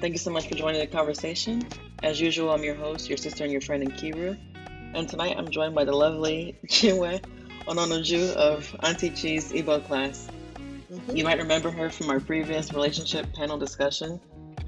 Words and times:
Hey, 0.00 0.04
hello 0.04 0.14
everyone. 0.14 0.14
Thank 0.14 0.14
you 0.14 0.18
so 0.18 0.30
much 0.30 0.48
for 0.48 0.54
joining 0.54 0.80
the 0.80 0.86
conversation. 0.86 1.66
As 2.02 2.20
usual, 2.20 2.50
I'm 2.52 2.62
your 2.62 2.74
host, 2.76 3.08
your 3.08 3.16
sister 3.16 3.42
and 3.42 3.52
your 3.52 3.60
friend 3.60 3.82
Nkiru. 3.82 4.38
And 4.94 5.08
tonight 5.08 5.34
I'm 5.36 5.48
joined 5.50 5.74
by 5.74 5.84
the 5.84 5.92
lovely 5.92 6.56
Chinwe 6.66 7.20
Ononuju 7.66 8.34
of 8.34 8.76
Auntie 8.80 9.10
Chi's 9.10 9.52
Igbo 9.52 9.84
class. 9.86 10.28
Mm-hmm. 10.92 11.16
You 11.16 11.24
might 11.24 11.38
remember 11.38 11.70
her 11.70 11.90
from 11.90 12.10
our 12.10 12.20
previous 12.20 12.72
relationship 12.72 13.32
panel 13.34 13.58
discussion 13.58 14.20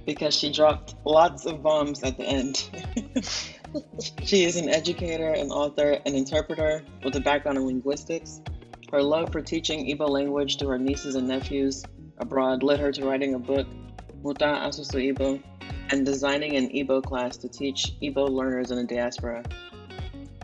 because 0.04 0.34
she 0.36 0.50
dropped 0.52 0.94
lots 1.04 1.46
of 1.46 1.62
bombs 1.62 2.02
at 2.02 2.16
the 2.16 2.24
end. 2.24 2.68
she 4.24 4.44
is 4.44 4.56
an 4.56 4.68
educator, 4.68 5.32
an 5.32 5.50
author, 5.50 6.00
an 6.06 6.14
interpreter 6.14 6.84
with 7.04 7.14
a 7.16 7.20
background 7.20 7.58
in 7.58 7.66
linguistics. 7.66 8.40
Her 8.90 9.02
love 9.02 9.30
for 9.32 9.40
teaching 9.40 9.86
Igbo 9.86 10.08
language 10.08 10.56
to 10.58 10.68
her 10.68 10.78
nieces 10.78 11.14
and 11.14 11.28
nephews 11.28 11.84
abroad 12.18 12.62
led 12.62 12.80
her 12.80 12.92
to 12.92 13.04
writing 13.06 13.34
a 13.34 13.38
book, 13.38 13.66
Muta 14.22 14.44
Asusu 14.44 15.14
Igbo, 15.14 15.42
and 15.90 16.04
designing 16.04 16.56
an 16.56 16.68
Igbo 16.68 17.02
class 17.02 17.36
to 17.38 17.48
teach 17.48 17.94
Igbo 18.02 18.28
learners 18.28 18.70
in 18.70 18.76
the 18.76 18.84
diaspora. 18.84 19.42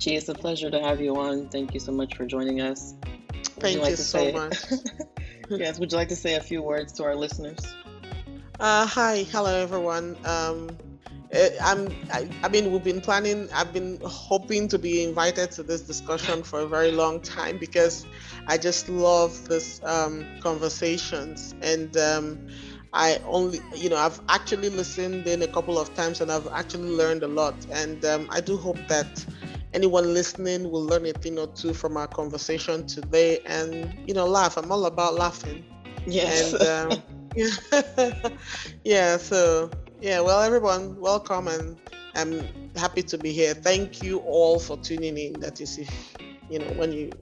Chi, 0.02 0.12
it's 0.12 0.28
a 0.28 0.34
pleasure 0.34 0.70
to 0.70 0.80
have 0.80 1.00
you 1.00 1.16
on. 1.16 1.48
Thank 1.48 1.74
you 1.74 1.80
so 1.80 1.92
much 1.92 2.14
for 2.16 2.26
joining 2.26 2.60
us. 2.60 2.94
Thank 3.58 3.76
you, 3.76 3.82
like 3.82 3.90
you 3.90 3.96
so 3.96 4.18
say, 4.18 4.32
much. 4.32 4.56
yes, 5.50 5.78
would 5.78 5.92
you 5.92 5.98
like 5.98 6.08
to 6.08 6.16
say 6.16 6.34
a 6.34 6.40
few 6.40 6.62
words 6.62 6.92
to 6.94 7.04
our 7.04 7.14
listeners? 7.14 7.58
Uh, 8.60 8.86
hi, 8.86 9.24
hello 9.30 9.54
everyone. 9.54 10.16
Um, 10.24 10.76
eh, 11.32 11.50
I'm. 11.62 11.88
I, 12.12 12.28
I, 12.42 12.48
mean, 12.48 12.72
we've 12.72 12.84
been 12.84 13.00
planning. 13.00 13.48
I've 13.54 13.72
been 13.72 13.98
hoping 14.04 14.68
to 14.68 14.78
be 14.78 15.02
invited 15.04 15.50
to 15.52 15.62
this 15.62 15.82
discussion 15.82 16.42
for 16.42 16.60
a 16.60 16.66
very 16.66 16.92
long 16.92 17.20
time 17.20 17.58
because 17.58 18.06
I 18.46 18.56
just 18.58 18.88
love 18.88 19.46
this 19.48 19.82
um, 19.84 20.24
conversations, 20.40 21.54
and 21.62 21.94
um, 21.96 22.46
I 22.96 23.20
only, 23.26 23.60
you 23.74 23.90
know, 23.90 23.96
I've 23.96 24.18
actually 24.30 24.70
listened 24.70 25.26
in 25.26 25.42
a 25.42 25.46
couple 25.46 25.78
of 25.78 25.92
times, 25.94 26.22
and 26.22 26.32
I've 26.32 26.48
actually 26.54 26.88
learned 26.88 27.22
a 27.22 27.28
lot. 27.28 27.66
And 27.70 28.02
um, 28.06 28.26
I 28.30 28.40
do 28.40 28.56
hope 28.56 28.78
that 28.88 29.24
anyone 29.74 30.14
listening 30.14 30.70
will 30.70 30.82
learn 30.82 31.04
a 31.04 31.12
thing 31.12 31.38
or 31.38 31.46
two 31.48 31.74
from 31.74 31.98
our 31.98 32.06
conversation 32.06 32.86
today, 32.86 33.40
and 33.44 33.92
you 34.06 34.14
know, 34.14 34.26
laugh. 34.26 34.56
I'm 34.56 34.72
all 34.72 34.86
about 34.86 35.14
laughing. 35.14 35.62
Yes. 36.06 36.54
And, 36.54 36.64
um, 36.64 37.02
yeah, 38.84 39.18
so 39.18 39.70
yeah, 40.00 40.20
well, 40.20 40.40
everyone, 40.40 40.98
welcome, 40.98 41.48
and 41.48 41.76
I'm 42.14 42.48
happy 42.76 43.02
to 43.02 43.18
be 43.18 43.30
here. 43.30 43.52
Thank 43.52 44.02
you 44.02 44.20
all 44.20 44.58
for 44.58 44.78
tuning 44.78 45.18
in. 45.18 45.40
That 45.40 45.60
is, 45.60 45.76
if 45.76 46.16
you 46.48 46.60
know, 46.60 46.72
when 46.76 46.92
you 46.92 47.14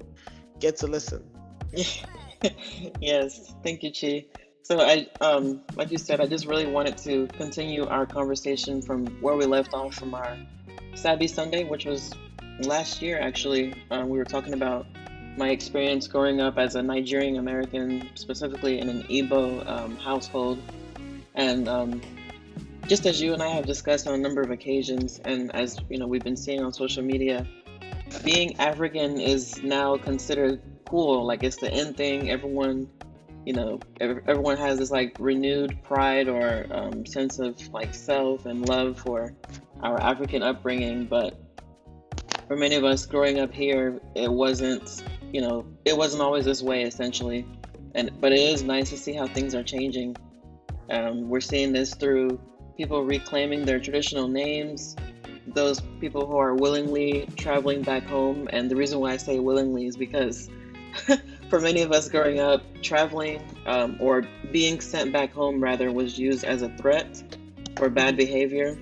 get 0.60 0.76
to 0.78 0.86
listen. 0.86 1.24
yes, 3.00 3.54
thank 3.64 3.82
you, 3.82 3.90
Chi. 3.90 4.26
So 4.64 4.80
I, 4.80 5.06
um, 5.20 5.60
like 5.76 5.90
you 5.90 5.98
said, 5.98 6.22
I 6.22 6.26
just 6.26 6.46
really 6.46 6.64
wanted 6.64 6.96
to 6.98 7.26
continue 7.36 7.86
our 7.86 8.06
conversation 8.06 8.80
from 8.80 9.08
where 9.20 9.36
we 9.36 9.44
left 9.44 9.74
off 9.74 9.94
from 9.94 10.14
our 10.14 10.38
Sabi 10.94 11.26
Sunday, 11.26 11.64
which 11.64 11.84
was 11.84 12.14
last 12.60 13.02
year. 13.02 13.20
Actually, 13.20 13.74
um, 13.90 14.08
we 14.08 14.16
were 14.16 14.24
talking 14.24 14.54
about 14.54 14.86
my 15.36 15.50
experience 15.50 16.08
growing 16.08 16.40
up 16.40 16.56
as 16.56 16.76
a 16.76 16.82
Nigerian 16.82 17.36
American, 17.36 18.08
specifically 18.14 18.78
in 18.78 18.88
an 18.88 19.02
Igbo 19.02 19.68
um, 19.68 19.96
household. 19.96 20.62
And 21.34 21.68
um, 21.68 22.00
just 22.86 23.04
as 23.04 23.20
you 23.20 23.34
and 23.34 23.42
I 23.42 23.50
have 23.50 23.66
discussed 23.66 24.06
on 24.06 24.14
a 24.14 24.18
number 24.18 24.40
of 24.40 24.50
occasions, 24.50 25.20
and 25.26 25.54
as 25.54 25.78
you 25.90 25.98
know, 25.98 26.06
we've 26.06 26.24
been 26.24 26.38
seeing 26.38 26.64
on 26.64 26.72
social 26.72 27.02
media, 27.02 27.46
being 28.24 28.58
African 28.58 29.20
is 29.20 29.62
now 29.62 29.98
considered 29.98 30.62
cool. 30.86 31.26
Like 31.26 31.42
it's 31.42 31.56
the 31.56 31.70
end 31.70 31.98
thing. 31.98 32.30
Everyone, 32.30 32.88
you 33.44 33.52
know, 33.52 33.80
everyone 34.00 34.56
has 34.56 34.78
this 34.78 34.90
like 34.90 35.14
renewed 35.18 35.82
pride 35.82 36.28
or 36.28 36.66
um, 36.70 37.04
sense 37.04 37.38
of 37.38 37.60
like 37.72 37.94
self 37.94 38.46
and 38.46 38.66
love 38.66 38.98
for 38.98 39.34
our 39.82 40.00
African 40.00 40.42
upbringing. 40.42 41.04
But 41.04 41.38
for 42.48 42.56
many 42.56 42.76
of 42.76 42.84
us 42.84 43.06
growing 43.06 43.40
up 43.40 43.52
here, 43.52 44.00
it 44.14 44.32
wasn't 44.32 45.02
you 45.34 45.40
know, 45.40 45.66
it 45.84 45.96
wasn't 45.96 46.22
always 46.22 46.44
this 46.44 46.62
way 46.62 46.82
essentially. 46.82 47.44
And 47.94 48.10
but 48.20 48.32
it 48.32 48.38
is 48.38 48.62
nice 48.62 48.90
to 48.90 48.96
see 48.96 49.12
how 49.12 49.26
things 49.26 49.54
are 49.54 49.64
changing. 49.64 50.16
Um, 50.90 51.28
we're 51.28 51.40
seeing 51.40 51.72
this 51.72 51.94
through 51.94 52.40
people 52.76 53.04
reclaiming 53.04 53.64
their 53.64 53.80
traditional 53.80 54.28
names, 54.28 54.96
those 55.46 55.80
people 56.00 56.26
who 56.26 56.36
are 56.36 56.54
willingly 56.54 57.26
traveling 57.36 57.82
back 57.82 58.04
home. 58.04 58.48
And 58.52 58.70
the 58.70 58.76
reason 58.76 59.00
why 59.00 59.12
I 59.12 59.16
say 59.16 59.40
willingly 59.40 59.86
is 59.86 59.96
because 59.96 60.48
for 61.54 61.60
many 61.60 61.82
of 61.82 61.92
us 61.92 62.08
growing 62.08 62.40
up, 62.40 62.64
traveling 62.82 63.40
um, 63.66 63.96
or 64.00 64.24
being 64.50 64.80
sent 64.80 65.12
back 65.12 65.32
home 65.32 65.62
rather 65.62 65.92
was 65.92 66.18
used 66.18 66.42
as 66.42 66.62
a 66.62 66.68
threat 66.78 67.22
or 67.80 67.88
bad 67.88 68.16
behavior 68.16 68.76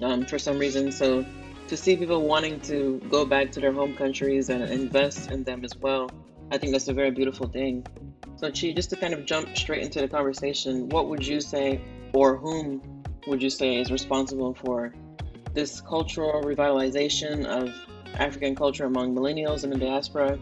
um, 0.00 0.24
for 0.24 0.38
some 0.38 0.58
reason. 0.58 0.90
So 0.90 1.26
to 1.68 1.76
see 1.76 1.94
people 1.98 2.22
wanting 2.22 2.60
to 2.60 2.98
go 3.10 3.26
back 3.26 3.52
to 3.52 3.60
their 3.60 3.74
home 3.74 3.94
countries 3.94 4.48
and 4.48 4.64
invest 4.64 5.30
in 5.30 5.44
them 5.44 5.66
as 5.66 5.76
well, 5.76 6.08
I 6.50 6.56
think 6.56 6.72
that's 6.72 6.88
a 6.88 6.94
very 6.94 7.10
beautiful 7.10 7.46
thing. 7.46 7.86
So, 8.36 8.50
Chi, 8.50 8.72
just 8.72 8.88
to 8.88 8.96
kind 8.96 9.12
of 9.12 9.26
jump 9.26 9.54
straight 9.54 9.82
into 9.82 10.00
the 10.00 10.08
conversation, 10.08 10.88
what 10.88 11.10
would 11.10 11.26
you 11.26 11.42
say, 11.42 11.82
or 12.14 12.38
whom 12.38 13.02
would 13.26 13.42
you 13.42 13.50
say 13.50 13.76
is 13.76 13.92
responsible 13.92 14.54
for 14.54 14.94
this 15.52 15.82
cultural 15.82 16.42
revitalization 16.42 17.44
of 17.44 17.68
African 18.14 18.54
culture 18.54 18.86
among 18.86 19.14
millennials 19.14 19.62
in 19.62 19.68
the 19.68 19.76
diaspora, 19.76 20.38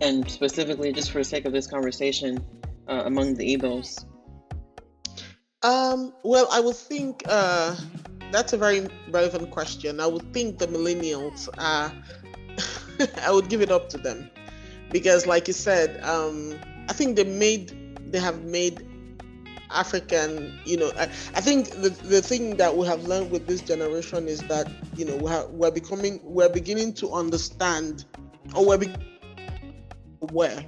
and 0.00 0.28
specifically, 0.30 0.92
just 0.92 1.10
for 1.10 1.18
the 1.18 1.24
sake 1.24 1.44
of 1.44 1.52
this 1.52 1.66
conversation, 1.66 2.44
uh, 2.88 3.02
among 3.04 3.34
the 3.34 3.56
Igbos? 3.56 4.04
Um, 5.62 6.12
well, 6.22 6.48
I 6.52 6.60
would 6.60 6.76
think 6.76 7.22
uh, 7.26 7.74
that's 8.30 8.52
a 8.52 8.58
very 8.58 8.88
relevant 9.10 9.50
question. 9.50 10.00
I 10.00 10.06
would 10.06 10.32
think 10.32 10.58
the 10.58 10.66
millennials 10.66 11.48
are, 11.58 11.92
I 13.22 13.30
would 13.30 13.48
give 13.48 13.62
it 13.62 13.70
up 13.70 13.88
to 13.90 13.98
them 13.98 14.30
because, 14.90 15.26
like 15.26 15.48
you 15.48 15.54
said, 15.54 16.02
um, 16.04 16.58
I 16.88 16.92
think 16.92 17.16
they 17.16 17.24
made, 17.24 17.72
they 18.12 18.20
have 18.20 18.44
made 18.44 18.86
African, 19.70 20.58
you 20.64 20.76
know, 20.76 20.92
I, 20.96 21.04
I, 21.34 21.40
think 21.40 21.70
the, 21.70 21.90
the 21.90 22.22
thing 22.22 22.56
that 22.56 22.76
we 22.76 22.86
have 22.86 23.04
learned 23.04 23.30
with 23.30 23.46
this 23.46 23.60
generation 23.60 24.28
is 24.28 24.40
that, 24.42 24.70
you 24.96 25.04
know, 25.04 25.16
we 25.16 25.30
have, 25.30 25.50
we're 25.50 25.70
becoming, 25.72 26.20
we're 26.22 26.48
beginning 26.48 26.92
to 26.94 27.12
understand, 27.12 28.04
or 28.54 28.64
we're 28.66 28.78
be- 28.78 28.94
aware, 30.22 30.64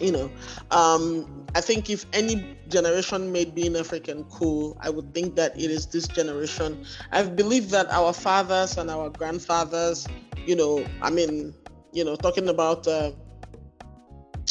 you 0.00 0.12
know, 0.12 0.30
um, 0.70 1.46
I 1.54 1.60
think 1.60 1.90
if 1.90 2.06
any 2.12 2.56
generation 2.68 3.32
made 3.32 3.54
being 3.54 3.76
African 3.76 4.24
cool, 4.24 4.76
I 4.80 4.90
would 4.90 5.14
think 5.14 5.36
that 5.36 5.58
it 5.58 5.70
is 5.70 5.86
this 5.86 6.06
generation. 6.08 6.84
I 7.10 7.22
believe 7.22 7.70
that 7.70 7.90
our 7.90 8.12
fathers 8.12 8.76
and 8.76 8.90
our 8.90 9.10
grandfathers, 9.10 10.06
you 10.46 10.56
know, 10.56 10.86
I 11.02 11.10
mean, 11.10 11.54
you 11.92 12.04
know, 12.04 12.16
talking 12.16 12.48
about 12.48 12.86
uh, 12.86 13.12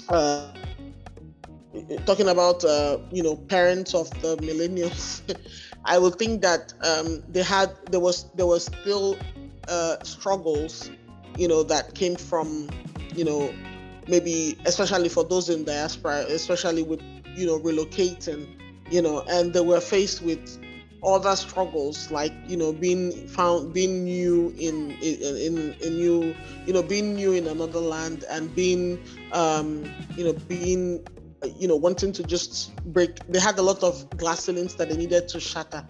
uh, 0.10 0.54
talking 2.06 2.28
about 2.28 2.64
uh, 2.64 2.98
you 3.12 3.24
know 3.24 3.36
parents 3.36 3.94
of 3.94 4.10
the 4.22 4.38
millennials, 4.38 5.22
I 5.86 5.98
would 5.98 6.16
think 6.16 6.42
that 6.42 6.74
um, 6.82 7.24
they 7.28 7.44
had 7.44 7.72
there 7.92 8.00
was 8.00 8.26
there 8.36 8.48
was 8.48 8.66
still 8.66 9.18
uh, 9.68 9.98
struggles, 10.04 10.90
you 11.38 11.48
know, 11.48 11.64
that 11.64 11.94
came 11.96 12.16
from 12.16 12.70
you 13.16 13.24
know 13.24 13.54
maybe 14.08 14.58
especially 14.66 15.10
for 15.10 15.24
those 15.24 15.50
in 15.50 15.64
diaspora, 15.64 16.26
especially 16.30 16.84
with 16.84 17.02
you 17.36 17.46
know 17.46 17.60
relocating, 17.60 18.48
you 18.90 19.02
know, 19.02 19.24
and 19.30 19.54
they 19.54 19.62
were 19.62 19.82
faced 19.82 20.22
with 20.22 20.60
other 21.04 21.36
struggles 21.36 22.10
like 22.12 22.34
you 22.48 22.58
know 22.58 22.74
being 22.74 23.12
found 23.28 23.74
being 23.74 24.04
new 24.04 24.54
in 24.58 24.92
in 25.02 25.74
in, 25.82 25.94
new 25.96 26.36
you 26.66 26.74
know 26.74 26.82
being 26.82 27.14
new 27.14 27.34
in 27.34 27.48
another 27.48 27.80
land 27.80 28.26
and 28.30 28.54
being 28.56 29.00
um 29.32 29.84
you 30.16 30.24
know 30.24 30.34
being 30.48 31.06
you 31.56 31.68
know 31.68 31.76
wanting 31.76 32.12
to 32.12 32.24
just 32.24 32.76
break 32.94 33.20
they 33.30 33.40
had 33.40 33.58
a 33.60 33.62
lot 33.62 33.84
of 33.84 34.10
glass 34.18 34.46
ceilings 34.46 34.76
that 34.76 34.90
they 34.90 34.98
needed 34.98 35.28
to 35.28 35.40
shatter 35.40 35.86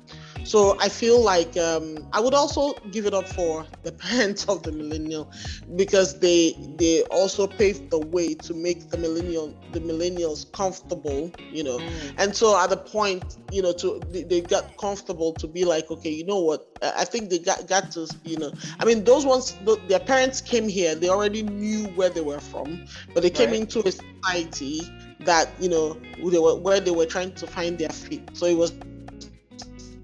so 0.48 0.78
I 0.80 0.88
feel 0.88 1.22
like 1.22 1.58
um, 1.58 2.08
I 2.14 2.22
would 2.22 2.34
also 2.34 2.74
give 2.92 3.06
it 3.06 3.14
up 3.14 3.28
for 3.28 3.66
the 3.84 3.92
parents 4.08 4.46
of 4.46 4.64
the 4.64 4.72
millennial 4.72 5.30
because 5.76 6.20
they 6.20 6.56
they 6.78 7.04
also 7.04 7.48
paved 7.48 7.90
the 7.90 8.00
way 8.00 8.34
to 8.34 8.54
make 8.54 8.90
the 8.90 8.98
millennial 8.98 9.54
the 9.74 9.82
millennials 9.82 10.50
comfortable, 10.54 11.32
you 11.52 11.66
know. 11.66 11.78
Mm. 11.78 12.14
And 12.18 12.36
so 12.36 12.58
at 12.58 12.70
the 12.70 12.78
point, 12.78 13.38
you 13.52 13.62
know, 13.62 13.74
to 13.74 14.00
they, 14.10 14.40
got 14.40 14.78
comfortable 14.78 15.34
to 15.34 15.48
be 15.48 15.66
like, 15.66 15.92
okay, 15.92 16.12
you 16.12 16.26
know 16.26 16.40
what? 16.40 16.66
I 16.82 17.04
think 17.04 17.30
they 17.30 17.40
got 17.40 17.68
got 17.68 17.92
to, 17.92 18.08
you 18.24 18.38
know. 18.38 18.54
I 18.80 18.86
mean, 18.86 19.04
those 19.04 19.26
ones, 19.26 19.58
their 19.90 20.00
parents 20.00 20.40
came 20.40 20.70
here, 20.70 20.96
they 20.96 21.10
already 21.10 21.44
knew 21.44 21.88
where 21.90 22.10
they 22.10 22.22
were 22.22 22.40
from, 22.40 22.86
but 23.14 23.22
they 23.22 23.30
came 23.30 23.50
right. 23.50 23.60
into 23.60 23.86
a 23.86 23.92
society 23.92 24.80
that 25.22 25.50
you 25.60 25.68
know 25.68 26.00
they 26.24 26.40
were 26.40 26.56
where 26.56 26.80
they 26.80 26.92
were 26.92 27.06
trying 27.06 27.34
to 27.34 27.46
find 27.46 27.78
their 27.78 27.90
feet. 27.90 28.24
So 28.32 28.46
it 28.46 28.56
was 28.56 28.72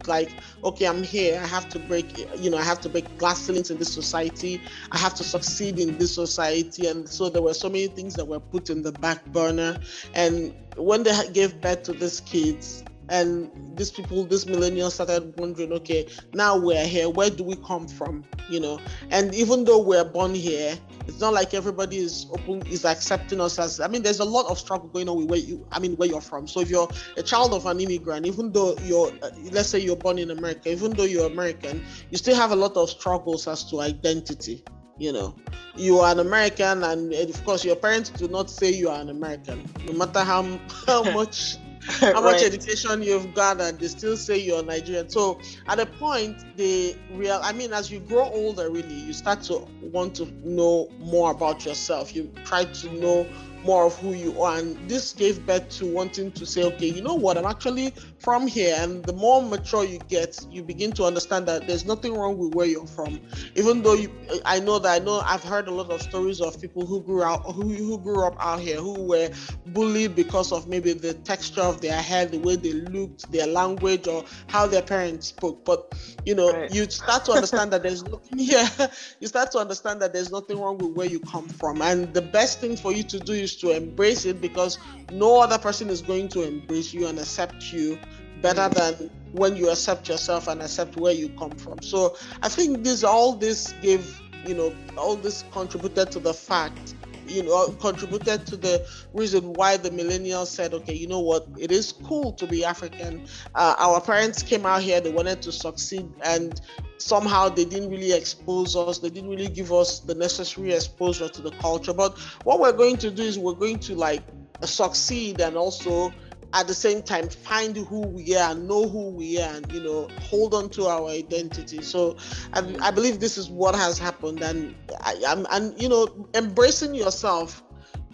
like 0.07 0.31
okay 0.63 0.85
i'm 0.88 1.03
here 1.03 1.39
i 1.41 1.45
have 1.45 1.67
to 1.69 1.79
break 1.79 2.17
you 2.38 2.50
know 2.50 2.57
i 2.57 2.63
have 2.63 2.79
to 2.81 2.89
break 2.89 3.17
glass 3.17 3.39
ceilings 3.39 3.71
in 3.71 3.77
this 3.77 3.94
society 3.94 4.61
i 4.91 4.97
have 4.97 5.13
to 5.13 5.23
succeed 5.23 5.79
in 5.79 5.97
this 5.97 6.13
society. 6.13 6.88
And 6.88 7.07
so 7.07 7.29
there 7.29 7.41
were 7.41 7.53
so 7.53 7.69
many 7.69 7.88
things 7.88 8.15
that 8.15 8.25
were 8.25 8.39
put 8.39 8.69
in 8.69 8.81
the 8.81 8.91
back 8.91 9.25
burner. 9.27 9.79
And 10.13 10.53
when 10.75 11.03
they 11.03 11.13
gave 11.31 11.59
birth 11.61 11.83
to 11.83 11.94
these 11.94 12.21
kids 12.21 12.83
and 13.09 13.51
these 13.75 13.91
people, 13.91 14.23
these 14.25 14.45
millennials 14.45 14.91
started 14.91 15.33
wondering, 15.38 15.73
okay, 15.73 16.07
now 16.33 16.57
we're 16.57 16.85
here, 16.85 17.09
where 17.09 17.29
do 17.29 17.44
we 17.44 17.55
come 17.57 17.88
from? 17.88 18.23
You 18.50 18.59
know, 18.59 18.79
and 19.09 19.33
even 19.35 19.65
though 19.65 19.81
we're 19.81 20.05
born 20.05 20.33
here, 20.33 20.77
it's 21.07 21.19
not 21.19 21.33
like 21.33 21.53
everybody 21.53 21.97
is 21.97 22.27
open 22.31 22.65
is 22.67 22.85
accepting 22.85 23.41
us 23.41 23.59
as 23.59 23.79
I 23.79 23.88
mean, 23.88 24.03
there's 24.03 24.19
a 24.19 24.25
lot 24.25 24.45
of 24.47 24.57
struggle 24.57 24.89
going 24.89 25.09
on 25.09 25.17
with 25.17 25.29
where 25.29 25.39
you 25.39 25.65
I 25.71 25.79
mean 25.79 25.95
where 25.95 26.07
you're 26.07 26.21
from. 26.21 26.47
So 26.47 26.61
if 26.61 26.69
you're 26.69 26.89
a 27.17 27.23
child 27.23 27.53
of 27.53 27.65
an 27.65 27.79
immigrant, 27.79 28.25
even 28.25 28.51
though 28.51 28.75
you're 28.83 29.11
uh, 29.21 29.31
let's 29.51 29.69
say 29.69 29.79
you're 29.79 29.95
born 29.95 30.17
in 30.17 30.31
America, 30.31 30.71
even 30.71 30.91
though 30.91 31.03
you're 31.03 31.27
American, 31.27 31.83
you 32.09 32.17
still 32.17 32.35
have 32.35 32.51
a 32.51 32.56
lot 32.56 32.75
of 32.77 32.89
struggles 32.89 33.47
as 33.47 33.63
to 33.69 33.81
identity 33.81 34.63
you 34.99 35.11
know 35.11 35.35
you 35.75 35.97
are 35.97 36.11
an 36.11 36.19
american 36.19 36.83
and 36.83 37.13
of 37.13 37.45
course 37.45 37.65
your 37.65 37.75
parents 37.75 38.11
do 38.11 38.27
not 38.27 38.47
say 38.49 38.69
you 38.71 38.89
are 38.89 39.01
an 39.01 39.09
american 39.09 39.67
no 39.85 39.94
matter 39.94 40.19
how 40.19 40.44
how 40.88 41.03
much 41.13 41.57
how 41.88 42.21
much 42.21 42.41
right. 42.41 42.53
education 42.53 43.01
you've 43.01 43.33
gathered, 43.33 43.80
they 43.80 43.88
still 43.88 44.18
say 44.18 44.38
you're 44.38 44.63
Nigerian. 44.63 45.09
So 45.09 45.39
at 45.68 45.80
a 45.80 45.85
point, 45.85 46.57
the 46.57 46.95
real, 47.12 47.39
I 47.44 47.53
mean, 47.53 47.74
as 47.74 47.91
you 47.91 48.00
grow 48.00 48.24
older, 48.25 48.69
really, 48.69 48.94
you 48.94 49.13
start 49.13 49.41
to 49.44 49.68
want 49.81 50.15
to 50.15 50.25
know 50.47 50.89
more 51.00 51.31
about 51.31 51.65
yourself. 51.65 52.15
You 52.15 52.31
try 52.45 52.65
to 52.65 52.94
know 52.94 53.27
more 53.63 53.86
of 53.86 53.98
who 54.00 54.13
you 54.13 54.42
are. 54.42 54.57
And 54.57 54.77
this 54.89 55.13
gave 55.13 55.45
birth 55.45 55.69
to 55.77 55.86
wanting 55.86 56.31
to 56.33 56.45
say, 56.45 56.63
okay, 56.63 56.88
you 56.88 57.01
know 57.01 57.15
what, 57.15 57.38
I'm 57.38 57.45
actually 57.45 57.94
from 58.19 58.48
here. 58.48 58.75
And 58.77 59.04
the 59.04 59.13
more 59.13 59.42
mature 59.42 59.83
you 59.83 60.00
get, 60.10 60.45
you 60.50 60.63
begin 60.63 60.92
to 60.94 61.04
understand 61.04 61.48
that 61.48 61.68
there's 61.68 61.86
nothing 61.86 62.13
wrong 62.13 62.38
with 62.38 62.54
where 62.56 62.65
you're 62.65 62.88
from. 62.88 63.19
Even 63.56 63.81
though 63.81 63.94
you, 63.94 64.12
I 64.45 64.60
know 64.60 64.80
that 64.80 65.01
I 65.01 65.04
know 65.04 65.19
I've 65.19 65.44
heard 65.44 65.68
a 65.68 65.71
lot 65.71 65.92
of 65.92 66.01
stories 66.01 66.42
of 66.42 66.60
people 66.60 66.86
who 66.86 67.01
grew 67.01 67.24
out, 67.24 67.44
who, 67.54 67.69
who 67.74 67.98
grew 67.98 68.25
up 68.25 68.36
out 68.39 68.60
here, 68.60 68.77
who 68.77 69.01
were 69.04 69.30
bullied 69.68 70.16
because 70.16 70.51
of 70.51 70.68
maybe 70.68 70.94
the 70.94 71.13
texture 71.13 71.62
of 71.62 71.81
their 71.81 72.01
hair, 72.01 72.25
the 72.25 72.39
way 72.39 72.56
they 72.56 72.74
looked, 72.74 73.31
their 73.31 73.48
language, 73.48 74.07
or 74.07 74.25
how 74.48 74.68
their 74.68 74.81
parents 74.81 75.27
spoke. 75.27 75.63
But 75.66 75.94
you 76.25 76.36
know, 76.36 76.51
right. 76.51 76.74
you 76.74 76.89
start 76.89 77.25
to 77.25 77.31
understand 77.31 77.71
that 77.71 77.83
there's 77.83 78.04
nothing 78.04 78.39
here. 78.39 78.68
you 79.19 79.27
start 79.27 79.51
to 79.51 79.59
understand 79.59 80.01
that 80.01 80.13
there's 80.13 80.31
nothing 80.31 80.59
wrong 80.59 80.77
with 80.77 80.95
where 80.95 81.07
you 81.07 81.19
come 81.19 81.48
from. 81.48 81.81
And 81.81 82.13
the 82.13 82.21
best 82.21 82.59
thing 82.59 82.75
for 82.75 82.92
you 82.92 83.04
to 83.04 83.19
do 83.19 83.33
is 83.33 83.52
to 83.57 83.71
embrace 83.71 84.25
it 84.25 84.41
because 84.41 84.79
no 85.11 85.41
other 85.41 85.57
person 85.57 85.89
is 85.89 86.01
going 86.01 86.27
to 86.29 86.44
embrace 86.44 86.94
you 86.94 87.07
and 87.07 87.19
accept 87.19 87.71
you 87.71 88.00
better 88.41 88.67
than 88.69 89.09
when 89.31 89.55
you 89.55 89.69
accept 89.69 90.07
yourself 90.09 90.47
and 90.47 90.61
accept 90.61 90.97
where 90.97 91.13
you 91.13 91.29
come 91.29 91.51
from. 91.51 91.81
So 91.81 92.15
I 92.41 92.50
think 92.50 92.83
this 92.83 93.03
all 93.03 93.33
this 93.33 93.73
gave 93.81 94.21
you 94.45 94.53
know 94.53 94.75
all 94.97 95.15
this 95.15 95.44
contributed 95.51 96.11
to 96.11 96.19
the 96.19 96.33
fact 96.33 96.95
you 97.27 97.41
know 97.41 97.69
contributed 97.79 98.45
to 98.45 98.57
the 98.57 98.85
reason 99.13 99.53
why 99.53 99.77
the 99.77 99.89
millennials 99.89 100.47
said 100.47 100.73
okay 100.73 100.94
you 100.94 101.07
know 101.07 101.21
what? 101.21 101.47
It 101.57 101.71
is 101.71 101.94
cool 102.03 102.33
to 102.33 102.45
be 102.45 102.65
african. 102.65 103.25
Uh, 103.56 103.75
our 103.79 104.01
parents 104.01 104.44
came 104.44 104.65
out 104.65 104.81
here 104.81 104.99
they 104.99 105.11
wanted 105.11 105.41
to 105.44 105.51
succeed 105.51 106.09
and 106.23 106.59
somehow 107.03 107.50
they 107.50 107.65
didn't 107.65 107.89
really 107.89 108.13
expose 108.13 108.75
us 108.75 109.00
they 109.00 109.09
didn't 109.09 109.29
really 109.29 109.50
give 109.50 109.71
us 109.71 110.00
the 110.00 110.15
necessary 110.15 110.73
exposure 110.73 111.27
to 111.29 111.41
the 111.41 111.51
culture. 111.51 111.94
But 111.94 112.17
what 112.44 112.59
we're 112.59 112.71
going 112.71 112.97
to 112.97 113.11
do 113.11 113.23
is 113.23 113.38
we're 113.38 113.53
going 113.53 113.79
to 113.79 113.95
like 113.95 114.23
succeed 114.63 115.41
and 115.41 115.57
also 115.57 116.13
at 116.53 116.67
the 116.67 116.73
same 116.73 117.01
time 117.01 117.27
find 117.29 117.75
who 117.75 118.01
we 118.07 118.35
are 118.38 118.53
know 118.55 118.88
who 118.88 119.09
we 119.09 119.41
are 119.41 119.55
and 119.55 119.71
you 119.71 119.83
know 119.83 120.07
hold 120.19 120.53
on 120.53 120.69
to 120.69 120.85
our 120.85 121.09
identity. 121.09 121.81
So 121.81 122.17
i, 122.53 122.75
I 122.81 122.91
believe 122.91 123.19
this 123.19 123.38
is 123.38 123.49
what 123.49 123.75
has 123.75 123.97
happened. 123.97 124.41
And 124.41 124.75
I, 125.03 125.13
am 125.27 125.45
and 125.51 125.79
you 125.81 125.89
know 125.89 126.27
embracing 126.33 126.95
yourself 126.95 127.63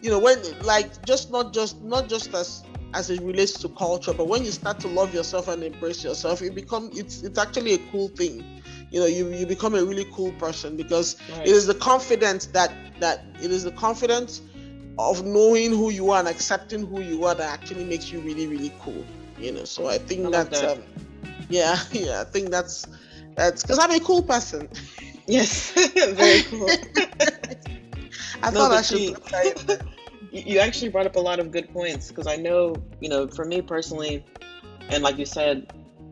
you 0.01 0.09
know 0.09 0.19
when 0.19 0.39
like 0.62 1.03
just 1.06 1.31
not 1.31 1.53
just 1.53 1.81
not 1.83 2.09
just 2.09 2.33
as 2.33 2.63
as 2.94 3.09
it 3.09 3.21
relates 3.21 3.59
to 3.59 3.69
culture 3.69 4.13
but 4.13 4.27
when 4.27 4.44
you 4.44 4.51
start 4.51 4.80
to 4.80 4.88
love 4.88 5.13
yourself 5.13 5.47
and 5.47 5.63
embrace 5.63 6.03
yourself 6.03 6.42
it 6.42 6.56
become 6.56 6.89
it's 6.94 7.21
it's 7.21 7.38
actually 7.38 7.74
a 7.74 7.77
cool 7.92 8.07
thing 8.09 8.58
you 8.91 9.00
know 9.00 9.06
you, 9.06 9.27
you 9.30 9.45
become 9.45 9.75
a 9.75 9.83
really 9.83 10.06
cool 10.13 10.31
person 10.33 10.75
because 10.75 11.15
right. 11.31 11.47
it 11.47 11.51
is 11.51 11.68
the 11.68 11.75
confidence 11.75 12.47
that 12.47 12.71
that 13.00 13.24
it 13.41 13.51
is 13.51 13.63
the 13.63 13.71
confidence 13.71 14.41
of 14.97 15.24
knowing 15.25 15.71
who 15.71 15.89
you 15.89 16.12
are 16.12 16.19
and 16.19 16.27
accepting 16.27 16.86
who 16.86 17.01
you 17.01 17.24
are 17.25 17.36
that 17.36 17.47
actually 17.51 17.86
makes 17.86 18.12
you 18.12 18.19
really 18.21 18.47
really 18.47 18.71
cool 18.81 19.06
you 19.38 19.51
know 19.51 19.63
so 19.63 19.88
i 19.88 19.97
think 19.97 20.27
I 20.27 20.30
that's 20.30 20.62
that. 20.62 20.77
um, 20.77 20.83
yeah 21.50 21.77
yeah 21.91 22.21
i 22.21 22.24
think 22.24 22.50
that's 22.50 22.88
that's 23.36 23.63
because 23.63 23.80
i'm 23.80 23.91
a 23.91 24.00
cool 24.00 24.24
person 24.24 24.68
yes 25.27 25.71
very 26.13 26.42
cool 26.44 26.69
i 28.42 28.51
no, 28.51 28.57
thought 28.57 28.71
i 28.71 28.81
should 28.81 29.18
you 30.31 30.59
actually 30.59 30.89
brought 30.89 31.06
up 31.07 31.15
a 31.15 31.19
lot 31.19 31.39
of 31.39 31.51
good 31.51 31.71
points 31.71 32.09
because 32.09 32.27
i 32.27 32.35
know 32.35 32.75
you 33.00 33.09
know 33.09 33.27
for 33.27 33.45
me 33.45 33.62
personally 33.62 34.24
and 34.89 35.03
like 35.03 35.18
you 35.18 35.25
said 35.25 35.65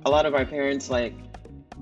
a 0.06 0.10
lot 0.10 0.26
of 0.26 0.34
our 0.34 0.46
parents 0.46 0.90
like 0.90 1.14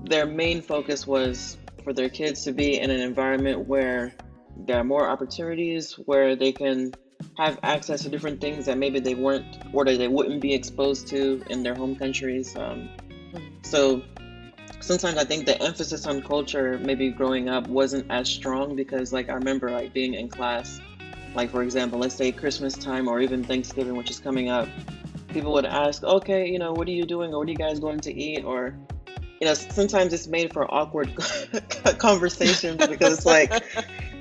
their 0.04 0.26
main 0.26 0.62
focus 0.62 1.06
was 1.06 1.56
for 1.84 1.92
their 1.92 2.08
kids 2.08 2.44
to 2.44 2.52
be 2.52 2.78
in 2.78 2.90
an 2.90 3.00
environment 3.00 3.66
where 3.66 4.12
there 4.66 4.78
are 4.78 4.84
more 4.84 5.08
opportunities 5.08 5.92
where 6.06 6.36
they 6.36 6.52
can 6.52 6.92
have 7.36 7.58
access 7.62 8.02
to 8.02 8.08
different 8.08 8.40
things 8.40 8.66
that 8.66 8.78
maybe 8.78 9.00
they 9.00 9.14
weren't 9.14 9.58
or 9.72 9.84
that 9.84 9.98
they 9.98 10.08
wouldn't 10.08 10.40
be 10.40 10.54
exposed 10.54 11.06
to 11.08 11.42
in 11.50 11.62
their 11.62 11.74
home 11.74 11.96
countries. 11.96 12.56
Um, 12.56 12.88
so 13.62 14.02
sometimes 14.80 15.18
I 15.18 15.24
think 15.24 15.46
the 15.46 15.60
emphasis 15.62 16.06
on 16.06 16.22
culture, 16.22 16.78
maybe 16.78 17.10
growing 17.10 17.48
up, 17.48 17.66
wasn't 17.66 18.10
as 18.10 18.28
strong 18.28 18.76
because, 18.76 19.12
like, 19.12 19.28
I 19.28 19.34
remember 19.34 19.70
like 19.70 19.92
being 19.92 20.14
in 20.14 20.28
class, 20.28 20.80
like 21.34 21.50
for 21.50 21.62
example, 21.62 21.98
let's 21.98 22.14
say 22.14 22.32
Christmas 22.32 22.74
time 22.74 23.08
or 23.08 23.20
even 23.20 23.44
Thanksgiving, 23.44 23.96
which 23.96 24.10
is 24.10 24.18
coming 24.18 24.48
up. 24.48 24.68
People 25.28 25.52
would 25.52 25.66
ask, 25.66 26.02
"Okay, 26.02 26.48
you 26.48 26.58
know, 26.58 26.72
what 26.72 26.88
are 26.88 26.92
you 26.92 27.04
doing, 27.04 27.34
or 27.34 27.38
what 27.40 27.48
are 27.48 27.50
you 27.50 27.58
guys 27.58 27.78
going 27.78 28.00
to 28.00 28.14
eat?" 28.14 28.44
Or 28.44 28.74
you 29.40 29.46
know, 29.46 29.54
sometimes 29.54 30.12
it's 30.12 30.26
made 30.26 30.52
for 30.52 30.72
awkward 30.72 31.14
conversations 31.98 32.86
because 32.86 33.18
it's 33.18 33.26
like 33.26 33.52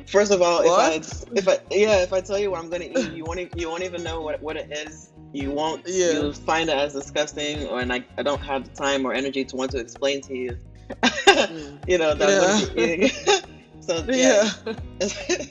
First 0.07 0.31
of 0.31 0.41
all, 0.41 0.61
if 0.61 0.71
I 0.71 1.35
if 1.35 1.47
I 1.47 1.59
yeah, 1.71 2.03
if 2.03 2.13
I 2.13 2.21
tell 2.21 2.37
you 2.37 2.51
what 2.51 2.59
I'm 2.59 2.69
gonna 2.69 2.85
eat, 2.85 3.11
you 3.13 3.23
won't 3.23 3.57
you 3.57 3.69
won't 3.69 3.83
even 3.83 4.03
know 4.03 4.21
what, 4.21 4.41
what 4.41 4.55
it 4.55 4.71
is. 4.71 5.11
You 5.33 5.51
won't 5.51 5.81
yeah. 5.85 6.11
you'll 6.11 6.33
find 6.33 6.69
it 6.69 6.77
as 6.77 6.93
disgusting 6.93 7.65
or 7.67 7.79
and 7.79 7.91
I, 7.91 8.05
I 8.17 8.23
don't 8.23 8.41
have 8.41 8.65
the 8.65 8.75
time 8.75 9.05
or 9.05 9.13
energy 9.13 9.43
to 9.43 9.55
want 9.55 9.71
to 9.71 9.79
explain 9.79 10.21
to 10.21 10.35
you. 10.35 10.57
Mm. 11.01 11.79
you 11.87 11.97
know, 11.97 12.13
that 12.13 12.71
yeah. 12.75 12.83
eating. 12.83 13.09
so 13.79 14.05
yeah, 14.07 14.51
yeah. 14.65 14.73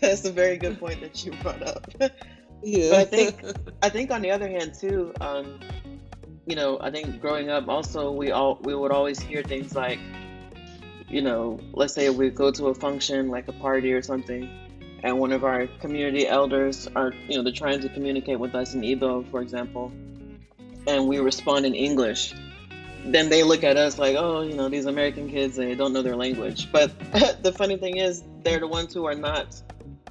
that's 0.00 0.24
a 0.24 0.32
very 0.32 0.56
good 0.56 0.78
point 0.78 1.00
that 1.00 1.24
you 1.24 1.32
brought 1.42 1.62
up. 1.62 1.90
Yeah. 2.62 2.90
But 2.90 2.98
I 3.00 3.04
think 3.04 3.44
I 3.82 3.88
think 3.88 4.10
on 4.12 4.22
the 4.22 4.30
other 4.30 4.48
hand 4.48 4.74
too, 4.74 5.12
um, 5.20 5.58
you 6.46 6.56
know, 6.56 6.78
I 6.80 6.90
think 6.90 7.20
growing 7.20 7.48
up 7.50 7.68
also 7.68 8.12
we 8.12 8.30
all 8.30 8.58
we 8.62 8.74
would 8.74 8.92
always 8.92 9.20
hear 9.20 9.42
things 9.42 9.74
like 9.74 9.98
you 11.08 11.22
know, 11.22 11.60
let's 11.72 11.94
say 11.94 12.10
we 12.10 12.30
go 12.30 12.50
to 12.50 12.68
a 12.68 12.74
function 12.74 13.28
like 13.28 13.46
a 13.48 13.52
party 13.52 13.92
or 13.92 14.02
something, 14.02 14.48
and 15.02 15.18
one 15.18 15.32
of 15.32 15.44
our 15.44 15.66
community 15.80 16.26
elders 16.26 16.88
are, 16.96 17.12
you 17.28 17.36
know, 17.36 17.42
they're 17.42 17.52
trying 17.52 17.80
to 17.80 17.88
communicate 17.88 18.40
with 18.40 18.54
us 18.54 18.74
in 18.74 18.80
Igbo, 18.80 19.30
for 19.30 19.40
example, 19.40 19.92
and 20.86 21.06
we 21.06 21.18
respond 21.18 21.66
in 21.66 21.74
English, 21.74 22.34
then 23.04 23.28
they 23.28 23.42
look 23.42 23.64
at 23.64 23.76
us 23.76 23.98
like, 23.98 24.16
oh, 24.16 24.40
you 24.40 24.54
know, 24.54 24.68
these 24.68 24.86
American 24.86 25.28
kids, 25.30 25.56
they 25.56 25.74
don't 25.74 25.92
know 25.92 26.02
their 26.02 26.16
language. 26.16 26.72
But 26.72 26.98
the 27.42 27.52
funny 27.52 27.76
thing 27.76 27.98
is, 27.98 28.24
they're 28.42 28.60
the 28.60 28.66
ones 28.66 28.94
who 28.94 29.04
are 29.04 29.14
not 29.14 29.60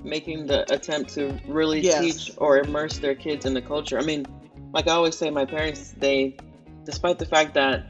making 0.03 0.47
the 0.47 0.71
attempt 0.71 1.13
to 1.15 1.39
really 1.47 1.81
yes. 1.81 2.01
teach 2.01 2.37
or 2.37 2.59
immerse 2.59 2.99
their 2.99 3.15
kids 3.15 3.45
in 3.45 3.53
the 3.53 3.61
culture. 3.61 3.97
I 3.97 4.03
mean, 4.03 4.25
like 4.73 4.87
I 4.87 4.91
always 4.91 5.17
say, 5.17 5.29
my 5.29 5.45
parents, 5.45 5.93
they, 5.97 6.35
despite 6.83 7.19
the 7.19 7.25
fact 7.25 7.53
that 7.53 7.85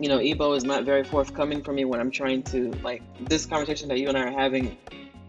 you 0.00 0.08
know, 0.08 0.18
Igbo 0.18 0.56
is 0.56 0.64
not 0.64 0.84
very 0.84 1.04
forthcoming 1.04 1.62
for 1.62 1.72
me 1.72 1.84
when 1.84 2.00
I'm 2.00 2.10
trying 2.10 2.42
to 2.44 2.70
like 2.82 3.02
this 3.28 3.46
conversation 3.46 3.88
that 3.88 3.98
you 3.98 4.08
and 4.08 4.16
I 4.16 4.22
are 4.28 4.30
having. 4.30 4.76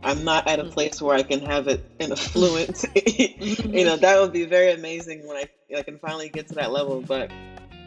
I'm 0.02 0.24
not 0.24 0.48
at 0.48 0.60
a 0.60 0.64
mm-hmm. 0.64 0.72
place 0.72 1.02
where 1.02 1.16
I 1.16 1.24
can 1.24 1.42
have 1.42 1.68
it 1.68 1.84
in 2.00 2.12
a 2.12 2.16
fluent. 2.16 2.86
you 2.96 3.84
know, 3.84 3.98
that 3.98 4.20
would 4.22 4.32
be 4.32 4.46
very 4.46 4.72
amazing 4.72 5.28
when 5.28 5.38
I 5.38 5.50
I 5.76 5.84
can 5.84 6.00
finally 6.00 6.30
get 6.30 6.48
to 6.50 6.56
that 6.56 6.72
level. 6.72 7.02
But 7.02 7.32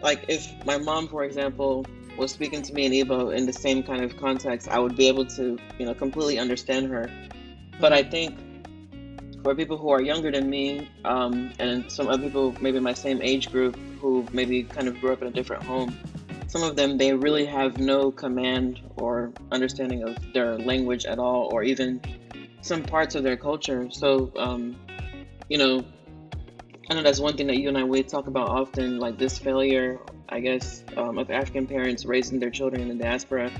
like 0.03 0.25
if 0.29 0.53
my 0.67 0.77
mom, 0.77 1.09
for 1.09 1.25
example, 1.25 1.87
was 2.19 2.33
speaking 2.33 2.63
to 2.63 2.75
me 2.75 2.87
in 2.87 2.93
Igbo 2.93 3.35
in 3.35 3.47
the 3.47 3.53
same 3.53 3.83
kind 3.83 4.03
of 4.05 4.17
context, 4.19 4.69
I 4.69 4.79
would 4.79 4.97
be 4.97 5.09
able 5.09 5.25
to, 5.27 5.57
you 5.79 5.87
know, 5.87 5.95
completely 5.95 6.39
understand 6.39 6.89
her. 6.91 7.11
But 7.81 7.93
I 7.93 8.03
think 8.03 8.37
for 9.43 9.55
people 9.55 9.77
who 9.77 9.91
are 9.91 10.01
younger 10.01 10.31
than 10.31 10.49
me, 10.49 10.89
um, 11.05 11.53
and 11.59 11.91
some 11.91 12.09
other 12.09 12.23
people 12.23 12.55
maybe 12.61 12.79
my 12.81 12.95
same 12.95 13.21
age 13.23 13.51
group 13.51 13.77
who 14.01 14.27
maybe 14.33 14.63
kind 14.63 14.89
of 14.89 15.01
grew 15.01 15.13
up 15.13 15.23
in 15.23 15.29
a 15.29 15.33
different 15.33 15.63
home, 15.65 15.97
some 16.47 16.63
of 16.63 16.77
them 16.77 16.99
they 16.99 17.13
really 17.13 17.47
have 17.47 17.79
no 17.79 18.11
command 18.11 18.81
or 18.97 19.33
understanding 19.51 20.03
of 20.03 20.17
their 20.33 20.59
language 20.59 21.07
at 21.07 21.19
all 21.19 21.49
or 21.53 21.63
even 21.63 22.01
some 22.61 22.83
parts 22.83 23.15
of 23.15 23.23
their 23.23 23.37
culture. 23.37 23.91
So 23.91 24.31
um, 24.37 24.77
you 25.53 25.59
know 25.59 25.85
i 26.89 26.95
know 26.95 27.03
that's 27.03 27.21
one 27.21 27.37
thing 27.37 27.47
that 27.47 27.59
you 27.59 27.69
and 27.69 27.77
i 27.77 27.85
we 27.85 28.03
talk 28.03 28.27
about 28.27 28.49
often 28.49 28.99
like 28.99 29.19
this 29.19 29.39
failure 29.39 29.99
i 30.31 30.41
guess 30.41 30.83
um, 30.97 31.19
of 31.19 31.31
african 31.31 31.67
parents 31.67 32.07
raising 32.07 32.39
their 32.39 32.49
children 32.49 32.81
in 32.81 32.89
the 32.89 33.05
diaspora 33.05 33.51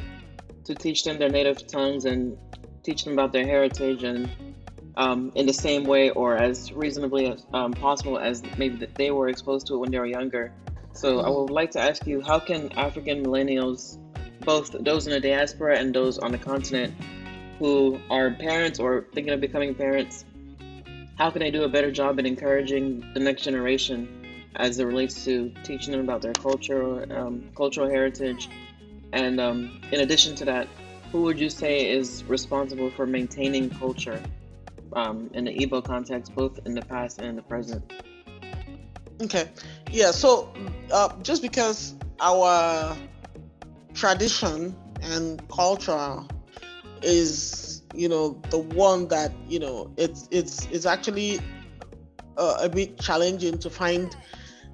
to 0.65 0.75
teach 0.75 1.05
them 1.05 1.19
their 1.19 1.29
native 1.29 1.67
tongues 1.67 2.07
and 2.07 2.39
teach 2.83 3.05
them 3.05 3.13
about 3.13 3.31
their 3.31 3.45
heritage 3.45 4.05
and 4.05 4.31
um, 4.97 5.33
in 5.35 5.47
the 5.47 5.53
same 5.53 5.85
way 5.85 6.11
or 6.11 6.37
as 6.37 6.73
reasonably 6.73 7.27
as 7.27 7.47
um, 7.53 7.73
possible 7.73 8.19
as 8.19 8.43
maybe 8.59 8.87
they 8.97 9.11
were 9.11 9.29
exposed 9.29 9.67
to 9.69 9.75
it 9.75 9.79
when 9.79 9.91
they 9.91 9.99
were 9.99 10.07
younger. 10.07 10.53
So 10.93 11.21
I 11.21 11.31
would 11.31 11.51
like 11.51 11.71
to 11.73 11.81
ask 11.81 12.07
you, 12.07 12.21
how 12.21 12.39
can 12.39 12.71
African 12.73 13.25
millennials, 13.25 13.99
both 14.41 14.73
those 14.81 15.07
in 15.07 15.13
the 15.13 15.21
diaspora 15.21 15.79
and 15.79 15.95
those 15.95 16.19
on 16.19 16.33
the 16.33 16.39
continent, 16.39 16.95
who 17.59 17.99
are 18.11 18.31
parents 18.31 18.79
or 18.79 19.07
thinking 19.15 19.33
of 19.33 19.41
becoming 19.41 19.75
parents, 19.75 20.25
how 21.17 21.31
can 21.31 21.41
they 21.41 21.51
do 21.51 21.63
a 21.63 21.69
better 21.69 21.91
job 21.91 22.19
in 22.19 22.27
encouraging 22.27 23.05
the 23.15 23.21
next 23.21 23.43
generation 23.43 24.09
as 24.57 24.79
it 24.79 24.85
relates 24.85 25.25
to 25.25 25.51
teaching 25.63 25.93
them 25.93 26.01
about 26.01 26.21
their 26.21 26.35
culture, 26.35 27.07
um, 27.17 27.49
cultural 27.57 27.89
heritage, 27.89 28.51
and 29.13 29.41
um, 29.41 29.81
in 29.93 30.01
addition 30.01 30.35
to 30.35 30.45
that, 30.45 30.69
who 31.11 31.23
would 31.23 31.39
you 31.39 31.49
say 31.49 31.91
is 31.91 32.25
responsible 32.25 32.91
for 32.91 33.07
maintaining 33.07 33.71
culture 33.71 34.21
um, 34.95 35.31
in 35.35 35.45
the 35.45 35.53
Igbo 35.53 35.85
context, 35.85 36.35
both 36.35 36.59
in 36.67 36.75
the 36.75 36.83
past 36.83 37.19
and 37.19 37.29
in 37.29 37.37
the 37.37 37.43
present? 37.43 37.83
Okay, 39.23 39.49
yeah. 39.91 40.11
So 40.11 40.53
uh, 40.93 41.11
just 41.23 41.43
because 41.43 41.95
our 42.21 42.97
tradition 43.95 44.77
and 45.03 45.47
culture 45.49 46.21
is, 47.03 47.83
you 47.95 48.09
know, 48.09 48.41
the 48.51 48.59
one 48.59 49.09
that 49.09 49.33
you 49.49 49.59
know, 49.59 49.93
it's 49.97 50.29
it's 50.31 50.67
it's 50.67 50.87
actually 50.87 51.41
uh, 52.37 52.59
a 52.61 52.69
bit 52.69 52.99
challenging 52.99 53.59
to 53.59 53.71
find 53.71 54.17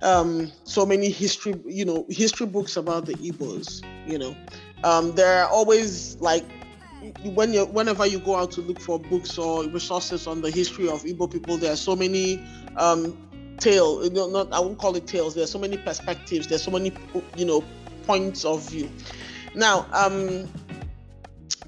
um, 0.02 0.50
so 0.64 0.87
many 0.87 1.10
history, 1.10 1.60
you 1.66 1.84
know, 1.84 2.06
history 2.08 2.46
books 2.46 2.76
about 2.76 3.06
the 3.06 3.14
Igbos. 3.16 3.82
You 4.06 4.18
know, 4.18 4.37
um, 4.84 5.14
there 5.14 5.42
are 5.42 5.48
always 5.48 6.16
like 6.20 6.44
when 7.24 7.52
you 7.52 7.64
whenever 7.66 8.06
you 8.06 8.18
go 8.18 8.36
out 8.36 8.50
to 8.52 8.60
look 8.60 8.80
for 8.80 8.98
books 8.98 9.38
or 9.38 9.64
resources 9.68 10.26
on 10.26 10.40
the 10.40 10.50
history 10.50 10.88
of 10.88 11.02
Igbo 11.04 11.30
people, 11.30 11.56
there 11.56 11.72
are 11.72 11.76
so 11.76 11.94
many 11.94 12.42
um, 12.76 13.16
tale. 13.58 14.02
You 14.04 14.10
know, 14.10 14.28
not 14.28 14.52
I 14.52 14.60
won't 14.60 14.78
call 14.78 14.96
it 14.96 15.06
tales. 15.06 15.34
There 15.34 15.44
are 15.44 15.48
so 15.48 15.58
many 15.58 15.76
perspectives. 15.76 16.46
There's 16.46 16.62
so 16.62 16.70
many 16.70 16.92
you 17.36 17.44
know 17.44 17.64
points 18.04 18.44
of 18.44 18.68
view. 18.68 18.90
Now, 19.54 19.86
um, 19.92 20.48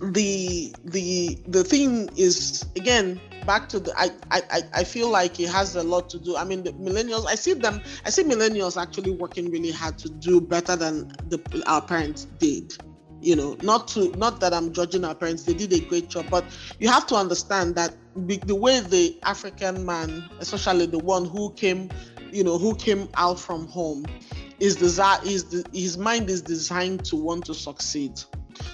the 0.01 0.75
the 0.85 1.39
the 1.47 1.63
thing 1.63 2.11
is 2.17 2.67
again 2.77 3.21
back 3.47 3.69
to 3.69 3.81
the 3.81 3.93
I, 3.99 4.11
I 4.31 4.63
i 4.75 4.85
feel 4.85 5.09
like 5.09 5.41
it 5.41 5.49
has 5.49 5.75
a 5.75 5.83
lot 5.83 6.11
to 6.11 6.19
do 6.19 6.37
i 6.37 6.45
mean 6.45 6.63
the 6.63 6.73
millennials 6.73 7.27
i 7.27 7.35
see 7.35 7.55
them 7.55 7.81
i 8.05 8.11
see 8.11 8.23
millennials 8.23 8.81
actually 8.81 9.13
working 9.13 9.51
really 9.51 9.71
hard 9.71 9.99
to 9.99 10.11
do 10.11 10.41
better 10.41 10.77
than 10.77 11.09
the 11.29 11.63
our 11.67 11.81
parents 11.81 12.27
did 12.39 12.77
you 13.21 13.37
know 13.37 13.57
not 13.63 13.87
to 13.89 14.11
not 14.17 14.41
that 14.41 14.53
i'm 14.53 14.73
judging 14.73 15.05
our 15.05 15.15
parents 15.15 15.45
they 15.45 15.55
did 15.55 15.73
a 15.73 15.81
great 15.81 16.09
job 16.09 16.27
but 16.31 16.45
you 16.79 16.89
have 16.89 17.07
to 17.07 17.15
understand 17.15 17.75
that 17.75 17.95
the 18.17 18.55
way 18.55 18.81
the 18.81 19.19
african 19.25 19.85
man 19.85 20.25
especially 20.41 20.87
the 20.87 20.99
one 20.99 21.25
who 21.25 21.51
came 21.53 21.89
you 22.33 22.45
know 22.45 22.59
who 22.59 22.75
came 22.75 23.09
out 23.15 23.39
from 23.39 23.67
home 23.69 24.05
is 24.59 24.77
desire 24.77 25.19
is 25.25 25.45
the, 25.45 25.65
his 25.73 25.97
mind 25.97 26.29
is 26.29 26.43
designed 26.43 27.05
to 27.05 27.17
want 27.17 27.45
to 27.45 27.55
succeed 27.55 28.13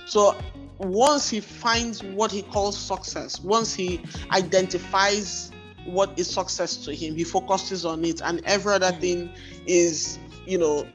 so 0.05 0.37
once 0.79 1.31
he 1.31 1.41
finds 1.41 2.03
what 2.03 2.31
he 2.31 2.43
calls 2.43 2.77
success, 2.77 3.41
once 3.41 3.75
he 3.75 4.01
identifies 4.31 5.51
what 5.85 6.19
is 6.19 6.29
success 6.29 6.77
to 6.77 6.95
him, 6.95 7.15
he 7.15 7.25
focuses 7.25 7.85
on 7.85 8.05
it, 8.05 8.21
and 8.23 8.43
every 8.45 8.75
other 8.75 8.93
hmm. 8.93 9.01
thing 9.01 9.31
is, 9.67 10.19
you 10.47 10.59
know, 10.59 10.87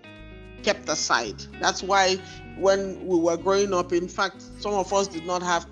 kept 0.64 0.90
aside. 0.90 1.44
That's 1.60 1.84
why 1.84 2.18
when 2.58 3.06
we 3.06 3.18
were 3.18 3.38
growing 3.38 3.74
up, 3.74 3.94
in 3.94 4.08
fact, 4.08 4.42
some 4.60 4.74
of 4.74 4.94
us 4.94 5.08
did 5.08 5.26
not 5.26 5.42
have 5.44 5.66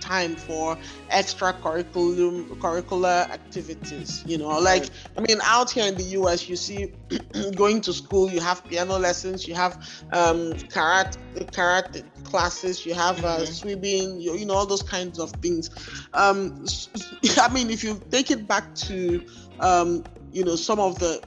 time 0.00 0.36
for 0.36 0.78
extra 1.10 1.52
curriculum 1.54 2.44
curricular 2.60 3.28
activities 3.30 4.22
you 4.26 4.38
know 4.38 4.58
like 4.58 4.90
i 5.16 5.20
mean 5.20 5.38
out 5.42 5.70
here 5.70 5.86
in 5.86 5.94
the 5.96 6.04
us 6.04 6.48
you 6.48 6.54
see 6.54 6.92
going 7.56 7.80
to 7.80 7.92
school 7.92 8.30
you 8.30 8.40
have 8.40 8.64
piano 8.66 8.98
lessons 8.98 9.48
you 9.48 9.54
have 9.54 9.74
um 10.12 10.52
karate 10.74 11.16
karate 11.50 12.04
classes 12.24 12.86
you 12.86 12.94
have 12.94 13.24
uh, 13.24 13.38
mm-hmm. 13.38 13.44
swimming 13.46 14.20
you, 14.20 14.36
you 14.36 14.46
know 14.46 14.54
all 14.54 14.66
those 14.66 14.82
kinds 14.82 15.18
of 15.18 15.30
things 15.42 15.70
um 16.14 16.64
i 17.40 17.48
mean 17.52 17.70
if 17.70 17.82
you 17.82 18.00
take 18.10 18.30
it 18.30 18.46
back 18.46 18.74
to 18.74 19.24
um 19.60 20.04
you 20.32 20.44
know 20.44 20.56
some 20.56 20.78
of 20.78 20.98
the 20.98 21.20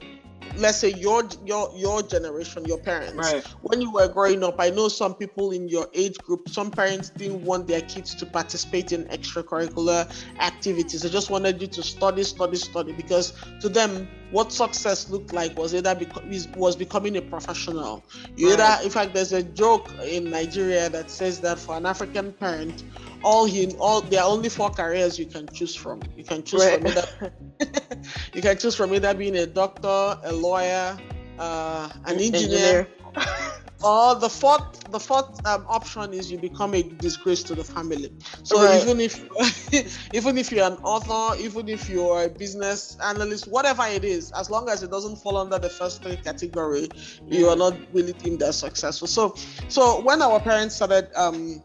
let's 0.56 0.78
say 0.78 0.90
your 0.90 1.22
your 1.44 1.70
your 1.74 2.02
generation 2.02 2.64
your 2.64 2.78
parents 2.78 3.32
right. 3.32 3.44
when 3.62 3.80
you 3.80 3.90
were 3.92 4.08
growing 4.08 4.42
up 4.42 4.56
i 4.58 4.70
know 4.70 4.88
some 4.88 5.14
people 5.14 5.50
in 5.52 5.68
your 5.68 5.88
age 5.94 6.20
group 6.22 6.48
some 6.48 6.70
parents 6.70 7.10
didn't 7.10 7.44
want 7.44 7.66
their 7.66 7.80
kids 7.82 8.14
to 8.14 8.26
participate 8.26 8.92
in 8.92 9.04
extracurricular 9.06 10.10
activities 10.40 11.02
they 11.02 11.08
just 11.08 11.30
wanted 11.30 11.60
you 11.60 11.66
to 11.66 11.82
study 11.82 12.22
study 12.22 12.56
study 12.56 12.92
because 12.92 13.32
to 13.60 13.68
them 13.68 14.08
what 14.30 14.52
success 14.52 15.08
looked 15.10 15.32
like 15.32 15.56
was 15.56 15.74
either 15.74 15.94
beco- 15.94 16.56
was 16.56 16.74
becoming 16.74 17.16
a 17.16 17.22
professional 17.22 18.04
you 18.36 18.50
right. 18.50 18.58
either 18.58 18.84
in 18.84 18.90
fact 18.90 19.14
there's 19.14 19.32
a 19.32 19.42
joke 19.42 19.88
in 20.04 20.30
nigeria 20.30 20.88
that 20.88 21.10
says 21.10 21.40
that 21.40 21.58
for 21.58 21.76
an 21.76 21.86
african 21.86 22.32
parent 22.32 22.82
all 23.22 23.44
he 23.44 23.74
all 23.78 24.00
there 24.00 24.22
are 24.22 24.30
only 24.30 24.48
four 24.48 24.70
careers 24.70 25.18
you 25.18 25.26
can 25.26 25.46
choose 25.48 25.74
from. 25.74 26.00
You 26.16 26.24
can 26.24 26.42
choose 26.42 26.64
right. 26.64 26.78
from 26.78 26.86
either 26.86 27.32
you 28.34 28.42
can 28.42 28.58
choose 28.58 28.74
from 28.74 28.94
either 28.94 29.14
being 29.14 29.36
a 29.36 29.46
doctor, 29.46 30.18
a 30.22 30.32
lawyer, 30.32 30.98
uh, 31.38 31.88
an 32.06 32.20
engineer. 32.20 32.34
engineer. 32.36 32.88
or 33.82 34.14
the 34.16 34.28
fourth 34.28 34.90
the 34.90 35.00
fourth 35.00 35.46
um, 35.46 35.64
option 35.68 36.12
is 36.12 36.30
you 36.30 36.38
become 36.38 36.74
a 36.74 36.82
disgrace 36.82 37.42
to 37.42 37.54
the 37.54 37.64
family 37.64 38.12
so 38.42 38.62
right. 38.62 38.82
even 38.82 39.00
if 39.00 39.24
even 40.14 40.36
if 40.36 40.52
you're 40.52 40.66
an 40.66 40.78
author 40.82 41.40
even 41.42 41.68
if 41.68 41.88
you're 41.88 42.24
a 42.24 42.28
business 42.28 42.98
analyst 43.02 43.48
whatever 43.48 43.84
it 43.86 44.04
is 44.04 44.32
as 44.32 44.50
long 44.50 44.68
as 44.68 44.82
it 44.82 44.90
doesn't 44.90 45.16
fall 45.16 45.36
under 45.36 45.58
the 45.58 45.68
first 45.68 46.02
three 46.02 46.16
category 46.16 46.88
you 47.26 47.48
are 47.48 47.56
not 47.56 47.74
really 47.92 48.12
deemed 48.12 48.42
as 48.42 48.58
successful 48.58 49.08
so 49.08 49.34
so 49.68 50.00
when 50.02 50.20
our 50.20 50.40
parents 50.40 50.76
started 50.76 51.08
um 51.16 51.62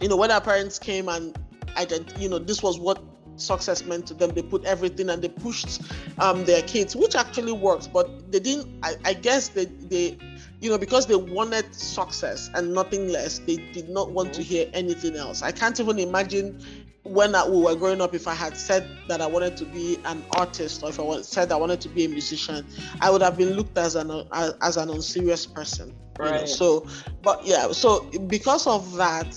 you 0.00 0.08
know, 0.08 0.16
when 0.16 0.30
our 0.30 0.40
parents 0.40 0.78
came 0.78 1.08
and 1.08 1.38
ident- 1.76 2.18
you 2.20 2.28
know, 2.28 2.38
this 2.38 2.62
was 2.62 2.78
what 2.78 3.02
success 3.40 3.84
meant 3.84 4.06
to 4.06 4.14
them. 4.14 4.30
They 4.30 4.42
put 4.42 4.64
everything 4.64 5.10
and 5.10 5.22
they 5.22 5.28
pushed 5.28 5.80
um, 6.18 6.44
their 6.44 6.62
kids, 6.62 6.94
which 6.96 7.14
actually 7.14 7.52
works. 7.52 7.86
But 7.86 8.30
they 8.30 8.40
didn't. 8.40 8.68
I, 8.82 8.96
I, 9.04 9.14
guess 9.14 9.48
they 9.48 9.66
they, 9.66 10.18
you 10.60 10.70
know, 10.70 10.78
because 10.78 11.06
they 11.06 11.16
wanted 11.16 11.74
success 11.74 12.50
and 12.54 12.74
nothing 12.74 13.08
less. 13.08 13.38
They 13.40 13.56
did 13.72 13.88
not 13.88 14.10
want 14.10 14.32
to 14.34 14.42
hear 14.42 14.68
anything 14.72 15.16
else. 15.16 15.42
I 15.42 15.52
can't 15.52 15.78
even 15.78 15.98
imagine 15.98 16.62
when 17.04 17.34
I, 17.34 17.48
we 17.48 17.62
were 17.62 17.74
growing 17.74 18.00
up. 18.00 18.14
If 18.14 18.28
I 18.28 18.34
had 18.34 18.56
said 18.56 18.88
that 19.08 19.20
I 19.20 19.26
wanted 19.26 19.56
to 19.58 19.64
be 19.64 19.98
an 20.04 20.24
artist 20.36 20.82
or 20.82 20.90
if 20.90 21.00
I 21.00 21.22
said 21.22 21.52
I 21.52 21.56
wanted 21.56 21.80
to 21.82 21.88
be 21.88 22.04
a 22.04 22.08
musician, 22.08 22.66
I 23.00 23.10
would 23.10 23.22
have 23.22 23.36
been 23.36 23.54
looked 23.54 23.78
as 23.78 23.94
an 23.94 24.10
as 24.32 24.76
an 24.76 24.90
unserious 24.90 25.46
person. 25.46 25.94
Right. 26.18 26.32
You 26.34 26.40
know? 26.40 26.46
So, 26.46 26.86
but 27.22 27.46
yeah. 27.46 27.70
So 27.72 28.10
because 28.26 28.66
of 28.66 28.96
that 28.96 29.36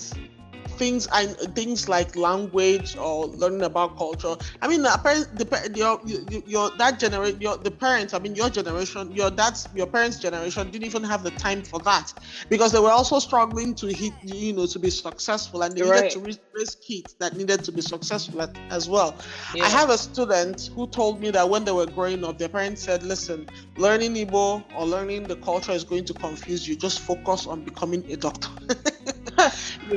things 0.72 1.08
I 1.12 1.26
things 1.26 1.88
like 1.88 2.16
language 2.16 2.96
or 2.96 3.26
learning 3.26 3.62
about 3.62 3.96
culture. 3.96 4.36
I 4.60 4.68
mean, 4.68 4.82
the 4.82 4.90
the 5.34 5.72
your, 5.74 6.00
your, 6.04 6.42
your 6.46 6.70
that 6.78 6.98
generation, 6.98 7.40
your 7.40 7.56
the 7.56 7.70
parents. 7.70 8.14
I 8.14 8.18
mean, 8.18 8.34
your 8.34 8.50
generation, 8.50 9.10
your 9.12 9.30
dad's, 9.30 9.68
your 9.74 9.86
parents' 9.86 10.18
generation 10.18 10.70
didn't 10.70 10.84
even 10.86 11.04
have 11.04 11.22
the 11.22 11.30
time 11.32 11.62
for 11.62 11.80
that 11.80 12.12
because 12.48 12.72
they 12.72 12.80
were 12.80 12.90
also 12.90 13.18
struggling 13.18 13.74
to 13.76 13.86
hit, 13.88 14.12
you 14.22 14.52
know, 14.52 14.66
to 14.66 14.78
be 14.78 14.90
successful, 14.90 15.62
and 15.62 15.76
they 15.76 15.80
You're 15.80 15.88
needed 15.90 16.02
right. 16.02 16.10
to 16.10 16.20
raise 16.54 16.74
kids 16.76 17.14
that 17.14 17.36
needed 17.36 17.64
to 17.64 17.72
be 17.72 17.80
successful 17.82 18.40
as 18.70 18.88
well. 18.88 19.16
Yeah. 19.54 19.64
I 19.64 19.68
have 19.68 19.90
a 19.90 19.98
student 19.98 20.70
who 20.74 20.86
told 20.88 21.20
me 21.20 21.30
that 21.30 21.48
when 21.48 21.64
they 21.64 21.72
were 21.72 21.86
growing 21.86 22.24
up, 22.24 22.38
their 22.38 22.48
parents 22.48 22.82
said, 22.82 23.02
"Listen, 23.02 23.46
learning 23.76 24.14
Igbo 24.14 24.64
or 24.76 24.86
learning 24.86 25.26
the 25.28 25.36
culture 25.36 25.72
is 25.72 25.84
going 25.84 26.04
to 26.06 26.14
confuse 26.14 26.66
you. 26.66 26.76
Just 26.76 27.00
focus 27.00 27.46
on 27.46 27.62
becoming 27.64 28.04
a 28.10 28.16
doctor." 28.16 28.48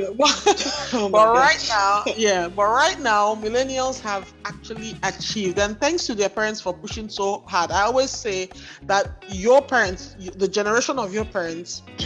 oh 0.93 1.09
but 1.11 1.33
right 1.33 1.65
now, 1.69 2.03
yeah, 2.17 2.47
but 2.47 2.65
right 2.65 2.99
now, 2.99 3.35
millennials 3.35 3.99
have 4.01 4.33
actually 4.45 4.95
achieved, 5.03 5.59
and 5.59 5.79
thanks 5.79 6.05
to 6.07 6.15
their 6.15 6.29
parents 6.29 6.61
for 6.61 6.73
pushing 6.73 7.09
so 7.09 7.43
hard. 7.47 7.71
I 7.71 7.83
always 7.83 8.09
say 8.09 8.49
that 8.83 9.23
your 9.29 9.61
parents, 9.61 10.15
the 10.35 10.47
generation 10.47 10.99
of 10.99 11.13
your 11.13 11.25
parents, 11.25 11.83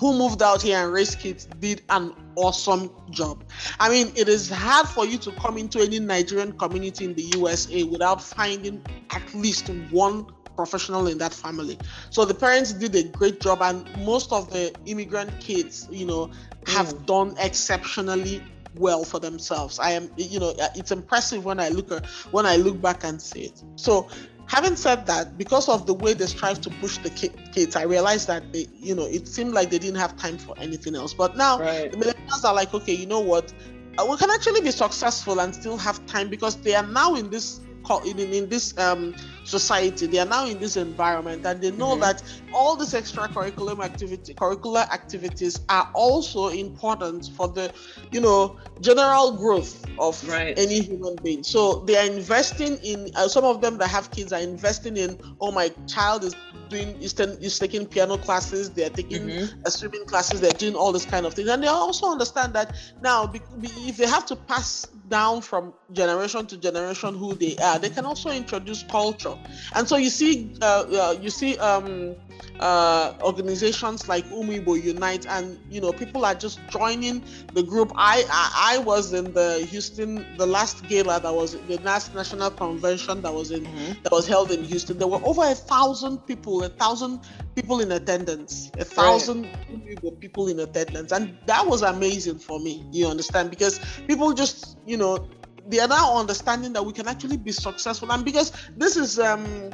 who 0.00 0.16
moved 0.16 0.42
out 0.42 0.62
here 0.62 0.82
and 0.82 0.92
raised 0.92 1.18
kids, 1.18 1.46
did 1.58 1.82
an 1.90 2.14
awesome 2.36 2.90
job. 3.10 3.44
I 3.78 3.90
mean, 3.90 4.12
it 4.16 4.28
is 4.28 4.48
hard 4.48 4.88
for 4.88 5.04
you 5.04 5.18
to 5.18 5.32
come 5.32 5.58
into 5.58 5.80
any 5.80 6.00
Nigerian 6.00 6.52
community 6.52 7.04
in 7.04 7.14
the 7.14 7.30
USA 7.36 7.84
without 7.84 8.22
finding 8.22 8.82
at 9.10 9.34
least 9.34 9.68
one 9.90 10.26
professional 10.60 11.06
in 11.06 11.16
that 11.18 11.32
family. 11.32 11.78
So 12.10 12.24
the 12.26 12.34
parents 12.34 12.72
did 12.72 12.94
a 12.94 13.04
great 13.18 13.40
job, 13.40 13.62
and 13.62 13.78
most 14.04 14.30
of 14.30 14.50
the 14.50 14.64
immigrant 14.84 15.30
kids, 15.40 15.88
you 15.90 16.06
know, 16.06 16.30
have 16.66 16.88
mm. 16.92 17.06
done 17.06 17.34
exceptionally 17.38 18.42
well 18.76 19.02
for 19.04 19.18
themselves. 19.18 19.78
I 19.78 19.92
am, 19.92 20.10
you 20.16 20.38
know, 20.38 20.52
it's 20.76 20.92
impressive 20.92 21.44
when 21.44 21.58
I 21.58 21.68
look 21.70 21.90
when 22.30 22.44
I 22.44 22.56
look 22.56 22.80
back 22.80 23.04
and 23.04 23.20
see 23.20 23.42
it. 23.50 23.62
So 23.76 24.08
having 24.46 24.76
said 24.76 25.06
that, 25.06 25.38
because 25.38 25.66
of 25.68 25.86
the 25.86 25.94
way 25.94 26.12
they 26.12 26.26
strive 26.26 26.60
to 26.66 26.70
push 26.82 26.98
the 26.98 27.10
kids, 27.54 27.74
I 27.74 27.84
realized 27.84 28.26
that 28.28 28.52
they, 28.52 28.66
you 28.74 28.94
know, 28.94 29.06
it 29.06 29.26
seemed 29.26 29.54
like 29.54 29.70
they 29.70 29.78
didn't 29.78 30.00
have 30.04 30.16
time 30.16 30.36
for 30.36 30.54
anything 30.58 30.94
else. 30.94 31.14
But 31.14 31.36
now 31.36 31.58
right. 31.58 31.90
the 31.90 31.96
millennials 31.96 32.44
are 32.44 32.54
like, 32.54 32.74
okay, 32.74 32.94
you 32.94 33.06
know 33.06 33.20
what? 33.20 33.52
Uh, 33.98 34.06
we 34.10 34.16
can 34.18 34.30
actually 34.30 34.60
be 34.60 34.70
successful 34.70 35.40
and 35.40 35.54
still 35.54 35.78
have 35.78 36.04
time 36.06 36.28
because 36.28 36.56
they 36.56 36.74
are 36.74 36.86
now 36.86 37.14
in 37.14 37.30
this 37.30 37.60
in, 38.04 38.18
in 38.18 38.48
this 38.48 38.76
um, 38.78 39.14
society 39.44 40.06
they 40.06 40.18
are 40.18 40.26
now 40.26 40.46
in 40.46 40.58
this 40.58 40.76
environment 40.76 41.44
and 41.44 41.60
they 41.60 41.70
know 41.72 41.92
mm-hmm. 41.92 42.00
that 42.00 42.22
all 42.52 42.76
these 42.76 42.94
extracurricular 42.94 43.78
activity 43.82 44.34
curricular 44.34 44.88
activities 44.92 45.60
are 45.68 45.90
also 45.94 46.48
important 46.48 47.30
for 47.36 47.48
the 47.48 47.72
you 48.12 48.20
know 48.20 48.56
general 48.80 49.36
growth 49.36 49.84
of 49.98 50.28
right. 50.28 50.58
any 50.58 50.80
human 50.80 51.16
being 51.22 51.42
so 51.42 51.80
they 51.86 51.96
are 51.96 52.06
investing 52.06 52.76
in 52.84 53.10
uh, 53.16 53.26
some 53.26 53.44
of 53.44 53.60
them 53.60 53.76
that 53.78 53.88
have 53.88 54.10
kids 54.10 54.32
are 54.32 54.40
investing 54.40 54.96
in 54.96 55.18
oh 55.40 55.50
my 55.50 55.68
child 55.86 56.22
is 56.24 56.34
doing 56.70 57.00
is, 57.02 57.12
ten, 57.12 57.30
is 57.40 57.58
taking 57.58 57.86
piano 57.86 58.16
classes 58.16 58.70
they're 58.70 58.90
taking 58.90 59.22
mm-hmm. 59.22 59.68
swimming 59.68 60.04
classes 60.06 60.40
they're 60.40 60.50
doing 60.52 60.74
all 60.74 60.92
this 60.92 61.04
kind 61.04 61.26
of 61.26 61.34
things 61.34 61.48
and 61.48 61.62
they 61.62 61.68
also 61.68 62.10
understand 62.10 62.54
that 62.54 62.74
now 63.02 63.26
be, 63.26 63.40
be, 63.60 63.68
if 63.90 63.96
they 63.96 64.06
have 64.06 64.24
to 64.24 64.36
pass 64.36 64.86
down 65.10 65.42
from 65.42 65.74
generation 65.92 66.46
to 66.46 66.56
generation 66.56 67.14
who 67.14 67.34
they 67.34 67.56
are. 67.58 67.78
They 67.78 67.90
can 67.90 68.06
also 68.06 68.30
introduce 68.30 68.82
culture, 68.84 69.36
and 69.74 69.86
so 69.86 69.96
you 69.96 70.08
see, 70.08 70.54
uh, 70.62 70.84
uh, 70.88 71.16
you 71.20 71.28
see 71.28 71.58
um, 71.58 72.14
uh, 72.60 73.14
organizations 73.22 74.08
like 74.08 74.24
Umu 74.30 74.60
Igbo 74.60 74.82
Unite, 74.82 75.26
and 75.26 75.58
you 75.70 75.80
know 75.80 75.92
people 75.92 76.24
are 76.24 76.34
just 76.34 76.60
joining 76.68 77.22
the 77.54 77.62
group. 77.62 77.90
I, 77.96 78.24
I, 78.30 78.74
I 78.74 78.78
was 78.78 79.12
in 79.12 79.32
the 79.32 79.66
Houston, 79.70 80.26
the 80.36 80.46
last 80.46 80.86
gala 80.88 81.20
that 81.20 81.34
was 81.34 81.56
the 81.68 81.78
last 81.78 82.14
national 82.14 82.50
convention 82.50 83.22
that 83.22 83.32
was 83.32 83.50
in 83.50 83.64
mm-hmm. 83.64 84.02
that 84.02 84.12
was 84.12 84.26
held 84.26 84.50
in 84.50 84.62
Houston. 84.64 84.98
There 84.98 85.08
were 85.08 85.24
over 85.24 85.42
a 85.42 85.54
thousand 85.54 86.18
people, 86.26 86.62
a 86.62 86.68
thousand 86.68 87.20
people 87.54 87.80
in 87.80 87.92
attendance, 87.92 88.70
a 88.78 88.84
thousand 88.84 89.48
right. 89.70 90.20
people 90.20 90.48
in 90.48 90.60
attendance, 90.60 91.12
and 91.12 91.36
that 91.46 91.66
was 91.66 91.82
amazing 91.82 92.38
for 92.38 92.60
me. 92.60 92.84
You 92.92 93.06
understand 93.08 93.50
because 93.50 93.80
people 94.06 94.32
just 94.32 94.78
you 94.86 94.96
know 94.96 95.28
they 95.66 95.78
are 95.78 95.88
now 95.88 96.18
understanding 96.18 96.72
that 96.72 96.84
we 96.84 96.92
can 96.92 97.08
actually 97.08 97.36
be 97.36 97.52
successful, 97.52 98.10
and 98.12 98.24
because 98.24 98.52
this 98.76 98.96
is 98.96 99.18
um 99.18 99.70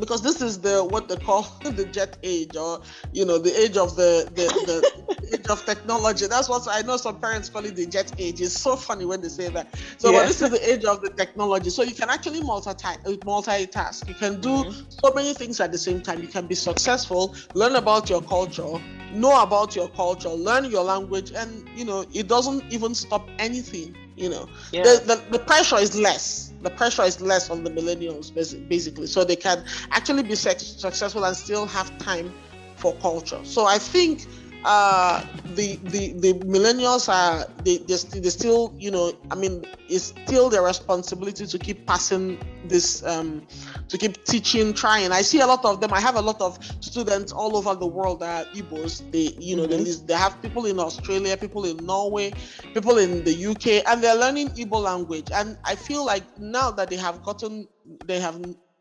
because 0.00 0.22
this 0.22 0.40
is 0.40 0.58
the 0.58 0.84
what 0.84 1.08
they 1.08 1.16
call 1.16 1.42
the 1.64 1.84
jet 1.84 2.16
age 2.22 2.56
or 2.56 2.80
you 3.12 3.24
know 3.24 3.38
the 3.38 3.54
age 3.60 3.76
of 3.76 3.96
the 3.96 4.28
the, 4.34 4.46
the 4.66 5.34
age 5.38 5.46
of 5.48 5.64
technology. 5.64 6.26
That's 6.26 6.48
what 6.48 6.66
i 6.68 6.82
know 6.82 6.96
some 6.96 7.20
parents 7.20 7.48
call 7.48 7.64
it 7.64 7.76
the 7.76 7.86
jet 7.86 8.12
age. 8.18 8.40
It's 8.40 8.58
so 8.58 8.76
funny 8.76 9.04
when 9.04 9.20
they 9.20 9.28
say 9.28 9.48
that. 9.48 9.74
So 9.98 10.10
yeah. 10.10 10.26
this 10.26 10.42
is 10.42 10.50
the 10.50 10.72
age 10.72 10.84
of 10.84 11.02
the 11.02 11.10
technology. 11.10 11.70
So 11.70 11.82
you 11.82 11.94
can 11.94 12.10
actually 12.10 12.40
multitask 12.40 13.02
multitask. 13.20 14.08
You 14.08 14.14
can 14.14 14.40
do 14.40 14.48
mm-hmm. 14.48 14.90
so 14.90 15.12
many 15.14 15.34
things 15.34 15.60
at 15.60 15.72
the 15.72 15.78
same 15.78 16.00
time. 16.00 16.20
You 16.22 16.28
can 16.28 16.46
be 16.46 16.54
successful 16.54 17.34
learn 17.54 17.76
about 17.76 18.10
your 18.10 18.22
culture 18.22 18.80
know 19.12 19.42
about 19.42 19.74
your 19.74 19.88
culture 19.88 20.28
learn 20.28 20.70
your 20.70 20.84
language 20.84 21.32
and 21.32 21.68
you 21.76 21.84
know 21.84 22.04
it 22.14 22.28
doesn't 22.28 22.62
even 22.72 22.94
stop 22.94 23.28
anything 23.40 23.96
you 24.16 24.28
know. 24.28 24.48
Yeah. 24.70 24.82
the, 24.82 25.02
the, 25.06 25.38
the 25.38 25.44
pressure 25.44 25.78
is 25.78 25.98
less 25.98 26.49
the 26.62 26.70
pressure 26.70 27.02
is 27.02 27.20
less 27.20 27.50
on 27.50 27.64
the 27.64 27.70
millennials 27.70 28.32
basically. 28.68 29.06
So 29.06 29.24
they 29.24 29.36
can 29.36 29.64
actually 29.90 30.22
be 30.22 30.34
successful 30.34 31.24
and 31.24 31.36
still 31.36 31.66
have 31.66 31.96
time 31.98 32.32
for 32.76 32.94
culture. 32.96 33.40
So 33.44 33.66
i 33.66 33.78
think 33.78 34.26
uh, 34.64 35.24
the 35.54 35.76
the 35.84 36.12
the 36.20 36.32
millennials 36.44 37.08
are 37.08 37.46
they, 37.64 37.78
they, 37.78 38.20
they 38.20 38.28
still 38.28 38.74
you 38.78 38.90
know 38.90 39.12
i 39.30 39.34
mean 39.34 39.64
it's 39.88 40.14
still 40.24 40.48
their 40.48 40.62
responsibility 40.62 41.46
to 41.46 41.58
keep 41.58 41.86
passing 41.86 42.38
this 42.64 43.02
um 43.04 43.46
to 43.88 43.98
keep 43.98 44.24
teaching 44.24 44.72
trying. 44.72 45.10
I 45.12 45.22
see 45.22 45.40
a 45.40 45.46
lot 45.46 45.64
of 45.64 45.80
them. 45.80 45.92
I 45.92 46.00
have 46.00 46.16
a 46.16 46.20
lot 46.20 46.40
of 46.40 46.58
students 46.80 47.32
all 47.32 47.56
over 47.56 47.74
the 47.74 47.86
world 47.86 48.20
that 48.20 48.46
are 48.46 48.50
igbos. 48.52 49.10
They 49.10 49.34
you 49.38 49.56
know 49.56 49.66
mm-hmm. 49.66 49.84
they, 49.84 50.06
they 50.06 50.14
have 50.14 50.40
people 50.42 50.66
in 50.66 50.78
australia 50.78 51.36
people 51.36 51.64
in 51.64 51.84
norway 51.84 52.32
people 52.74 52.98
in 52.98 53.24
the 53.24 53.46
uk 53.46 53.66
and 53.66 54.02
they're 54.02 54.16
learning 54.16 54.50
igbo 54.50 54.80
language. 54.82 55.30
And 55.34 55.58
i 55.64 55.74
feel 55.74 56.04
like 56.04 56.24
now 56.38 56.70
that 56.70 56.90
they 56.90 56.96
have 56.96 57.22
gotten 57.22 57.66
they 58.04 58.20
have 58.20 58.38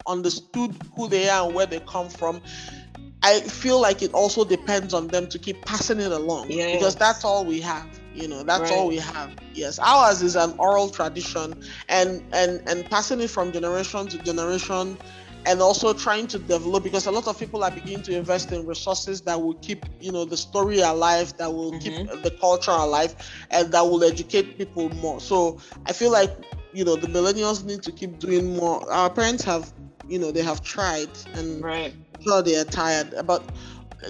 understood 0.08 0.76
who 0.96 1.08
they 1.08 1.30
are 1.30 1.46
and 1.46 1.56
where 1.56 1.66
they 1.66 1.80
come 1.82 2.10
from 2.10 2.42
I 3.22 3.42
feel 3.42 3.82
like 3.82 4.02
it 4.02 4.14
also 4.14 4.46
depends 4.46 4.94
on 4.94 5.08
them 5.08 5.28
to 5.28 5.40
keep 5.40 5.62
passing 5.66 6.00
it 6.00 6.12
along 6.12 6.52
yes. 6.52 6.76
because 6.76 6.96
that's 6.96 7.26
all 7.26 7.46
we 7.46 7.60
have. 7.62 7.88
You 8.14 8.28
know, 8.28 8.44
that's 8.44 8.70
right. 8.70 8.72
all 8.72 8.88
we 8.88 8.98
have. 8.98 9.32
Yes, 9.54 9.78
ours 9.80 10.22
is 10.22 10.36
an 10.36 10.54
oral 10.58 10.90
tradition, 10.90 11.62
and 11.90 12.24
and 12.34 12.62
and 12.68 12.90
passing 12.90 13.20
it 13.22 13.30
from 13.30 13.52
generation 13.52 14.08
to 14.08 14.18
generation, 14.20 14.98
and 15.46 15.62
also 15.62 15.94
trying 15.94 16.28
to 16.28 16.40
develop 16.40 16.84
because 16.84 17.08
a 17.08 17.12
lot 17.12 17.28
of 17.28 17.38
people 17.38 17.64
are 17.64 17.72
beginning 17.72 18.04
to 18.04 18.18
invest 18.18 18.52
in 18.52 18.66
resources 18.66 19.22
that 19.22 19.42
will 19.42 19.56
keep 19.56 19.86
you 20.00 20.12
know 20.12 20.26
the 20.26 20.38
story 20.38 20.80
alive, 20.80 21.36
that 21.38 21.52
will 21.52 21.74
mm-hmm. 21.74 22.08
keep 22.08 22.24
the 22.24 22.32
culture 22.32 22.72
alive, 22.72 23.16
and 23.52 23.72
that 23.74 23.82
will 23.82 24.04
educate 24.04 24.58
people 24.58 24.90
more. 24.96 25.20
So 25.20 25.60
I 25.86 25.94
feel 25.94 26.12
like 26.12 26.32
you 26.74 26.86
know 26.86 26.96
the 26.96 27.08
millennials 27.08 27.66
need 27.66 27.84
to 27.84 27.92
keep 27.92 28.20
doing 28.20 28.56
more. 28.56 28.90
Our 28.92 29.10
parents 29.10 29.44
have 29.44 29.72
you 30.08 30.20
know 30.20 30.32
they 30.32 30.44
have 30.44 30.62
tried 30.62 31.10
and 31.36 31.62
right 31.62 31.94
sure 32.24 32.42
they 32.42 32.56
are 32.58 32.64
tired 32.66 33.14
but 33.26 33.44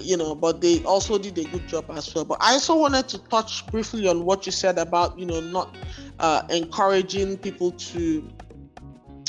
you 0.00 0.16
know 0.16 0.34
but 0.34 0.60
they 0.60 0.82
also 0.84 1.18
did 1.18 1.36
a 1.38 1.44
good 1.44 1.66
job 1.66 1.84
as 1.90 2.14
well 2.14 2.24
but 2.24 2.38
i 2.40 2.52
also 2.52 2.76
wanted 2.76 3.08
to 3.08 3.18
touch 3.28 3.66
briefly 3.68 4.06
on 4.08 4.24
what 4.24 4.46
you 4.46 4.52
said 4.52 4.78
about 4.78 5.18
you 5.18 5.26
know 5.26 5.40
not 5.40 5.76
uh, 6.20 6.42
encouraging 6.50 7.36
people 7.38 7.72
to 7.72 8.28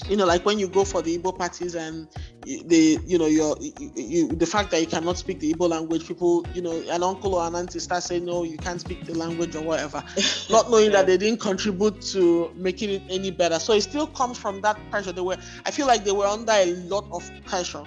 you 0.10 0.15
know, 0.17 0.26
like 0.26 0.46
when 0.46 0.58
you 0.60 0.67
go 0.67 0.84
for 0.84 1.02
the 1.02 1.17
Igbo 1.17 1.38
parties 1.38 1.76
and 1.76 2.08
the, 2.44 3.00
you 3.06 3.17
know, 3.17 3.28
your, 3.28 3.56
you, 3.60 3.91
you, 3.96 4.28
the 4.30 4.46
fact 4.46 4.72
that 4.72 4.82
you 4.82 4.88
cannot 4.88 5.17
speak 5.17 5.39
the 5.39 5.54
Igbo 5.54 5.70
language, 5.70 6.08
people, 6.08 6.46
you 6.54 6.62
know, 6.62 6.84
an 6.89 7.04
uncle 7.04 7.36
or 7.36 7.46
an 7.48 7.56
auntie 7.56 7.80
start 7.80 8.04
saying, 8.04 8.26
no, 8.26 8.44
you 8.44 8.58
can't 8.58 8.82
speak 8.82 9.06
the 9.06 9.13
language 9.13 9.56
or 9.56 9.62
whatever, 9.62 10.04
not 10.50 10.70
knowing 10.72 10.86
yeah. 10.86 10.98
that 10.98 11.08
they 11.08 11.17
didn't 11.17 11.39
contribute 11.39 12.02
to 12.02 12.52
making 12.56 12.89
it 12.89 13.02
any 13.10 13.32
better. 13.32 13.60
So 13.60 13.74
it 13.74 13.82
still 13.82 14.08
comes 14.08 14.38
from 14.38 14.62
that 14.62 14.78
pressure. 14.89 15.12
They 15.12 15.22
were, 15.22 15.38
I 15.65 15.72
feel 15.72 15.88
like 15.88 16.04
they 16.04 16.12
were 16.12 16.26
under 16.28 16.52
a 16.54 16.65
lot 16.88 17.06
of 17.12 17.30
pressure, 17.46 17.84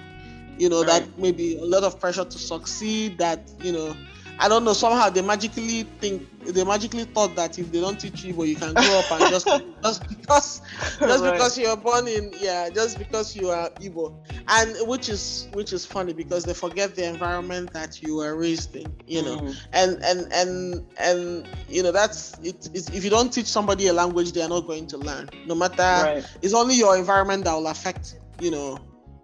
you 0.57 0.69
know, 0.69 0.83
right. 0.83 1.03
that 1.03 1.19
maybe 1.19 1.57
a 1.57 1.65
lot 1.65 1.83
of 1.83 1.99
pressure 1.99 2.25
to 2.25 2.37
succeed, 2.37 3.17
that, 3.17 3.51
you 3.61 3.71
know, 3.71 3.95
I 4.37 4.49
don't 4.49 4.65
know. 4.65 4.73
Somehow 4.73 5.09
they 5.09 5.21
magically 5.21 5.83
think 5.99 6.27
they 6.41 6.63
magically 6.65 7.05
thought 7.05 7.35
that 7.35 7.57
if 7.57 7.71
they 7.71 7.79
don't 7.79 7.97
teach 7.99 8.23
you, 8.23 8.33
but 8.33 8.43
you 8.43 8.55
can 8.55 8.73
grow 8.73 8.99
up 8.99 9.11
and 9.11 9.29
just 9.29 9.47
just 9.83 10.09
because 10.09 10.61
just 10.99 11.23
right. 11.23 11.33
because 11.33 11.57
you're 11.57 11.77
born 11.77 12.07
in 12.07 12.33
yeah, 12.39 12.69
just 12.69 12.97
because 12.97 13.35
you 13.35 13.49
are 13.49 13.69
Igbo, 13.71 14.13
and 14.49 14.75
which 14.89 15.07
is 15.07 15.47
which 15.53 15.71
is 15.71 15.85
funny 15.85 16.11
because 16.11 16.43
they 16.43 16.53
forget 16.53 16.95
the 16.95 17.07
environment 17.07 17.71
that 17.73 18.01
you 18.01 18.17
were 18.17 18.35
raised 18.35 18.75
in, 18.75 18.93
you 19.07 19.23
know, 19.23 19.37
mm. 19.37 19.55
and 19.71 20.03
and 20.03 20.31
and 20.33 20.85
and 20.97 21.47
you 21.69 21.81
know 21.81 21.93
that's 21.93 22.37
it. 22.43 22.69
If 22.73 23.03
you 23.05 23.09
don't 23.09 23.31
teach 23.31 23.47
somebody 23.47 23.87
a 23.87 23.93
language, 23.93 24.33
they 24.33 24.41
are 24.41 24.49
not 24.49 24.67
going 24.67 24.87
to 24.87 24.97
learn. 24.97 25.29
No 25.45 25.55
matter 25.55 25.77
right. 25.77 26.25
it's 26.41 26.53
only 26.53 26.75
your 26.75 26.97
environment 26.97 27.45
that 27.45 27.53
will 27.53 27.67
affect 27.67 28.19
you 28.39 28.51
know 28.51 28.79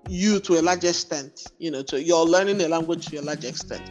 you 0.07 0.39
to 0.41 0.59
a 0.59 0.61
large 0.61 0.83
extent, 0.83 1.51
you 1.59 1.71
know, 1.71 1.83
to 1.83 2.01
you're 2.01 2.25
learning 2.25 2.61
a 2.61 2.67
language 2.67 3.07
to 3.07 3.17
a 3.17 3.21
large 3.21 3.45
extent. 3.45 3.83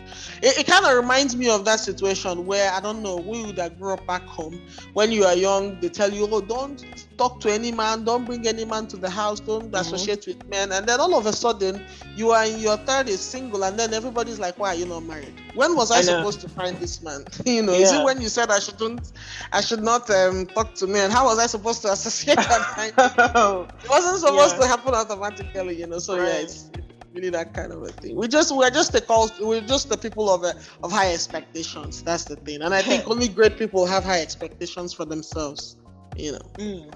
It, 0.42 0.58
it 0.58 0.66
kind 0.66 0.84
of 0.84 0.96
reminds 0.96 1.36
me 1.36 1.48
of 1.48 1.64
that 1.64 1.80
situation 1.80 2.46
where 2.46 2.72
I 2.72 2.80
don't 2.80 3.02
know, 3.02 3.16
we 3.16 3.52
that 3.52 3.78
grew 3.78 3.92
up 3.92 4.06
back 4.06 4.22
home 4.22 4.60
when 4.94 5.12
you 5.12 5.24
are 5.24 5.34
young, 5.34 5.80
they 5.80 5.88
tell 5.88 6.12
you, 6.12 6.28
oh, 6.30 6.40
don't 6.40 6.84
talk 7.20 7.38
to 7.38 7.52
any 7.52 7.70
man, 7.70 8.02
don't 8.02 8.24
bring 8.24 8.48
any 8.48 8.64
man 8.64 8.86
to 8.86 8.96
the 8.96 9.10
house, 9.10 9.40
don't 9.40 9.64
mm-hmm. 9.64 9.74
associate 9.82 10.26
with 10.26 10.40
men. 10.48 10.72
And 10.72 10.86
then 10.86 10.98
all 11.00 11.14
of 11.18 11.26
a 11.26 11.34
sudden, 11.34 11.84
you 12.16 12.30
are 12.30 12.46
in 12.46 12.58
your 12.58 12.78
30s 12.78 13.18
single, 13.18 13.62
and 13.64 13.78
then 13.78 13.92
everybody's 13.92 14.38
like, 14.38 14.58
why 14.58 14.68
are 14.68 14.74
you 14.74 14.86
not 14.86 15.04
married? 15.04 15.34
When 15.54 15.76
was 15.76 15.90
I, 15.90 15.98
I 15.98 16.00
supposed 16.00 16.40
to 16.40 16.48
find 16.48 16.78
this 16.78 17.02
man? 17.02 17.24
you 17.44 17.62
know, 17.62 17.74
yeah. 17.74 17.84
is 17.84 17.92
it 17.92 18.02
when 18.02 18.22
you 18.22 18.30
said 18.30 18.50
I 18.50 18.58
shouldn't, 18.58 19.12
I 19.52 19.60
should 19.60 19.82
not 19.82 20.08
um, 20.08 20.46
talk 20.46 20.74
to 20.76 20.86
men? 20.86 21.10
How 21.10 21.26
was 21.26 21.38
I 21.38 21.46
supposed 21.46 21.82
to 21.82 21.92
associate 21.92 22.36
that 22.36 23.66
It 23.84 23.90
wasn't 23.90 24.18
supposed 24.20 24.54
yeah. 24.54 24.62
to 24.62 24.66
happen 24.66 24.94
automatically, 24.94 25.76
you 25.80 25.86
know. 25.86 25.98
So 25.98 26.16
right. 26.16 26.26
yeah, 26.26 26.44
it's 26.44 26.70
really 27.12 27.28
that 27.30 27.52
kind 27.52 27.70
of 27.72 27.82
a 27.82 27.88
thing. 27.88 28.16
We 28.16 28.28
just 28.28 28.56
we're 28.56 28.70
just 28.70 28.92
the 28.92 29.02
call 29.02 29.28
we're 29.40 29.60
just 29.60 29.90
the 29.90 29.98
people 29.98 30.32
of 30.32 30.42
uh, 30.44 30.54
of 30.82 30.90
high 30.90 31.12
expectations. 31.12 32.02
That's 32.02 32.24
the 32.24 32.36
thing, 32.36 32.62
and 32.62 32.72
I 32.74 32.80
think 32.80 33.06
only 33.12 33.28
great 33.28 33.58
people 33.58 33.84
have 33.84 34.04
high 34.04 34.22
expectations 34.22 34.94
for 34.94 35.04
themselves. 35.04 35.76
You 36.16 36.32
know. 36.32 36.46
Mm. 36.54 36.90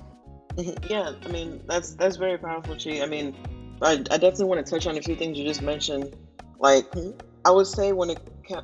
Yeah, 0.88 1.12
I 1.24 1.28
mean 1.28 1.60
that's 1.66 1.94
that's 1.94 2.16
very 2.16 2.38
powerful, 2.38 2.76
Chi. 2.76 3.02
I 3.02 3.06
mean, 3.06 3.34
I, 3.82 3.92
I 3.92 3.96
definitely 3.96 4.46
want 4.46 4.64
to 4.64 4.70
touch 4.70 4.86
on 4.86 4.96
a 4.96 5.02
few 5.02 5.16
things 5.16 5.38
you 5.38 5.44
just 5.44 5.62
mentioned. 5.62 6.14
Like, 6.58 6.90
mm-hmm. 6.92 7.18
I 7.44 7.50
would 7.50 7.66
say 7.66 7.92
when 7.92 8.10
it 8.10 8.20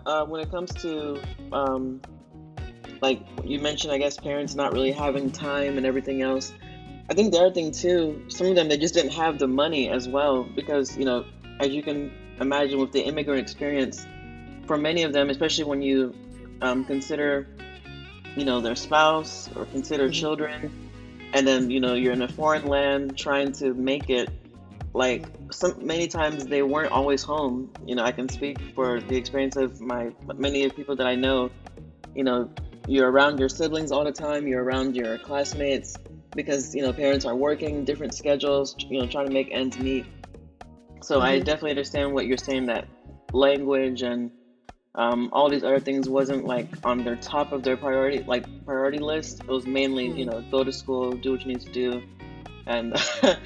uh, 0.06 0.24
when 0.24 0.40
it 0.40 0.50
comes 0.50 0.72
to 0.82 1.20
um, 1.52 2.00
like 3.02 3.20
you 3.44 3.58
mentioned, 3.58 3.92
I 3.92 3.98
guess 3.98 4.16
parents 4.16 4.54
not 4.54 4.72
really 4.72 4.92
having 4.92 5.30
time 5.30 5.76
and 5.76 5.86
everything 5.86 6.22
else. 6.22 6.52
I 7.08 7.14
think 7.14 7.32
the 7.32 7.38
other 7.38 7.52
thing 7.52 7.72
too, 7.72 8.24
some 8.28 8.46
of 8.46 8.54
them 8.54 8.68
they 8.68 8.78
just 8.78 8.94
didn't 8.94 9.12
have 9.12 9.38
the 9.38 9.48
money 9.48 9.88
as 9.90 10.08
well 10.08 10.44
because 10.44 10.96
you 10.96 11.04
know, 11.04 11.24
as 11.58 11.68
you 11.68 11.82
can 11.82 12.12
imagine 12.40 12.78
with 12.78 12.92
the 12.92 13.02
immigrant 13.02 13.40
experience, 13.40 14.06
for 14.66 14.76
many 14.76 15.02
of 15.02 15.12
them, 15.12 15.28
especially 15.28 15.64
when 15.64 15.82
you 15.82 16.14
um, 16.62 16.84
consider, 16.84 17.48
you 18.36 18.44
know, 18.44 18.60
their 18.60 18.76
spouse 18.76 19.50
or 19.56 19.64
consider 19.66 20.04
mm-hmm. 20.04 20.12
children 20.12 20.89
and 21.32 21.46
then 21.46 21.70
you 21.70 21.80
know 21.80 21.94
you're 21.94 22.12
in 22.12 22.22
a 22.22 22.28
foreign 22.28 22.66
land 22.66 23.16
trying 23.16 23.52
to 23.52 23.74
make 23.74 24.10
it 24.10 24.28
like 24.92 25.24
some 25.50 25.86
many 25.86 26.08
times 26.08 26.46
they 26.46 26.62
weren't 26.62 26.92
always 26.92 27.22
home 27.22 27.72
you 27.86 27.94
know 27.94 28.02
i 28.02 28.12
can 28.12 28.28
speak 28.28 28.58
for 28.74 29.00
the 29.00 29.16
experience 29.16 29.56
of 29.56 29.80
my 29.80 30.10
many 30.36 30.64
of 30.64 30.74
people 30.74 30.96
that 30.96 31.06
i 31.06 31.14
know 31.14 31.50
you 32.14 32.24
know 32.24 32.50
you're 32.88 33.10
around 33.10 33.38
your 33.38 33.48
siblings 33.48 33.92
all 33.92 34.04
the 34.04 34.12
time 34.12 34.48
you're 34.48 34.62
around 34.62 34.96
your 34.96 35.18
classmates 35.18 35.96
because 36.34 36.74
you 36.74 36.82
know 36.82 36.92
parents 36.92 37.24
are 37.24 37.34
working 37.34 37.84
different 37.84 38.14
schedules, 38.14 38.76
you 38.78 39.00
know, 39.00 39.06
trying 39.06 39.26
to 39.26 39.32
make 39.32 39.48
ends 39.50 39.78
meet. 39.78 40.06
So 41.02 41.16
mm-hmm. 41.16 41.26
I 41.26 41.38
definitely 41.38 41.70
understand 41.70 42.12
what 42.12 42.26
you're 42.26 42.36
saying 42.36 42.66
that 42.66 42.86
language 43.32 44.02
and 44.02 44.30
um, 44.94 45.28
all 45.32 45.48
these 45.48 45.62
other 45.62 45.80
things 45.80 46.08
wasn't 46.08 46.44
like 46.44 46.66
on 46.84 47.04
their 47.04 47.16
top 47.16 47.52
of 47.52 47.62
their 47.62 47.76
priority 47.76 48.24
like 48.24 48.44
priority 48.64 48.98
list. 48.98 49.40
It 49.40 49.48
was 49.48 49.66
mainly 49.66 50.06
you 50.06 50.26
mm-hmm. 50.26 50.30
know 50.30 50.44
go 50.50 50.64
to 50.64 50.72
school, 50.72 51.12
do 51.12 51.32
what 51.32 51.42
you 51.42 51.48
need 51.48 51.60
to 51.60 51.72
do, 51.72 52.02
and 52.66 52.92
but 53.22 53.38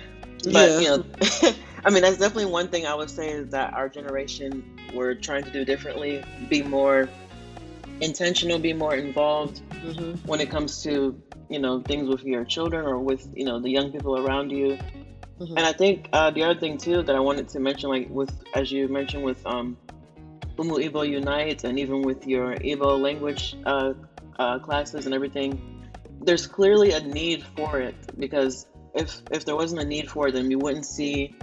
yeah. 0.46 0.78
you 0.78 0.88
know, 0.88 1.04
I 1.84 1.90
mean 1.90 2.02
that's 2.02 2.18
definitely 2.18 2.46
one 2.46 2.68
thing 2.68 2.86
I 2.86 2.94
would 2.94 3.10
say 3.10 3.30
is 3.30 3.50
that 3.50 3.74
our 3.74 3.88
generation 3.88 4.64
we're 4.94 5.14
trying 5.14 5.44
to 5.44 5.50
do 5.50 5.64
differently, 5.64 6.22
be 6.48 6.62
more 6.62 7.08
intentional, 8.00 8.58
be 8.58 8.72
more 8.72 8.94
involved 8.94 9.60
mm-hmm. 9.70 10.26
when 10.26 10.40
it 10.40 10.50
comes 10.50 10.82
to 10.84 11.20
you 11.50 11.58
know 11.58 11.80
things 11.82 12.08
with 12.08 12.24
your 12.24 12.44
children 12.44 12.86
or 12.86 12.98
with 12.98 13.28
you 13.34 13.44
know 13.44 13.60
the 13.60 13.70
young 13.70 13.92
people 13.92 14.18
around 14.18 14.50
you. 14.50 14.78
Mm-hmm. 15.40 15.58
And 15.58 15.66
I 15.66 15.72
think 15.72 16.08
uh, 16.12 16.30
the 16.30 16.44
other 16.44 16.58
thing 16.58 16.78
too 16.78 17.02
that 17.02 17.14
I 17.14 17.20
wanted 17.20 17.48
to 17.50 17.60
mention, 17.60 17.90
like 17.90 18.08
with 18.08 18.32
as 18.54 18.72
you 18.72 18.88
mentioned 18.88 19.24
with 19.24 19.44
um, 19.46 19.76
Umu 20.58 20.76
Igbo 20.78 21.08
Unite 21.08 21.64
and 21.64 21.78
even 21.78 22.02
with 22.02 22.26
your 22.26 22.54
Igbo 22.54 23.00
language 23.00 23.56
uh, 23.64 23.94
uh, 24.38 24.58
classes 24.58 25.06
and 25.06 25.14
everything, 25.14 25.90
there's 26.20 26.46
clearly 26.46 26.92
a 26.92 27.00
need 27.00 27.44
for 27.56 27.80
it 27.80 27.94
because 28.18 28.66
if 28.94 29.20
if 29.30 29.44
there 29.44 29.56
wasn't 29.56 29.80
a 29.80 29.84
need 29.84 30.10
for 30.10 30.28
it, 30.28 30.32
then 30.32 30.50
you 30.50 30.58
wouldn't 30.58 30.86
see 30.86 31.34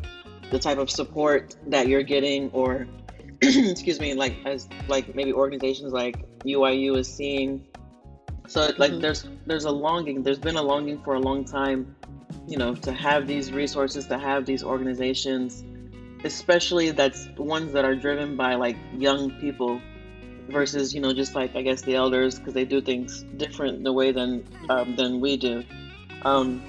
the 0.51 0.59
type 0.59 0.77
of 0.77 0.89
support 0.89 1.55
that 1.67 1.87
you're 1.87 2.03
getting 2.03 2.49
or 2.51 2.87
excuse 3.41 3.99
me 3.99 4.13
like 4.13 4.35
as 4.45 4.67
like 4.87 5.15
maybe 5.15 5.33
organizations 5.33 5.93
like 5.93 6.25
UIU 6.43 6.97
is 6.97 7.11
seeing 7.11 7.65
so 8.47 8.69
like 8.77 8.91
mm-hmm. 8.91 8.99
there's 8.99 9.27
there's 9.47 9.65
a 9.65 9.71
longing 9.71 10.23
there's 10.23 10.39
been 10.39 10.57
a 10.57 10.61
longing 10.61 11.01
for 11.03 11.15
a 11.15 11.19
long 11.19 11.45
time 11.45 11.95
you 12.47 12.57
know 12.57 12.75
to 12.75 12.91
have 12.91 13.27
these 13.27 13.51
resources 13.51 14.05
to 14.07 14.17
have 14.17 14.45
these 14.45 14.63
organizations 14.63 15.63
especially 16.23 16.91
that's 16.91 17.27
ones 17.37 17.73
that 17.73 17.85
are 17.85 17.95
driven 17.95 18.35
by 18.35 18.55
like 18.55 18.77
young 18.97 19.31
people 19.39 19.81
versus 20.49 20.93
you 20.93 21.01
know 21.01 21.13
just 21.13 21.35
like 21.35 21.55
I 21.55 21.61
guess 21.61 21.81
the 21.81 21.95
elders 21.95 22.37
because 22.37 22.53
they 22.53 22.65
do 22.65 22.81
things 22.81 23.23
different 23.37 23.83
the 23.83 23.93
way 23.93 24.11
than 24.11 24.45
um, 24.69 24.95
than 24.95 25.19
we 25.19 25.37
do. 25.37 25.63
Um, 26.23 26.61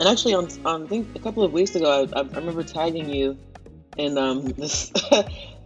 and 0.00 0.08
actually, 0.08 0.34
on, 0.34 0.48
on 0.64 0.84
I 0.84 0.86
think 0.86 1.14
a 1.14 1.20
couple 1.20 1.44
of 1.44 1.52
weeks 1.52 1.74
ago, 1.74 2.08
I, 2.12 2.18
I 2.18 2.22
remember 2.22 2.62
tagging 2.62 3.08
you 3.08 3.38
in 3.96 4.18
um, 4.18 4.44
this 4.58 4.90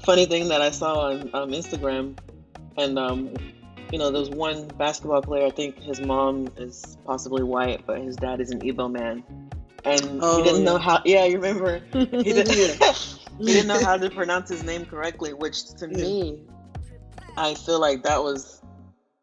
funny 0.04 0.26
thing 0.26 0.48
that 0.48 0.60
I 0.60 0.70
saw 0.70 1.08
on 1.08 1.30
um, 1.32 1.50
Instagram, 1.50 2.18
and 2.76 2.98
um, 2.98 3.34
you 3.92 3.98
know, 3.98 4.10
there 4.10 4.20
was 4.20 4.30
one 4.30 4.68
basketball 4.68 5.22
player. 5.22 5.46
I 5.46 5.50
think 5.50 5.78
his 5.82 6.00
mom 6.00 6.48
is 6.56 6.98
possibly 7.06 7.42
white, 7.42 7.86
but 7.86 8.00
his 8.00 8.16
dad 8.16 8.40
is 8.40 8.50
an 8.50 8.60
Igbo 8.60 8.90
man, 8.90 9.24
and 9.86 10.20
oh, 10.20 10.38
he 10.38 10.42
didn't 10.42 10.64
yeah. 10.64 10.64
know 10.64 10.78
how. 10.78 11.00
Yeah, 11.04 11.24
you 11.24 11.36
remember? 11.36 11.80
He 11.92 12.06
didn't. 12.06 12.80
he 13.38 13.44
didn't 13.44 13.68
know 13.68 13.82
how 13.82 13.96
to 13.96 14.10
pronounce 14.10 14.50
his 14.50 14.64
name 14.64 14.84
correctly, 14.84 15.32
which 15.32 15.64
to 15.74 15.88
yeah. 15.88 15.96
me, 15.96 16.42
I 17.36 17.54
feel 17.54 17.80
like 17.80 18.02
that 18.02 18.22
was 18.22 18.62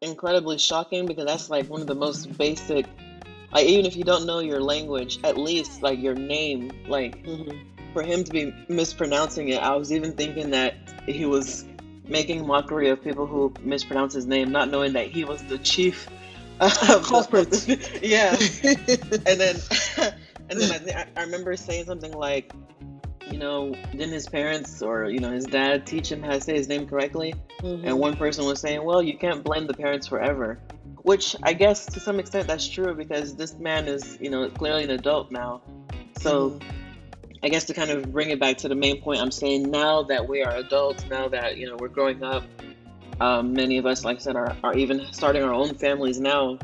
incredibly 0.00 0.58
shocking 0.58 1.06
because 1.06 1.26
that's 1.26 1.50
like 1.50 1.68
one 1.68 1.80
of 1.80 1.86
the 1.86 1.94
most 1.94 2.36
basic. 2.38 2.86
Like 3.52 3.66
even 3.66 3.84
if 3.84 3.94
you 3.94 4.04
don't 4.04 4.26
know 4.26 4.40
your 4.40 4.60
language, 4.60 5.18
at 5.22 5.36
least 5.36 5.82
like 5.82 6.00
your 6.00 6.14
name, 6.14 6.72
like 6.88 7.22
mm-hmm. 7.24 7.56
for 7.92 8.02
him 8.02 8.24
to 8.24 8.32
be 8.32 8.52
mispronouncing 8.68 9.48
it, 9.48 9.62
I 9.62 9.76
was 9.76 9.92
even 9.92 10.12
thinking 10.12 10.50
that 10.50 10.74
he 11.06 11.26
was 11.26 11.66
making 12.08 12.46
mockery 12.46 12.88
of 12.88 13.02
people 13.02 13.26
who 13.26 13.52
mispronounce 13.60 14.14
his 14.14 14.26
name, 14.26 14.50
not 14.50 14.70
knowing 14.70 14.92
that 14.94 15.08
he 15.08 15.24
was 15.24 15.42
the 15.44 15.58
chief 15.58 16.08
culprit. 17.04 18.02
yeah, 18.02 18.36
and 19.26 19.40
then 19.40 19.56
and 20.50 20.60
then 20.60 20.70
I, 20.70 20.78
th- 20.78 21.06
I 21.16 21.22
remember 21.22 21.56
saying 21.56 21.86
something 21.86 22.12
like, 22.12 22.52
you 23.30 23.38
know, 23.38 23.74
didn't 23.92 24.12
his 24.12 24.28
parents 24.28 24.82
or 24.82 25.08
you 25.08 25.18
know 25.18 25.30
his 25.30 25.44
dad 25.44 25.86
teach 25.86 26.10
him 26.10 26.22
how 26.22 26.32
to 26.32 26.40
say 26.40 26.54
his 26.54 26.68
name 26.68 26.86
correctly? 26.86 27.34
Mm-hmm. 27.60 27.86
And 27.86 27.98
one 27.98 28.16
person 28.16 28.44
was 28.44 28.60
saying, 28.60 28.84
well, 28.84 29.02
you 29.02 29.16
can't 29.16 29.42
blame 29.42 29.66
the 29.66 29.74
parents 29.74 30.06
forever. 30.06 30.60
Which 31.02 31.36
I 31.42 31.52
guess 31.52 31.86
to 31.86 32.00
some 32.00 32.18
extent 32.18 32.46
that's 32.46 32.68
true 32.68 32.94
because 32.94 33.36
this 33.36 33.54
man 33.54 33.88
is, 33.88 34.18
you 34.20 34.30
know, 34.30 34.48
clearly 34.48 34.84
an 34.84 34.90
adult 34.90 35.30
now. 35.30 35.60
So 36.18 36.50
mm-hmm. 36.50 36.68
I 37.42 37.48
guess 37.48 37.64
to 37.64 37.74
kind 37.74 37.90
of 37.90 38.10
bring 38.10 38.30
it 38.30 38.40
back 38.40 38.56
to 38.58 38.68
the 38.68 38.74
main 38.74 39.02
point, 39.02 39.20
I'm 39.20 39.30
saying 39.30 39.70
now 39.70 40.02
that 40.04 40.26
we 40.26 40.42
are 40.42 40.56
adults, 40.56 41.04
now 41.10 41.28
that 41.28 41.58
you 41.58 41.66
know 41.66 41.76
we're 41.78 41.88
growing 41.88 42.22
up, 42.22 42.44
um, 43.20 43.52
many 43.52 43.78
of 43.78 43.86
us, 43.86 44.04
like 44.04 44.16
I 44.16 44.20
said, 44.20 44.36
are, 44.36 44.56
are 44.64 44.74
even 44.74 45.06
starting 45.12 45.42
our 45.42 45.52
own 45.52 45.74
families 45.74 46.20
now. 46.20 46.58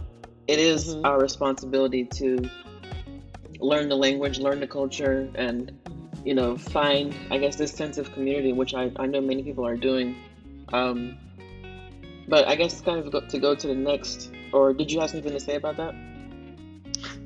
It 0.47 0.59
is 0.59 0.95
mm-hmm. 0.95 1.05
our 1.05 1.21
responsibility 1.21 2.05
to 2.05 2.49
learn 3.61 3.89
the 3.89 3.97
language, 3.97 4.39
learn 4.39 4.61
the 4.61 4.67
culture, 4.67 5.31
and 5.35 5.73
you 6.25 6.35
know 6.35 6.57
find, 6.57 7.15
I 7.31 7.39
guess, 7.39 7.57
this 7.57 7.73
sense 7.73 7.99
of 7.99 8.13
community, 8.13 8.53
which 8.53 8.75
I, 8.75 8.91
I 8.97 9.07
know 9.07 9.21
many 9.21 9.43
people 9.43 9.67
are 9.67 9.77
doing. 9.77 10.17
Um, 10.73 11.17
but 12.29 12.47
I 12.47 12.55
guess 12.55 12.81
kind 12.81 13.05
of 13.05 13.29
to 13.29 13.39
go 13.39 13.55
to 13.55 13.67
the 13.67 13.75
next, 13.75 14.31
or 14.53 14.73
did 14.73 14.91
you 14.91 15.01
have 15.01 15.11
something 15.11 15.33
to 15.33 15.41
say 15.41 15.57
about 15.57 15.77
that? 15.79 15.95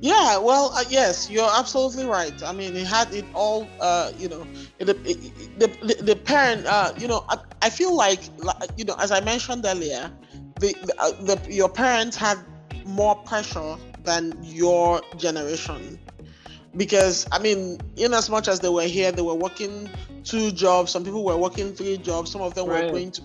Yeah, 0.01 0.38
well, 0.38 0.73
uh, 0.75 0.85
yes, 0.88 1.31
you're 1.31 1.51
absolutely 1.51 2.05
right. 2.05 2.42
I 2.42 2.53
mean, 2.53 2.77
it 2.77 2.87
had 2.87 3.12
it 3.14 3.25
all. 3.35 3.68
Uh, 3.81 4.12
you 4.18 4.29
know, 4.29 4.47
the 4.79 4.94
the, 5.59 6.03
the, 6.03 6.16
parent. 6.16 6.66
Uh, 6.66 6.92
you 6.99 7.09
know, 7.09 7.25
I, 7.29 7.38
I 7.62 7.70
feel 7.70 7.94
like, 7.94 8.20
you 8.77 8.85
know, 8.85 8.97
as 8.99 9.11
I 9.11 9.20
mentioned 9.20 9.64
earlier, 9.64 10.11
the, 10.61 10.75
the, 10.83 10.94
uh, 10.99 11.11
the 11.23 11.53
your 11.53 11.68
parents 11.68 12.16
had 12.16 12.38
more 12.85 13.14
pressure 13.16 13.77
than 14.03 14.37
your 14.42 15.01
generation 15.16 15.99
because 16.77 17.27
I 17.33 17.39
mean, 17.39 17.79
in 17.97 18.15
as 18.15 18.29
much 18.31 18.49
as 18.49 18.61
they 18.61 18.69
were 18.69 18.83
here, 18.83 19.13
they 19.13 19.23
were 19.23 19.35
working 19.35 19.89
two 20.25 20.51
jobs. 20.53 20.93
Some 20.93 21.05
people 21.05 21.25
were 21.25 21.37
working 21.37 21.73
three 21.75 21.99
jobs. 21.99 22.31
Some 22.31 22.41
of 22.41 22.55
them 22.55 22.69
right. 22.69 22.87
were 22.87 22.91
going 22.91 23.11
to 23.13 23.23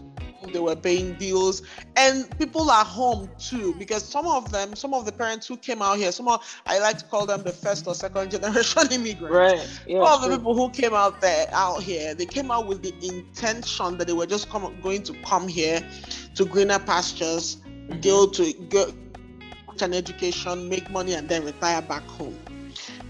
they 0.54 0.60
were 0.60 0.76
paying 0.76 1.14
bills 1.16 1.62
and 1.96 2.38
people 2.40 2.70
are 2.70 2.86
home 2.86 3.30
too 3.38 3.76
because 3.78 4.04
some 4.04 4.26
of 4.26 4.52
them 4.52 4.76
some 4.76 4.94
of 4.94 5.06
the 5.06 5.12
parents 5.12 5.48
who 5.48 5.58
came 5.58 5.82
out 5.82 5.98
here 5.98 6.12
some 6.12 6.28
of 6.28 6.62
i 6.66 6.80
like 6.80 6.98
to 6.98 7.06
call 7.06 7.26
them 7.26 7.44
the 7.44 7.52
first 7.52 7.86
or 7.88 7.94
second 7.94 8.32
generation 8.42 8.84
immigrants 8.92 9.34
right 9.34 9.82
yeah, 9.88 10.04
some 10.04 10.24
of 10.24 10.30
the 10.30 10.38
people 10.38 10.56
who 10.56 10.70
came 10.70 10.94
out 10.94 11.20
there 11.22 11.48
out 11.52 11.82
here 11.84 12.14
they 12.14 12.26
came 12.26 12.52
out 12.52 12.68
with 12.68 12.82
the 12.82 12.94
intention 13.06 13.98
that 13.98 14.08
they 14.08 14.14
were 14.14 14.26
just 14.26 14.50
come, 14.50 14.76
going 14.82 15.04
to 15.04 15.14
come 15.24 15.48
here 15.48 15.82
to 16.36 16.46
greener 16.46 16.80
pastures 16.80 17.58
mm-hmm. 17.58 18.00
go 18.00 18.28
to 18.28 18.54
go 18.70 18.92
an 19.82 19.94
education 19.94 20.68
make 20.68 20.90
money 20.90 21.14
and 21.14 21.30
then 21.30 21.46
retire 21.46 21.82
back 21.82 22.04
home 22.04 22.38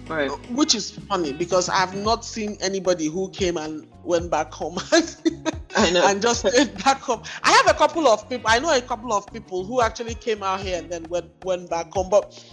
Right. 0.09 0.31
Uh, 0.31 0.37
which 0.49 0.73
is 0.73 0.89
funny 0.89 1.33
because 1.33 1.69
I've 1.69 1.95
not 1.95 2.25
seen 2.25 2.57
anybody 2.61 3.05
who 3.05 3.29
came 3.29 3.57
and 3.57 3.87
went 4.03 4.31
back 4.31 4.51
home 4.51 4.79
and 5.77 6.21
just 6.21 6.47
stayed 6.47 6.75
back 6.83 6.99
home. 6.99 7.21
I 7.43 7.51
have 7.51 7.67
a 7.67 7.77
couple 7.77 8.07
of 8.07 8.27
people. 8.27 8.49
I 8.49 8.57
know 8.57 8.75
a 8.75 8.81
couple 8.81 9.13
of 9.13 9.31
people 9.31 9.63
who 9.65 9.81
actually 9.81 10.15
came 10.15 10.41
out 10.41 10.61
here 10.61 10.79
and 10.79 10.89
then 10.91 11.03
went 11.09 11.31
went 11.43 11.69
back 11.69 11.91
home, 11.93 12.09
but 12.09 12.43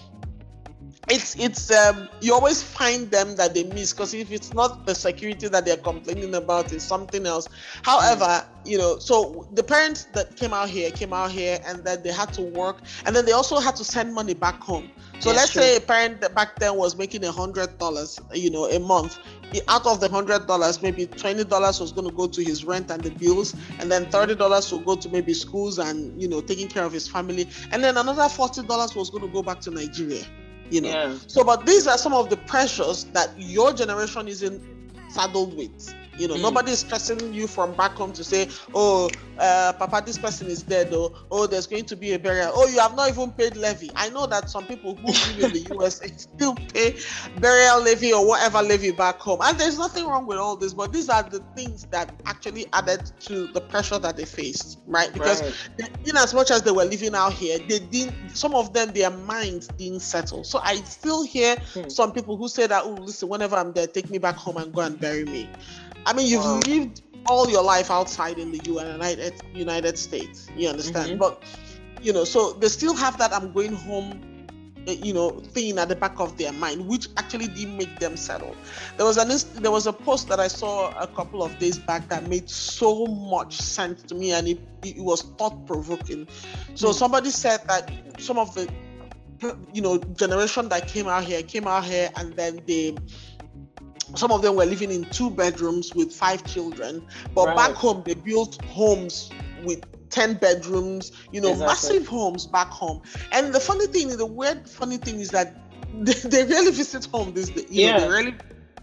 it's 1.09 1.37
it's 1.37 1.71
um 1.71 2.09
you 2.21 2.35
always 2.35 2.63
find 2.63 3.11
them 3.11 3.37
that 3.37 3.55
they 3.55 3.63
miss 3.65 3.93
because 3.93 4.13
if 4.13 4.33
it's 4.33 4.53
not 4.53 4.87
the 4.87 4.95
security 4.95 5.47
that 5.47 5.65
they're 5.65 5.77
complaining 5.77 6.35
about 6.35 6.73
it's 6.73 6.85
something 6.85 7.27
else 7.27 7.49
however 7.83 8.25
mm. 8.25 8.45
you 8.65 8.77
know 8.77 8.99
so 8.99 9.47
the 9.53 9.63
parents 9.63 10.05
that 10.15 10.35
came 10.37 10.53
out 10.53 10.69
here 10.69 10.91
came 10.91 11.13
out 11.13 11.31
here 11.31 11.61
and 11.67 11.85
then 11.85 12.03
they 12.03 12.11
had 12.11 12.33
to 12.33 12.43
work 12.43 12.79
and 13.05 13.15
then 13.15 13.25
they 13.25 13.33
also 13.33 13.61
had 13.61 13.77
to 13.77 13.85
send 13.85 14.13
money 14.13 14.35
back 14.35 14.61
home 14.61 14.91
so 15.21 15.31
yes, 15.31 15.37
let's 15.37 15.53
true. 15.53 15.63
say 15.63 15.77
a 15.77 15.81
parent 15.81 16.21
that 16.21 16.35
back 16.35 16.59
then 16.59 16.75
was 16.75 16.97
making 16.97 17.25
a 17.25 17.31
hundred 17.31 17.79
dollars 17.79 18.19
you 18.35 18.51
know 18.51 18.67
a 18.67 18.81
month 18.81 19.19
out 19.69 19.87
of 19.87 20.01
the 20.01 20.09
hundred 20.09 20.45
dollars 20.49 20.83
maybe 20.83 21.07
twenty 21.07 21.45
dollars 21.45 21.79
was 21.81 21.93
going 21.93 22.09
to 22.09 22.15
go 22.15 22.27
to 22.27 22.43
his 22.43 22.65
rent 22.65 22.91
and 22.91 23.01
the 23.03 23.11
bills 23.11 23.55
and 23.79 23.93
then 23.93 24.11
thirty 24.11 24.35
dollars 24.35 24.73
will 24.73 24.81
go 24.81 24.97
to 24.97 25.09
maybe 25.11 25.33
schools 25.33 25.79
and 25.79 26.21
you 26.21 26.29
know 26.29 26.41
taking 26.41 26.67
care 26.67 26.85
of 26.85 26.93
his 26.93 27.07
family 27.07 27.49
and 27.71 27.83
then 27.85 27.97
another 27.97 28.29
forty 28.29 28.61
dollars 28.65 28.97
was 28.97 29.09
going 29.09 29.23
to 29.23 29.33
go 29.33 29.41
back 29.41 29.61
to 29.61 29.71
nigeria 29.71 30.25
you 30.71 30.81
know. 30.81 30.89
Yeah. 30.89 31.19
So, 31.27 31.45
but 31.45 31.67
these 31.67 31.87
are 31.87 31.99
some 31.99 32.13
of 32.13 32.31
the 32.31 32.37
pressures 32.37 33.05
that 33.13 33.31
your 33.37 33.73
generation 33.73 34.29
isn't 34.29 34.63
saddled 35.09 35.57
with. 35.57 35.95
You 36.19 36.29
know, 36.29 36.35
mm. 36.35 36.43
nobody 36.43 36.73
is 36.73 36.81
stressing 36.81 37.33
you 37.33 37.47
from 37.47 37.75
back 37.75 37.93
home 37.93 38.13
to 38.15 38.25
say, 38.25 38.49
"Oh, 38.75 39.11
uh, 39.39 39.73
Papa, 39.79 40.03
this 40.05 40.17
person 40.17 40.47
is 40.47 40.63
dead," 40.63 40.95
or 40.95 41.13
"Oh, 41.31 41.47
there's 41.47 41.67
going 41.67 41.85
to 41.87 41.97
be 41.97 42.13
a 42.15 42.19
burial." 42.19 42.53
Oh, 42.55 42.67
you 42.67 42.79
have 42.79 42.97
not 42.97 43.11
even 43.11 43.33
paid 43.33 43.57
levy. 43.57 43.91
I 43.95 44.09
know 44.11 44.27
that 44.27 44.49
some 44.49 44.65
people 44.67 44.95
who 44.97 45.09
live 45.09 45.39
in 45.45 45.53
the 45.53 45.75
US 45.77 46.01
still 46.17 46.55
pay 46.73 46.97
burial 47.39 47.83
levy 47.83 48.13
or 48.13 48.27
whatever 48.27 48.63
levy 48.63 48.93
back 48.93 49.19
home, 49.19 49.41
and 49.43 49.59
there's 49.59 49.79
nothing 49.79 50.07
wrong 50.07 50.27
with 50.27 50.39
all 50.39 50.57
this. 50.57 50.73
But 50.73 50.93
these 50.93 51.09
are 51.09 51.23
the 51.23 51.41
things 51.55 51.87
that 51.91 52.15
actually 52.25 52.67
added 52.73 53.13
to 53.21 53.47
the 53.49 53.61
pressure 53.61 53.99
that 53.99 54.17
they 54.17 54.25
faced, 54.25 54.81
right? 54.87 55.13
Because 55.13 55.43
right. 55.43 55.53
They, 55.77 56.11
in 56.11 56.17
as 56.17 56.33
much 56.33 56.51
as 56.51 56.63
they 56.63 56.73
were 56.73 56.85
living 56.85 57.15
out 57.15 57.35
here, 57.35 57.59
they 57.59 57.79
didn't. 57.79 58.15
Some 58.35 58.55
of 58.55 58.73
them, 58.73 58.93
their 58.93 59.11
minds 59.11 59.69
didn't 59.69 60.01
settle. 60.01 60.45
So 60.45 60.61
I 60.63 60.77
still 60.77 61.25
hear 61.25 61.57
hmm. 61.75 61.89
some 61.89 62.13
people 62.13 62.37
who 62.39 62.49
say 62.49 62.67
that, 62.67 62.85
"Oh, 62.85 62.93
listen, 62.93 63.29
whenever 63.29 63.57
I'm 63.57 63.73
there, 63.73 63.87
take 63.87 64.09
me 64.09 64.19
back 64.19 64.37
home 64.37 64.57
and 64.57 64.73
go 64.73 64.81
and 64.81 64.99
bury 64.99 65.25
me." 65.25 65.49
I 66.07 66.13
mean, 66.13 66.29
you've 66.29 66.45
wow. 66.45 66.61
lived 66.61 67.03
all 67.29 67.51
your 67.51 67.63
life 67.63 67.91
outside 67.91 68.39
in 68.39 68.53
the 68.53 68.61
United 68.65 69.35
United 69.53 69.99
States. 69.99 70.49
You 70.57 70.69
understand? 70.69 71.11
Mm-hmm. 71.11 71.19
But 71.19 71.43
you 72.01 72.13
know, 72.13 72.25
so 72.25 72.53
they 72.53 72.69
still 72.69 72.95
have 72.95 73.19
that 73.19 73.33
I'm 73.33 73.53
going 73.53 73.75
home 73.75 74.47
eh, 74.87 74.97
you 75.03 75.13
know 75.13 75.31
thing 75.31 75.79
at 75.79 75.89
the 75.89 75.97
back 75.97 76.21
of 76.21 76.39
their 76.39 76.53
mind 76.53 76.87
which 76.87 77.09
actually 77.17 77.49
didn't 77.49 77.77
make 77.77 77.99
them 77.99 78.17
settle 78.17 78.55
there 78.97 79.05
was 79.05 79.17
an 79.17 79.29
there 79.61 79.73
was 79.73 79.89
a 79.89 79.93
post 79.93 80.29
that 80.29 80.39
i 80.39 80.47
saw 80.47 80.97
a 81.01 81.09
couple 81.09 81.43
of 81.43 81.59
days 81.59 81.77
back 81.77 82.09
that 82.09 82.29
made 82.29 82.49
so 82.49 83.07
much 83.07 83.57
sense 83.57 84.03
to 84.05 84.15
me 84.15 84.31
and 84.31 84.47
it, 84.47 84.61
it 84.85 84.99
was 84.99 85.23
thought 85.39 85.67
provoking 85.67 86.29
so 86.77 86.91
mm. 86.91 86.95
somebody 86.95 87.31
said 87.31 87.59
that 87.67 87.91
some 88.21 88.39
of 88.39 88.55
the 88.55 88.71
you 89.73 89.83
know 89.83 89.99
generation 90.15 90.69
that 90.69 90.87
came 90.87 91.09
out 91.09 91.25
here 91.25 91.43
came 91.43 91.67
out 91.67 91.85
here 91.85 92.09
and 92.17 92.35
then 92.35 92.61
they 92.67 92.95
some 94.15 94.31
of 94.31 94.43
them 94.43 94.57
were 94.57 94.67
living 94.67 94.91
in 94.91 95.05
two 95.11 95.31
bedrooms 95.31 95.95
with 95.95 96.13
five 96.13 96.45
children 96.45 97.05
but 97.35 97.47
right. 97.47 97.57
back 97.57 97.73
home 97.73 98.03
they 98.05 98.15
built 98.15 98.63
homes 98.67 99.31
with 99.65 99.85
10 100.11 100.35
bedrooms, 100.35 101.13
you 101.33 101.41
know, 101.41 101.51
exactly. 101.51 101.67
massive 101.67 102.07
homes 102.07 102.47
back 102.47 102.69
home. 102.69 103.03
And 103.33 103.53
the 103.53 103.61
funny 103.61 103.87
thing, 103.87 104.17
the 104.17 104.25
weird 104.25 104.69
funny 104.69 104.97
thing 104.97 105.21
is 105.21 105.31
that 105.31 105.55
they, 105.95 106.13
they 106.13 106.45
really 106.45 106.71
visit 106.71 107.07
home 107.07 107.35
this 107.35 107.51
day. 107.51 107.67
You 107.69 107.87
yeah. 107.87 107.99
Know, 107.99 108.01
they 108.01 108.09
really 108.09 108.35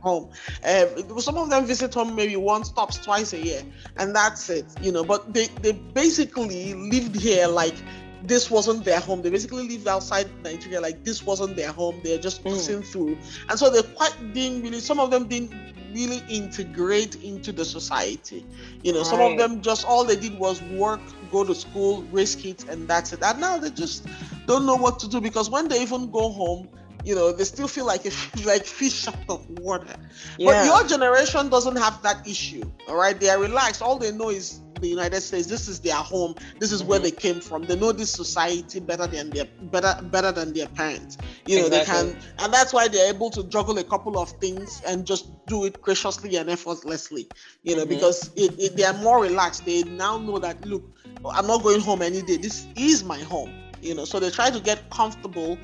home. 0.04 0.30
Uh, 0.64 0.86
some 1.20 1.38
of 1.38 1.50
them 1.50 1.66
visit 1.66 1.94
home 1.94 2.16
maybe 2.16 2.36
once, 2.36 2.68
stops 2.68 2.98
twice 2.98 3.34
a 3.34 3.44
year, 3.44 3.62
and 3.98 4.16
that's 4.16 4.50
it. 4.50 4.66
You 4.82 4.92
know, 4.92 5.04
but 5.04 5.34
they, 5.34 5.48
they 5.62 5.72
basically 5.72 6.74
lived 6.74 7.16
here 7.16 7.48
like 7.48 7.76
this 8.24 8.50
wasn't 8.50 8.86
their 8.86 9.00
home. 9.00 9.22
They 9.22 9.30
basically 9.30 9.68
lived 9.68 9.88
outside 9.88 10.28
Nigeria 10.44 10.80
like 10.80 11.04
this 11.04 11.24
wasn't 11.24 11.56
their 11.56 11.72
home. 11.72 12.00
They're 12.04 12.18
just 12.18 12.44
passing 12.44 12.82
mm. 12.82 12.86
through, 12.86 13.18
and 13.50 13.60
so 13.60 13.70
they 13.70 13.82
quite 13.82 14.16
didn't 14.34 14.64
really. 14.64 14.80
Some 14.80 15.00
of 15.00 15.12
them 15.12 15.28
didn't 15.28 15.52
really 15.94 16.24
integrate 16.30 17.22
into 17.24 17.52
the 17.52 17.66
society. 17.66 18.46
You 18.84 18.94
know, 18.94 19.00
right. 19.00 19.08
some 19.08 19.22
of 19.22 19.38
them 19.38 19.62
just 19.62 19.86
all 19.86 20.04
they 20.04 20.16
did 20.16 20.38
was 20.40 20.62
work, 20.64 21.02
go 21.32 21.44
to 21.44 21.54
school, 21.54 22.04
raise 22.12 22.36
kids, 22.36 22.66
and 22.68 22.88
that's 22.88 23.14
it. 23.14 23.22
And 23.22 23.40
now 23.40 23.58
they 23.58 23.70
just 23.70 24.08
don't 24.48 24.66
know 24.66 24.76
what 24.76 25.00
to 25.00 25.10
do 25.10 25.22
because 25.22 25.50
when 25.50 25.68
they 25.68 25.82
even 25.82 26.10
go 26.12 26.30
home, 26.30 26.70
you 27.06 27.16
know, 27.16 27.32
they 27.32 27.44
still 27.44 27.68
feel 27.68 27.86
like 27.86 28.06
a, 28.06 28.12
like 28.46 28.66
fish 28.66 29.08
out 29.08 29.16
of 29.30 29.48
water. 29.60 29.96
Yeah. 30.38 30.52
But 30.52 30.66
your 30.66 30.88
generation 30.88 31.50
doesn't 31.50 31.76
have 31.76 32.02
that 32.04 32.28
issue. 32.28 32.64
All 32.88 32.96
right, 32.96 33.20
they 33.20 33.30
are 33.30 33.40
relaxed. 33.40 33.82
All 33.82 33.98
they 33.98 34.12
know 34.12 34.30
is 34.30 34.62
the 34.84 34.90
United 34.90 35.22
States. 35.22 35.48
This 35.48 35.68
is 35.68 35.80
their 35.80 35.96
home. 35.96 36.36
This 36.60 36.72
is 36.72 36.82
mm-hmm. 36.82 36.90
where 36.90 37.00
they 37.00 37.12
came 37.12 37.40
from. 37.42 37.64
They 37.64 37.76
know 37.76 37.92
this 37.92 38.12
society 38.12 38.80
better 38.80 39.08
than 39.08 39.32
their 39.32 39.46
better 39.64 40.00
better 40.04 40.32
than 40.32 40.54
their 40.54 40.68
parents. 40.68 41.18
You 41.48 41.60
know, 41.60 41.68
exactly. 41.68 42.12
they 42.12 42.12
can, 42.14 42.22
and 42.40 42.54
that's 42.54 42.74
why 42.74 42.88
they're 42.88 43.14
able 43.14 43.30
to 43.32 43.44
juggle 43.46 43.78
a 43.80 43.84
couple 43.84 44.20
of 44.20 44.30
things 44.32 44.82
and 44.86 45.06
just 45.06 45.32
do 45.48 45.66
it 45.66 45.82
graciously 45.82 46.36
and 46.36 46.50
effortlessly. 46.50 47.28
You 47.64 47.76
know, 47.76 47.82
mm-hmm. 47.84 47.96
because 47.96 48.30
it, 48.36 48.60
it, 48.60 48.78
they 48.78 48.84
are 48.84 48.94
more 48.94 49.22
relaxed. 49.22 49.66
They 49.66 49.84
now 49.84 50.18
know 50.18 50.38
that 50.40 50.64
look, 50.66 50.84
I'm 51.32 51.48
not 51.48 51.64
going 51.64 51.82
home 51.82 52.02
any 52.02 52.22
day. 52.22 52.38
This 52.38 52.68
is 52.76 53.04
my 53.04 53.20
home. 53.20 53.52
You 53.82 53.96
know, 53.96 54.06
so 54.06 54.20
they 54.20 54.30
try 54.30 54.50
to 54.50 54.60
get 54.60 54.90
comfortable 54.92 55.58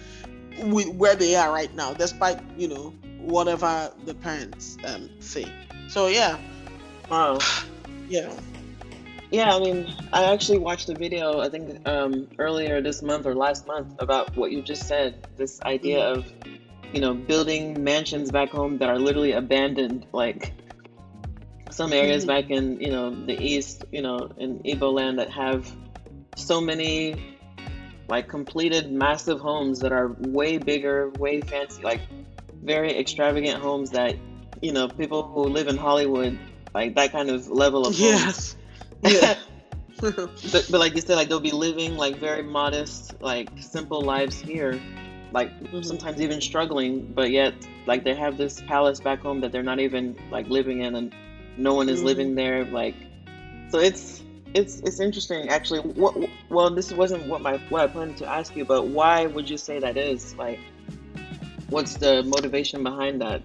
with 0.63 0.89
where 0.89 1.15
they 1.15 1.35
are 1.35 1.51
right 1.51 1.73
now, 1.75 1.93
despite 1.93 2.39
you 2.57 2.67
know 2.67 2.93
whatever 3.19 3.91
the 4.05 4.13
parents 4.13 4.77
um, 4.85 5.09
say. 5.19 5.51
So 5.87 6.07
yeah. 6.07 6.37
Wow. 7.09 7.39
Yeah. 8.07 8.31
Yeah, 9.31 9.55
I 9.55 9.59
mean, 9.59 9.93
I 10.11 10.33
actually 10.33 10.57
watched 10.57 10.89
a 10.89 10.95
video, 10.95 11.39
I 11.39 11.49
think 11.49 11.87
um, 11.87 12.27
earlier 12.39 12.81
this 12.81 13.03
month 13.03 13.27
or 13.27 13.35
last 13.35 13.67
month, 13.67 13.93
about 13.99 14.35
what 14.35 14.51
you 14.51 14.61
just 14.63 14.87
said. 14.87 15.27
This 15.37 15.61
idea 15.61 15.99
mm-hmm. 15.99 16.19
of, 16.19 16.55
you 16.93 17.01
know, 17.01 17.13
building 17.13 17.83
mansions 17.83 18.31
back 18.31 18.49
home 18.49 18.79
that 18.79 18.89
are 18.89 18.97
literally 18.97 19.33
abandoned, 19.33 20.07
like 20.13 20.53
some 21.69 21.93
areas 21.93 22.25
mm-hmm. 22.25 22.41
back 22.41 22.49
in, 22.49 22.79
you 22.81 22.89
know, 22.89 23.13
the 23.25 23.39
east, 23.39 23.85
you 23.91 24.01
know, 24.01 24.31
in 24.37 24.59
Igbo 24.59 24.91
land 24.91 25.19
that 25.19 25.29
have 25.29 25.71
so 26.35 26.59
many, 26.59 27.37
like, 28.07 28.27
completed 28.27 28.91
massive 28.91 29.39
homes 29.39 29.79
that 29.81 29.91
are 29.91 30.15
way 30.17 30.57
bigger, 30.57 31.11
way 31.19 31.41
fancy, 31.41 31.83
like, 31.83 32.01
very 32.63 32.97
extravagant 32.97 33.61
homes 33.61 33.91
that, 33.91 34.15
you 34.61 34.71
know, 34.71 34.87
people 34.87 35.21
who 35.21 35.43
live 35.43 35.67
in 35.67 35.77
Hollywood, 35.77 36.37
like 36.73 36.95
that 36.95 37.11
kind 37.11 37.29
of 37.29 37.47
level 37.47 37.85
of 37.85 37.93
yes. 37.93 38.55
Yeah. 39.03 39.35
but, 40.01 40.67
but 40.71 40.71
like 40.71 40.95
you 40.95 41.01
said, 41.01 41.15
like 41.15 41.27
they'll 41.27 41.39
be 41.39 41.51
living 41.51 41.97
like 41.97 42.17
very 42.17 42.43
modest, 42.43 43.21
like 43.21 43.49
simple 43.59 44.01
lives 44.01 44.39
here, 44.39 44.79
like 45.33 45.51
mm-hmm. 45.61 45.81
sometimes 45.81 46.21
even 46.21 46.39
struggling, 46.39 47.11
but 47.13 47.31
yet 47.31 47.53
like 47.85 48.03
they 48.03 48.15
have 48.15 48.37
this 48.37 48.61
palace 48.61 48.99
back 48.99 49.19
home 49.19 49.41
that 49.41 49.51
they're 49.51 49.63
not 49.63 49.79
even 49.79 50.15
like 50.31 50.47
living 50.47 50.81
in, 50.81 50.95
and 50.95 51.13
no 51.57 51.73
one 51.73 51.89
is 51.89 51.97
mm-hmm. 51.97 52.07
living 52.07 52.35
there. 52.35 52.63
Like, 52.65 52.95
so 53.69 53.79
it's 53.79 54.23
it's 54.53 54.79
it's 54.81 54.99
interesting 54.99 55.49
actually. 55.49 55.81
What 55.81 56.15
well, 56.49 56.69
this 56.69 56.93
wasn't 56.93 57.27
what 57.27 57.41
my 57.41 57.57
what 57.69 57.81
I 57.81 57.87
planned 57.87 58.17
to 58.17 58.25
ask 58.25 58.55
you, 58.55 58.63
but 58.65 58.87
why 58.87 59.25
would 59.25 59.49
you 59.49 59.57
say 59.57 59.79
that 59.79 59.97
is? 59.97 60.35
Like, 60.35 60.59
what's 61.69 61.95
the 61.95 62.23
motivation 62.23 62.83
behind 62.83 63.21
that? 63.21 63.41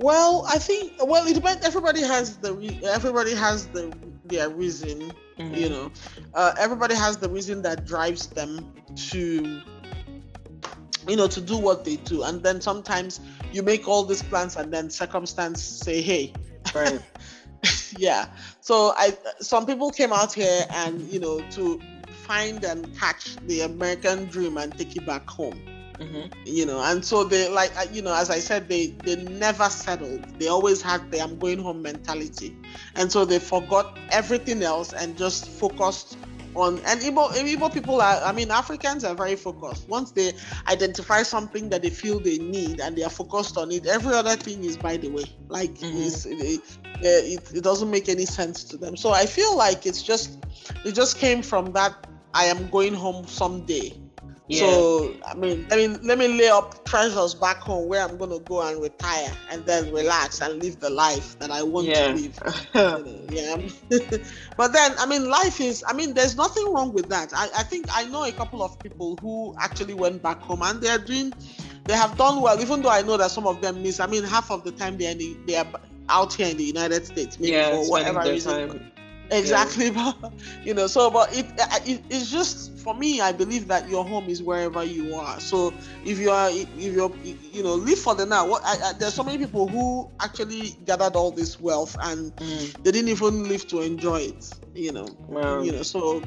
Well, 0.00 0.46
I 0.48 0.58
think 0.58 0.92
well 1.04 1.26
it 1.26 1.34
depends. 1.34 1.64
Everybody 1.64 2.00
has 2.00 2.38
the 2.38 2.54
re- 2.54 2.80
everybody 2.84 3.34
has 3.34 3.66
the 3.66 3.92
their 4.24 4.48
reason. 4.48 5.12
Mm-hmm. 5.38 5.54
You 5.54 5.68
know, 5.68 5.92
uh, 6.34 6.54
everybody 6.58 6.94
has 6.94 7.18
the 7.18 7.28
reason 7.28 7.62
that 7.62 7.86
drives 7.86 8.26
them 8.28 8.72
to 9.10 9.60
you 11.08 11.16
know 11.16 11.26
to 11.28 11.40
do 11.40 11.58
what 11.58 11.84
they 11.84 11.96
do, 11.96 12.22
and 12.22 12.42
then 12.42 12.62
sometimes 12.62 13.20
you 13.52 13.62
make 13.62 13.86
all 13.86 14.04
these 14.04 14.22
plans, 14.22 14.56
and 14.56 14.72
then 14.72 14.88
circumstance 14.88 15.62
say, 15.62 16.00
"Hey." 16.00 16.32
Right. 16.74 17.00
yeah. 17.98 18.26
So 18.60 18.94
I 18.96 19.16
some 19.40 19.66
people 19.66 19.90
came 19.90 20.12
out 20.12 20.32
here 20.32 20.64
and 20.70 21.00
you 21.12 21.20
know 21.20 21.40
to 21.50 21.80
find 22.26 22.64
and 22.64 22.96
catch 22.96 23.36
the 23.46 23.62
American 23.62 24.26
dream 24.26 24.56
and 24.56 24.76
take 24.76 24.96
it 24.96 25.04
back 25.04 25.28
home. 25.28 25.60
Mm-hmm. 26.00 26.32
You 26.46 26.64
know, 26.64 26.82
and 26.82 27.04
so 27.04 27.24
they 27.24 27.48
like 27.50 27.72
you 27.92 28.00
know, 28.00 28.14
as 28.14 28.30
I 28.30 28.38
said, 28.38 28.68
they 28.68 28.88
they 29.04 29.16
never 29.16 29.68
settled. 29.68 30.24
They 30.38 30.48
always 30.48 30.80
had 30.80 31.10
the 31.10 31.20
"I'm 31.20 31.38
going 31.38 31.58
home" 31.58 31.82
mentality, 31.82 32.56
and 32.94 33.12
so 33.12 33.26
they 33.26 33.38
forgot 33.38 33.98
everything 34.10 34.62
else 34.62 34.94
and 34.94 35.16
just 35.18 35.46
focused 35.46 36.16
on. 36.54 36.78
And 36.86 37.00
Igbo, 37.00 37.28
Igbo 37.32 37.72
people 37.72 38.00
are, 38.00 38.22
I 38.22 38.32
mean, 38.32 38.50
Africans 38.50 39.04
are 39.04 39.14
very 39.14 39.36
focused. 39.36 39.88
Once 39.90 40.12
they 40.12 40.32
identify 40.68 41.22
something 41.22 41.68
that 41.68 41.82
they 41.82 41.90
feel 41.90 42.18
they 42.18 42.38
need 42.38 42.80
and 42.80 42.96
they 42.96 43.02
are 43.02 43.10
focused 43.10 43.58
on 43.58 43.70
it, 43.70 43.86
every 43.86 44.14
other 44.14 44.36
thing 44.36 44.64
is 44.64 44.78
by 44.78 44.96
the 44.96 45.08
way. 45.08 45.24
Like 45.48 45.74
mm-hmm. 45.74 46.42
it, 46.42 46.62
it, 47.02 47.52
it 47.56 47.62
doesn't 47.62 47.90
make 47.90 48.08
any 48.08 48.24
sense 48.24 48.64
to 48.64 48.78
them. 48.78 48.96
So 48.96 49.10
I 49.10 49.26
feel 49.26 49.54
like 49.54 49.84
it's 49.84 50.02
just 50.02 50.42
it 50.84 50.92
just 50.92 51.18
came 51.18 51.42
from 51.42 51.72
that 51.72 52.06
I 52.32 52.44
am 52.44 52.68
going 52.70 52.94
home 52.94 53.26
someday 53.26 53.92
yeah. 54.50 54.60
So 54.60 55.14
I 55.26 55.34
mean, 55.34 55.64
I 55.70 55.76
mean, 55.76 56.00
let 56.02 56.18
me 56.18 56.26
lay 56.26 56.48
up 56.48 56.84
treasures 56.84 57.34
back 57.34 57.58
home 57.58 57.88
where 57.88 58.02
I'm 58.02 58.16
gonna 58.16 58.40
go 58.40 58.66
and 58.66 58.82
retire 58.82 59.32
and 59.50 59.64
then 59.64 59.92
relax 59.92 60.40
and 60.40 60.60
live 60.60 60.80
the 60.80 60.90
life 60.90 61.38
that 61.38 61.52
I 61.52 61.62
want 61.62 61.86
yeah. 61.86 62.08
to 62.08 62.14
live. 62.14 62.38
yeah. 63.30 63.56
but 64.56 64.72
then, 64.72 64.92
I 64.98 65.06
mean, 65.06 65.28
life 65.30 65.60
is. 65.60 65.84
I 65.86 65.92
mean, 65.92 66.14
there's 66.14 66.36
nothing 66.36 66.72
wrong 66.72 66.92
with 66.92 67.08
that. 67.10 67.32
I, 67.32 67.48
I 67.58 67.62
think 67.62 67.86
I 67.94 68.06
know 68.06 68.24
a 68.24 68.32
couple 68.32 68.62
of 68.62 68.76
people 68.80 69.16
who 69.20 69.54
actually 69.60 69.94
went 69.94 70.20
back 70.20 70.40
home 70.40 70.62
and 70.62 70.80
they're 70.80 70.98
doing. 70.98 71.32
They 71.84 71.94
have 71.94 72.16
done 72.16 72.40
well, 72.40 72.60
even 72.60 72.82
though 72.82 72.90
I 72.90 73.02
know 73.02 73.16
that 73.16 73.30
some 73.30 73.46
of 73.46 73.60
them 73.60 73.82
miss. 73.82 74.00
I 74.00 74.06
mean, 74.06 74.24
half 74.24 74.50
of 74.50 74.64
the 74.64 74.72
time 74.72 74.98
they're 74.98 75.14
the, 75.14 75.36
they 75.46 75.56
are 75.56 75.66
out 76.08 76.34
here 76.34 76.48
in 76.48 76.56
the 76.56 76.64
United 76.64 77.06
States, 77.06 77.38
maybe 77.38 77.52
yeah, 77.52 77.70
for 77.70 77.88
whatever 77.88 78.20
reason. 78.20 78.68
Time 78.68 78.92
exactly 79.30 79.88
yeah. 79.88 80.12
but 80.20 80.32
you 80.64 80.74
know 80.74 80.86
so 80.86 81.10
but 81.10 81.34
it, 81.36 81.46
it, 81.86 82.02
it's 82.10 82.30
just 82.30 82.76
for 82.78 82.94
me 82.94 83.20
i 83.20 83.32
believe 83.32 83.68
that 83.68 83.88
your 83.88 84.04
home 84.04 84.28
is 84.28 84.42
wherever 84.42 84.82
you 84.82 85.14
are 85.14 85.38
so 85.40 85.72
if 86.04 86.18
you 86.18 86.30
are 86.30 86.50
if 86.50 86.68
you're 86.78 87.12
you 87.52 87.62
know 87.62 87.74
live 87.74 87.98
for 87.98 88.14
the 88.14 88.26
now 88.26 88.46
what 88.46 88.62
I, 88.64 88.90
I, 88.90 88.92
there's 88.94 89.14
so 89.14 89.22
many 89.22 89.38
people 89.38 89.68
who 89.68 90.10
actually 90.20 90.76
gathered 90.84 91.16
all 91.16 91.30
this 91.30 91.60
wealth 91.60 91.96
and 92.02 92.34
mm. 92.36 92.82
they 92.82 92.90
didn't 92.90 93.08
even 93.08 93.48
live 93.48 93.66
to 93.68 93.80
enjoy 93.80 94.20
it 94.20 94.52
you 94.74 94.92
know 94.92 95.08
wow. 95.28 95.62
you 95.62 95.72
know 95.72 95.82
so 95.82 96.22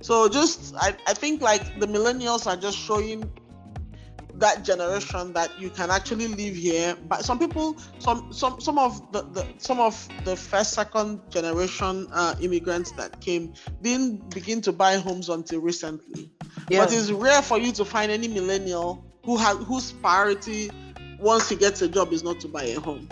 so 0.00 0.28
just 0.28 0.74
I, 0.76 0.94
I 1.06 1.14
think 1.14 1.40
like 1.40 1.80
the 1.80 1.86
millennials 1.86 2.46
are 2.46 2.56
just 2.56 2.78
showing 2.78 3.30
that 4.38 4.64
generation 4.64 5.32
that 5.32 5.50
you 5.60 5.70
can 5.70 5.90
actually 5.90 6.28
live 6.28 6.54
here. 6.54 6.96
But 7.08 7.24
some 7.24 7.38
people 7.38 7.76
some 7.98 8.32
some 8.32 8.60
some 8.60 8.78
of 8.78 9.12
the, 9.12 9.22
the 9.22 9.46
some 9.58 9.80
of 9.80 10.08
the 10.24 10.36
first 10.36 10.72
second 10.72 11.20
generation 11.30 12.06
uh, 12.12 12.34
immigrants 12.40 12.92
that 12.92 13.20
came 13.20 13.54
didn't 13.82 14.34
begin 14.34 14.60
to 14.62 14.72
buy 14.72 14.96
homes 14.96 15.28
until 15.28 15.60
recently. 15.60 16.30
Yeah. 16.68 16.84
but 16.84 16.92
it's 16.92 17.10
rare 17.10 17.42
for 17.42 17.58
you 17.58 17.72
to 17.72 17.84
find 17.84 18.10
any 18.10 18.28
millennial 18.28 19.04
who 19.24 19.36
has 19.36 19.56
whose 19.58 19.92
priority 19.92 20.70
once 21.18 21.48
he 21.48 21.56
gets 21.56 21.82
a 21.82 21.88
job 21.88 22.12
is 22.12 22.22
not 22.22 22.40
to 22.40 22.48
buy 22.48 22.64
a 22.64 22.80
home 22.80 23.08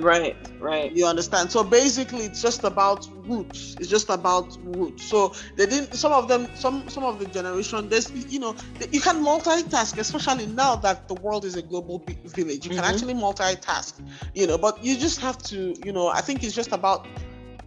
Right, 0.00 0.36
right. 0.58 0.90
You 0.90 1.06
understand? 1.06 1.52
So 1.52 1.62
basically, 1.62 2.24
it's 2.24 2.42
just 2.42 2.64
about 2.64 3.06
roots. 3.26 3.76
It's 3.78 3.88
just 3.88 4.08
about 4.08 4.56
roots. 4.64 5.04
So 5.04 5.34
they 5.56 5.66
didn't. 5.66 5.94
Some 5.94 6.12
of 6.12 6.28
them, 6.28 6.48
some 6.54 6.88
some 6.88 7.04
of 7.04 7.18
the 7.18 7.26
generation, 7.26 7.88
there's 7.88 8.10
you 8.32 8.40
know, 8.40 8.56
you 8.90 9.00
can 9.00 9.22
multitask, 9.22 9.98
especially 9.98 10.46
now 10.46 10.76
that 10.76 11.08
the 11.08 11.14
world 11.14 11.44
is 11.44 11.56
a 11.56 11.62
global 11.62 11.98
village. 12.24 12.64
You 12.64 12.70
can 12.70 12.80
mm-hmm. 12.80 12.94
actually 12.94 13.14
multitask, 13.14 14.00
you 14.34 14.46
know. 14.46 14.58
But 14.58 14.82
you 14.82 14.96
just 14.96 15.20
have 15.20 15.38
to, 15.44 15.74
you 15.84 15.92
know. 15.92 16.08
I 16.08 16.20
think 16.20 16.42
it's 16.42 16.54
just 16.54 16.72
about 16.72 17.06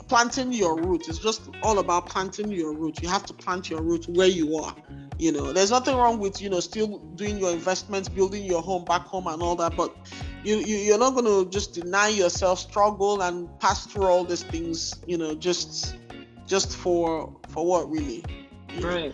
planting 0.08 0.52
your 0.52 0.78
root. 0.78 1.08
It's 1.08 1.20
just 1.20 1.50
all 1.64 1.80
about 1.80 2.08
planting 2.08 2.52
your 2.52 2.74
root. 2.74 3.02
You 3.02 3.10
have 3.10 3.26
to 3.28 3.34
plant 3.34 3.70
your 3.70 3.82
root 3.82 4.08
where 4.10 4.28
you 4.28 4.58
are. 4.58 4.76
You 5.18 5.32
know, 5.32 5.54
there's 5.54 5.72
nothing 5.72 5.96
wrong 5.96 6.20
with 6.20 6.42
you 6.42 6.50
know 6.50 6.60
still 6.60 6.98
doing 7.16 7.38
your 7.38 7.52
investments, 7.52 8.10
building 8.10 8.44
your 8.44 8.62
home 8.62 8.84
back 8.84 9.04
home, 9.04 9.28
and 9.28 9.42
all 9.42 9.56
that. 9.56 9.78
But 9.78 9.96
you, 10.46 10.58
you 10.60 10.78
you're 10.78 10.98
not 10.98 11.14
going 11.14 11.26
to 11.26 11.50
just 11.50 11.74
deny 11.74 12.10
yourself 12.10 12.60
struggle 12.60 13.22
and 13.22 13.48
pass 13.60 13.86
through 13.86 14.06
all 14.06 14.24
these 14.24 14.44
things. 14.44 14.96
You 15.08 15.18
know, 15.18 15.36
just 15.36 15.98
just 16.46 16.76
for 16.76 17.36
for 17.50 17.66
what 17.66 17.90
really? 17.90 18.24
Right. 18.80 19.14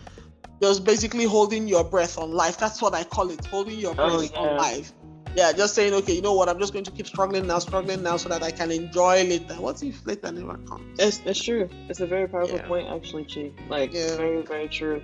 Just 0.62 0.84
basically 0.84 1.26
holding 1.26 1.68
your 1.68 1.84
breath 1.84 2.20
on 2.20 2.32
life. 2.32 2.58
That's 2.58 2.82
what 2.82 2.94
I 2.94 3.04
call 3.04 3.32
it. 3.32 3.44
Holding 3.46 3.80
your 3.80 3.92
oh, 3.92 3.96
breath 3.96 4.32
oh, 4.36 4.44
yeah. 4.44 4.50
on 4.50 4.58
life 4.58 4.94
yeah, 5.36 5.54
just 5.54 5.76
saying, 5.76 5.94
okay, 5.94 6.14
you 6.14 6.22
know 6.22 6.34
what, 6.34 6.50
I'm 6.50 6.60
just 6.60 6.74
going 6.74 6.86
to 6.86 6.92
keep 6.92 7.08
struggling 7.08 7.48
now, 7.48 7.60
struggling 7.60 8.04
now, 8.04 8.18
so 8.18 8.30
that 8.30 8.44
I 8.44 8.52
can 8.52 8.72
enjoy 8.72 9.24
later. 9.24 9.56
What 9.56 9.82
if 9.82 10.06
later 10.06 10.32
never 10.32 10.58
comes? 10.58 11.00
It's, 11.00 11.22
it's 11.26 11.42
true. 11.42 11.70
It's 11.88 12.02
a 12.02 12.06
very 12.06 12.28
powerful 12.28 12.58
yeah. 12.58 12.68
point, 12.68 12.88
actually, 12.90 13.26
Chi. 13.26 13.52
Like, 13.70 13.94
yeah. 13.94 14.18
very, 14.18 14.42
very 14.42 14.68
true. 14.68 15.02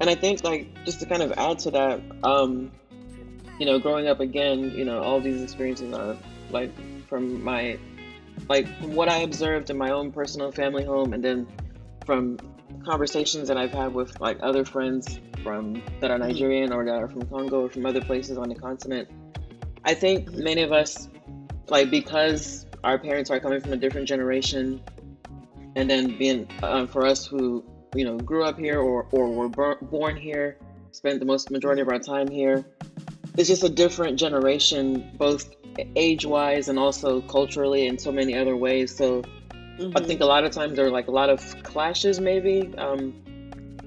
And 0.00 0.10
I 0.10 0.14
think, 0.14 0.44
like, 0.44 0.84
just 0.84 1.00
to 1.00 1.06
kind 1.06 1.22
of 1.22 1.32
add 1.32 1.58
to 1.60 1.70
that, 1.70 2.00
um, 2.22 2.72
you 3.60 3.66
know, 3.66 3.78
growing 3.78 4.08
up 4.08 4.18
again, 4.18 4.72
you 4.72 4.84
know, 4.84 5.00
all 5.00 5.20
these 5.20 5.42
experiences 5.42 5.94
are 5.94 6.16
like 6.50 6.72
from 7.06 7.44
my, 7.44 7.78
like, 8.48 8.66
from 8.80 8.94
what 8.96 9.08
I 9.08 9.18
observed 9.18 9.70
in 9.70 9.78
my 9.78 9.90
own 9.90 10.10
personal 10.10 10.50
family 10.50 10.84
home, 10.84 11.12
and 11.12 11.22
then 11.22 11.46
from 12.04 12.38
conversations 12.84 13.46
that 13.46 13.56
I've 13.56 13.72
had 13.72 13.94
with 13.94 14.18
like 14.20 14.38
other 14.42 14.64
friends 14.64 15.20
from 15.44 15.82
that 16.00 16.10
are 16.10 16.18
mm-hmm. 16.18 16.28
Nigerian 16.28 16.72
or 16.72 16.84
that 16.84 17.00
are 17.02 17.08
from 17.08 17.22
Congo 17.26 17.66
or 17.66 17.70
from 17.70 17.86
other 17.86 18.00
places 18.00 18.38
on 18.38 18.48
the 18.48 18.54
continent 18.56 19.08
I 19.84 19.94
think 19.94 20.32
many 20.32 20.62
of 20.62 20.72
us, 20.72 21.08
like, 21.68 21.90
because 21.90 22.66
our 22.84 22.98
parents 22.98 23.30
are 23.30 23.40
coming 23.40 23.60
from 23.60 23.72
a 23.72 23.76
different 23.76 24.08
generation, 24.08 24.80
and 25.76 25.88
then 25.88 26.18
being 26.18 26.48
um, 26.62 26.86
for 26.86 27.06
us 27.06 27.26
who 27.26 27.64
you 27.94 28.04
know 28.04 28.18
grew 28.18 28.44
up 28.44 28.58
here 28.58 28.80
or 28.80 29.06
or 29.12 29.30
were 29.30 29.76
born 29.80 30.16
here, 30.16 30.58
spent 30.92 31.18
the 31.18 31.26
most 31.26 31.50
majority 31.50 31.80
of 31.80 31.88
our 31.88 31.98
time 31.98 32.28
here, 32.28 32.64
it's 33.36 33.48
just 33.48 33.64
a 33.64 33.68
different 33.68 34.18
generation, 34.18 35.10
both 35.16 35.54
age-wise 35.96 36.68
and 36.68 36.78
also 36.78 37.20
culturally 37.22 37.86
in 37.86 37.98
so 37.98 38.12
many 38.12 38.36
other 38.36 38.56
ways. 38.56 38.94
So 38.94 39.22
mm-hmm. 39.50 39.96
I 39.96 40.02
think 40.02 40.20
a 40.20 40.26
lot 40.26 40.44
of 40.44 40.52
times 40.52 40.76
there 40.76 40.86
are 40.86 40.90
like 40.90 41.08
a 41.08 41.12
lot 41.12 41.30
of 41.30 41.62
clashes. 41.62 42.20
Maybe 42.20 42.72
um, 42.76 43.14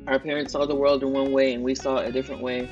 our 0.07 0.19
parents 0.19 0.53
saw 0.53 0.65
the 0.65 0.75
world 0.75 1.03
in 1.03 1.11
one 1.11 1.31
way 1.31 1.53
and 1.53 1.63
we 1.63 1.75
saw 1.75 1.97
it 1.97 2.09
a 2.09 2.11
different 2.11 2.41
way 2.41 2.69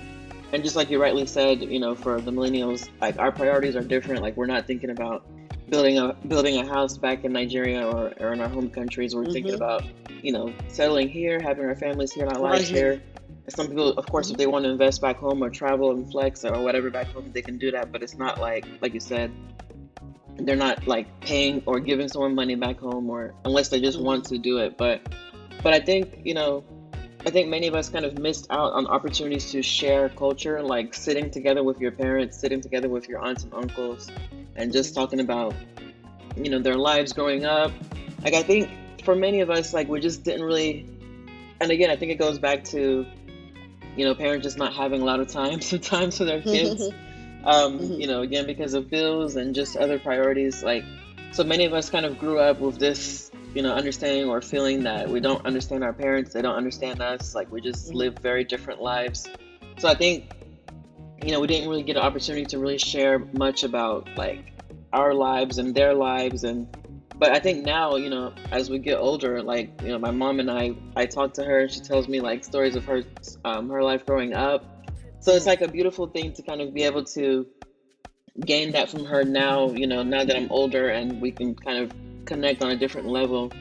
and 0.54 0.64
just 0.64 0.76
like 0.76 0.90
you 0.90 1.02
rightly 1.02 1.26
said, 1.26 1.62
you 1.62 1.80
know, 1.80 1.96
for 1.96 2.20
the 2.20 2.32
millennials, 2.32 2.90
like 3.00 3.18
our 3.20 3.32
priorities 3.32 3.76
are 3.76 3.84
different. 3.84 4.22
Like 4.22 4.36
we're 4.36 4.48
not 4.48 4.68
thinking 4.68 4.90
about 4.90 5.26
building 5.70 5.98
a 5.98 6.14
building 6.28 6.58
a 6.58 6.68
house 6.68 6.98
back 6.98 7.24
in 7.24 7.32
Nigeria 7.32 7.88
or, 7.88 8.12
or 8.20 8.34
in 8.34 8.42
our 8.42 8.50
home 8.50 8.70
countries. 8.70 9.16
We're 9.16 9.24
mm-hmm. 9.24 9.32
thinking 9.32 9.54
about, 9.54 9.84
you 10.22 10.34
know, 10.34 10.54
settling 10.68 11.08
here, 11.08 11.40
having 11.42 11.66
our 11.66 11.76
families 11.76 12.12
here, 12.12 12.28
our 12.28 12.40
lives 12.40 12.66
right. 12.66 12.78
here. 12.78 13.04
Some 13.50 13.68
people, 13.68 13.90
of 13.94 14.06
course, 14.06 14.30
if 14.30 14.38
they 14.38 14.48
want 14.48 14.66
to 14.66 14.72
invest 14.72 15.02
back 15.02 15.18
home 15.18 15.44
or 15.44 15.50
travel 15.50 15.92
and 15.92 16.10
flex 16.10 16.46
or 16.46 16.62
whatever 16.62 16.90
back 16.90 17.08
home, 17.08 17.32
they 17.34 17.42
can 17.42 17.58
do 17.58 17.72
that. 17.72 17.92
But 17.92 18.04
it's 18.04 18.18
not 18.18 18.40
like, 18.40 18.66
like 18.82 18.94
you 18.94 19.00
said, 19.00 19.32
they're 20.38 20.56
not 20.56 20.88
like 20.88 21.20
paying 21.20 21.62
or 21.66 21.80
giving 21.80 22.08
someone 22.08 22.34
money 22.34 22.56
back 22.56 22.80
home, 22.80 23.10
or 23.10 23.34
unless 23.46 23.70
they 23.70 23.82
just 23.82 23.98
mm-hmm. 23.98 24.08
want 24.08 24.26
to 24.26 24.38
do 24.38 24.60
it. 24.60 24.78
But, 24.78 25.02
but 25.62 25.74
I 25.74 25.80
think 25.80 26.22
you 26.24 26.34
know, 26.34 26.64
I 27.26 27.30
think 27.30 27.50
many 27.50 27.68
of 27.68 27.76
us 27.76 27.90
kind 27.90 28.06
of 28.06 28.18
missed 28.18 28.48
out 28.50 28.74
on 28.74 28.88
opportunities 28.88 29.52
to 29.52 29.62
share 29.62 30.10
culture, 30.10 30.64
like 30.64 30.94
sitting 30.94 31.30
together 31.30 31.64
with 31.64 31.80
your 31.80 31.92
parents, 31.92 32.40
sitting 32.40 32.62
together 32.62 32.90
with 32.90 33.08
your 33.08 33.20
aunts 33.24 33.44
and 33.44 33.54
uncles, 33.54 34.10
and 34.56 34.72
just 34.72 34.96
talking 34.96 35.20
about, 35.20 35.54
you 36.36 36.50
know, 36.50 36.60
their 36.60 36.78
lives 36.78 37.14
growing 37.14 37.46
up. 37.46 37.72
Like, 38.24 38.34
I 38.34 38.42
think 38.42 38.70
for 39.04 39.16
many 39.16 39.42
of 39.42 39.52
us, 39.52 39.74
like, 39.74 39.88
we 39.88 40.00
just 40.00 40.24
didn't 40.24 40.44
really, 40.44 40.88
and 41.60 41.70
again, 41.72 41.92
I 41.92 41.96
think 41.96 42.12
it 42.12 42.18
goes 42.18 42.40
back 42.40 42.64
to, 42.66 43.06
you 43.96 44.06
know, 44.06 44.16
parents 44.16 44.44
just 44.44 44.58
not 44.58 44.74
having 44.74 45.02
a 45.02 45.06
lot 45.06 45.20
of 45.20 45.28
time 45.28 45.62
sometimes 45.62 46.18
for 46.18 46.26
their 46.26 46.42
kids. 46.42 46.82
um, 47.44 47.80
mm-hmm. 47.80 47.94
you 47.94 48.08
know, 48.08 48.22
again, 48.22 48.46
because 48.46 48.74
of 48.74 48.90
bills 48.90 49.36
and 49.36 49.56
just 49.56 49.76
other 49.78 50.00
priorities. 50.00 50.64
Like, 50.64 50.84
so 51.32 51.44
many 51.44 51.66
of 51.66 51.74
us 51.74 51.90
kind 51.90 52.06
of 52.06 52.20
grew 52.20 52.40
up 52.40 52.60
with 52.60 52.78
this 52.78 53.32
you 53.54 53.62
know, 53.62 53.74
understanding 53.74 54.30
or 54.30 54.42
feeling 54.42 54.84
that 54.84 55.10
we 55.10 55.20
don't 55.20 55.46
understand 55.46 55.84
our 55.84 55.94
parents, 55.94 56.34
they 56.34 56.42
don't 56.42 56.56
understand 56.56 57.02
us, 57.02 57.36
like 57.36 57.52
we 57.52 57.62
just 57.62 57.88
mm-hmm. 57.88 57.98
live 57.98 58.20
very 58.20 58.44
different 58.44 58.82
lives. 58.82 59.28
So 59.78 59.90
I 59.90 59.96
think, 59.96 60.32
you 61.24 61.32
know, 61.32 61.40
we 61.40 61.48
didn't 61.48 61.70
really 61.70 61.84
get 61.84 61.98
an 61.98 62.04
opportunity 62.04 62.46
to 62.46 62.60
really 62.60 62.78
share 62.78 63.20
much 63.20 63.64
about 63.64 64.08
like 64.16 64.54
our 64.94 65.14
lives 65.14 65.58
and 65.58 65.76
their 65.76 65.94
lives 65.94 66.44
and 66.44 66.68
but 67.22 67.34
I 67.34 67.40
think 67.40 67.64
now, 67.64 67.98
you 67.98 68.10
know, 68.10 68.34
as 68.52 68.72
we 68.72 68.80
get 68.80 68.98
older, 68.98 69.44
like, 69.44 69.80
you 69.84 69.90
know, 69.90 70.00
my 70.00 70.10
mom 70.10 70.40
and 70.40 70.50
I, 70.50 70.74
I 70.96 71.06
talk 71.06 71.36
to 71.36 71.44
her, 71.44 71.70
she 71.70 71.80
tells 71.80 72.08
me 72.08 72.20
like 72.20 72.44
stories 72.44 72.76
of 72.76 72.84
her, 72.86 73.04
um, 73.46 73.70
her 73.70 73.84
life 73.84 74.08
growing 74.08 74.34
up. 74.34 74.66
So 75.20 75.34
it's 75.34 75.46
like 75.46 75.62
a 75.62 75.68
beautiful 75.68 76.08
thing 76.08 76.34
to 76.34 76.42
kind 76.42 76.62
of 76.62 76.74
be 76.74 76.82
able 76.82 77.04
to 77.04 77.46
gain 78.44 78.72
that 78.72 78.90
from 78.90 79.06
her 79.06 79.24
now, 79.24 79.70
you 79.70 79.86
know, 79.86 80.02
now 80.02 80.26
that 80.26 80.36
I'm 80.36 80.52
older 80.52 80.90
and 80.90 81.22
we 81.22 81.32
can 81.32 81.54
kind 81.54 81.78
of 81.84 81.94
connect 82.26 82.64
on 82.64 82.72
a 82.72 82.76
different 82.76 83.08
level. 83.08 83.52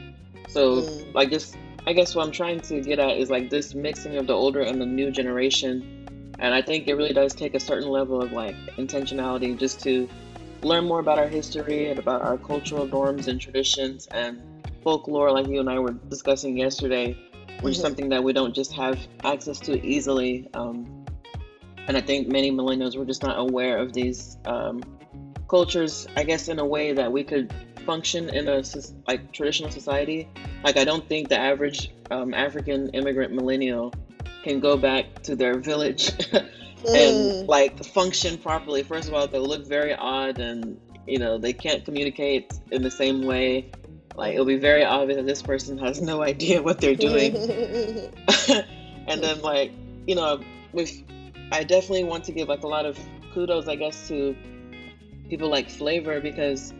So, 0.47 0.77
mm. 0.77 1.13
like, 1.13 1.29
just 1.29 1.55
I 1.85 1.93
guess 1.93 2.15
what 2.15 2.25
I'm 2.25 2.31
trying 2.31 2.61
to 2.61 2.81
get 2.81 2.97
at 2.97 3.15
is 3.17 3.29
like 3.29 3.51
this 3.51 3.75
mixing 3.75 4.17
of 4.17 4.25
the 4.25 4.33
older 4.33 4.61
and 4.61 4.81
the 4.81 4.87
new 4.87 5.11
generation. 5.11 6.33
And 6.39 6.51
I 6.55 6.63
think 6.63 6.87
it 6.87 6.95
really 6.95 7.13
does 7.13 7.35
take 7.35 7.53
a 7.53 7.59
certain 7.59 7.89
level 7.89 8.23
of 8.23 8.31
like 8.31 8.55
intentionality 8.77 9.55
just 9.55 9.81
to 9.81 10.09
learn 10.63 10.85
more 10.85 10.99
about 10.99 11.17
our 11.17 11.27
history 11.27 11.89
and 11.89 11.99
about 11.99 12.21
our 12.21 12.37
cultural 12.37 12.85
norms 12.85 13.27
and 13.27 13.39
traditions 13.39 14.07
and 14.07 14.41
folklore, 14.83 15.31
like 15.31 15.47
you 15.47 15.59
and 15.59 15.69
I 15.69 15.79
were 15.79 15.93
discussing 15.93 16.57
yesterday, 16.57 17.07
which 17.07 17.57
mm-hmm. 17.57 17.67
is 17.67 17.79
something 17.79 18.09
that 18.09 18.23
we 18.23 18.33
don't 18.33 18.53
just 18.53 18.73
have 18.73 18.99
access 19.23 19.59
to 19.61 19.83
easily. 19.85 20.49
Um, 20.53 21.05
and 21.87 21.97
I 21.97 22.01
think 22.01 22.27
many 22.27 22.51
millennials 22.51 22.95
were 22.95 23.05
just 23.05 23.23
not 23.23 23.39
aware 23.39 23.77
of 23.77 23.93
these 23.93 24.37
um, 24.45 24.81
cultures, 25.49 26.07
I 26.15 26.23
guess, 26.23 26.47
in 26.47 26.59
a 26.59 26.65
way 26.65 26.93
that 26.93 27.11
we 27.11 27.23
could 27.23 27.53
function 27.85 28.29
in 28.29 28.47
a 28.47 28.63
like 29.07 29.31
traditional 29.31 29.71
society. 29.71 30.29
Like 30.63 30.77
I 30.77 30.85
don't 30.85 31.07
think 31.07 31.29
the 31.29 31.39
average 31.39 31.91
um, 32.11 32.33
African 32.33 32.89
immigrant 32.89 33.33
millennial 33.33 33.93
can 34.43 34.59
go 34.59 34.77
back 34.77 35.21
to 35.23 35.35
their 35.35 35.57
village 35.59 36.11
and 36.85 37.45
mm. 37.45 37.47
like 37.47 37.83
function 37.83 38.37
properly. 38.37 38.83
First 38.83 39.07
of 39.07 39.13
all, 39.13 39.27
they 39.27 39.39
look 39.39 39.65
very 39.65 39.93
odd, 39.93 40.39
and 40.39 40.79
you 41.07 41.19
know 41.19 41.37
they 41.37 41.53
can't 41.53 41.83
communicate 41.85 42.53
in 42.71 42.81
the 42.81 42.91
same 42.91 43.23
way. 43.25 43.71
Like 44.15 44.33
it'll 44.33 44.45
be 44.45 44.57
very 44.57 44.83
obvious 44.83 45.17
that 45.17 45.25
this 45.25 45.41
person 45.41 45.77
has 45.77 46.01
no 46.01 46.21
idea 46.33 46.61
what 46.61 46.79
they're 46.79 46.95
doing. 46.95 47.35
and 49.07 49.23
then 49.23 49.41
like 49.41 49.71
you 50.07 50.15
know, 50.15 50.41
with 50.73 50.91
I 51.51 51.63
definitely 51.63 52.05
want 52.05 52.23
to 52.25 52.31
give 52.31 52.47
like 52.47 52.63
a 52.63 52.67
lot 52.67 52.85
of 52.85 52.99
kudos, 53.33 53.67
I 53.67 53.75
guess, 53.75 54.07
to 54.09 54.35
people 55.29 55.49
like 55.49 55.69
Flavour 55.69 56.19
because 56.19 56.73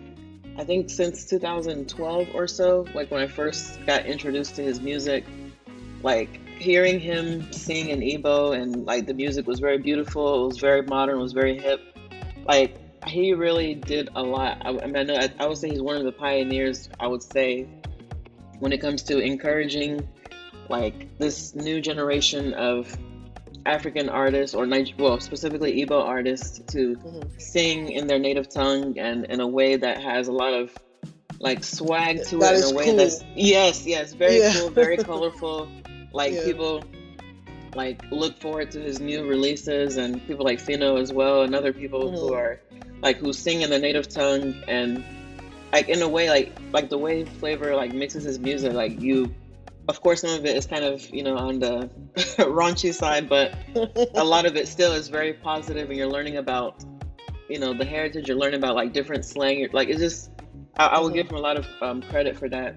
I 0.58 0.64
think 0.64 0.90
since 0.90 1.26
2012 1.26 2.36
or 2.36 2.48
so, 2.48 2.86
like 2.94 3.10
when 3.10 3.22
I 3.22 3.28
first 3.28 3.84
got 3.86 4.06
introduced 4.06 4.56
to 4.58 4.62
his 4.62 4.82
music, 4.82 5.26
like 6.04 6.41
hearing 6.62 7.00
him 7.00 7.52
sing 7.52 7.90
in 7.90 8.00
Igbo 8.00 8.60
and 8.60 8.86
like 8.86 9.08
the 9.08 9.14
music 9.14 9.48
was 9.48 9.60
very 9.60 9.78
beautiful, 9.78 10.44
it 10.44 10.48
was 10.48 10.58
very 10.60 10.82
modern, 10.84 11.18
it 11.18 11.22
was 11.22 11.34
very 11.34 11.60
hip. 11.60 11.82
Like 12.46 12.78
he 13.08 13.34
really 13.34 13.76
did 13.76 14.10
a 14.16 14.22
lot. 14.24 14.58
I, 14.62 14.70
I 14.70 14.86
mean, 14.86 14.98
I, 14.98 15.04
know, 15.04 15.16
I, 15.16 15.30
I 15.40 15.48
would 15.48 15.58
say 15.58 15.70
he's 15.70 15.82
one 15.82 15.98
of 15.98 16.04
the 16.04 16.12
pioneers. 16.12 16.90
I 17.00 17.08
would 17.08 17.24
say 17.24 17.68
when 18.60 18.72
it 18.72 18.80
comes 18.80 19.04
to 19.04 19.20
encouraging 19.20 20.08
like 20.70 21.18
this 21.18 21.56
new 21.56 21.82
generation 21.82 22.54
of 22.54 22.96
African 23.66 24.10
artists 24.10 24.56
or 24.56 24.66
Niger- 24.66 24.96
well 24.98 25.20
specifically 25.20 25.84
Igbo 25.86 26.04
artists 26.04 26.60
to 26.74 26.96
mm-hmm. 26.96 27.28
sing 27.38 27.92
in 27.92 28.08
their 28.08 28.20
native 28.20 28.50
tongue 28.50 28.98
and 28.98 29.26
in 29.26 29.40
a 29.40 29.48
way 29.48 29.76
that 29.76 30.02
has 30.02 30.28
a 30.28 30.32
lot 30.32 30.54
of 30.54 30.76
like 31.40 31.64
swag 31.64 32.24
to 32.28 32.38
that 32.38 32.56
it 32.56 32.64
in 32.66 32.74
a 32.74 32.78
way 32.78 32.86
cool. 32.86 32.96
that's 32.98 33.24
yes 33.36 33.86
yes 33.86 34.14
very 34.14 34.40
yeah. 34.40 34.54
cool 34.54 34.70
very 34.70 34.98
colorful 35.10 35.68
like 36.14 36.34
yeah. 36.34 36.44
people 36.44 36.84
like 37.76 38.04
look 38.12 38.40
forward 38.40 38.70
to 38.72 38.80
his 38.82 39.00
new 39.00 39.26
releases 39.26 39.98
and 39.98 40.26
people 40.28 40.46
like 40.46 40.60
Phyno 40.60 41.00
as 41.00 41.14
well 41.14 41.44
and 41.44 41.56
other 41.56 41.72
people 41.72 42.06
mm-hmm. 42.06 42.16
who 42.16 42.34
are 42.34 42.60
like 43.02 43.18
who 43.18 43.32
sing 43.34 43.62
in 43.62 43.70
the 43.70 43.80
native 43.80 44.08
tongue 44.08 44.56
and 44.68 45.04
like 45.72 45.88
in 45.88 46.02
a 46.02 46.08
way 46.08 46.30
like 46.30 46.52
like 46.74 46.90
the 46.90 46.98
way 46.98 47.24
Flavour 47.24 47.76
like 47.76 47.94
mixes 47.94 48.24
his 48.24 48.40
music 48.40 48.74
like 48.74 49.02
you 49.02 49.34
of 49.88 50.02
course, 50.02 50.22
some 50.22 50.32
of 50.32 50.46
it 50.46 50.56
is 50.56 50.66
kind 50.66 50.86
of, 50.86 51.08
you 51.14 51.24
know, 51.24 51.38
on 51.38 51.60
the 51.60 51.90
raunchy 52.38 52.94
side, 52.94 53.28
but 53.28 53.54
a 54.16 54.24
lot 54.24 54.46
of 54.46 54.56
it 54.56 54.68
still 54.68 54.94
is 54.94 55.08
very 55.08 55.34
positive, 55.34 55.90
and 55.90 55.98
you're 55.98 56.08
learning 56.08 56.38
about, 56.38 56.84
you 57.50 57.60
know, 57.60 57.74
the 57.74 57.86
heritage. 57.86 58.28
You're 58.28 58.38
learning 58.38 58.60
about 58.60 58.76
like 58.76 58.94
different 58.94 59.26
slang. 59.26 59.68
Like 59.74 59.90
it's 59.90 60.00
just, 60.00 60.32
I, 60.78 60.88
I 60.88 61.00
would 61.00 61.14
give 61.14 61.30
him 61.30 61.36
a 61.36 61.42
lot 61.42 61.58
of 61.58 61.66
um, 61.82 62.02
credit 62.04 62.38
for 62.38 62.48
that. 62.50 62.76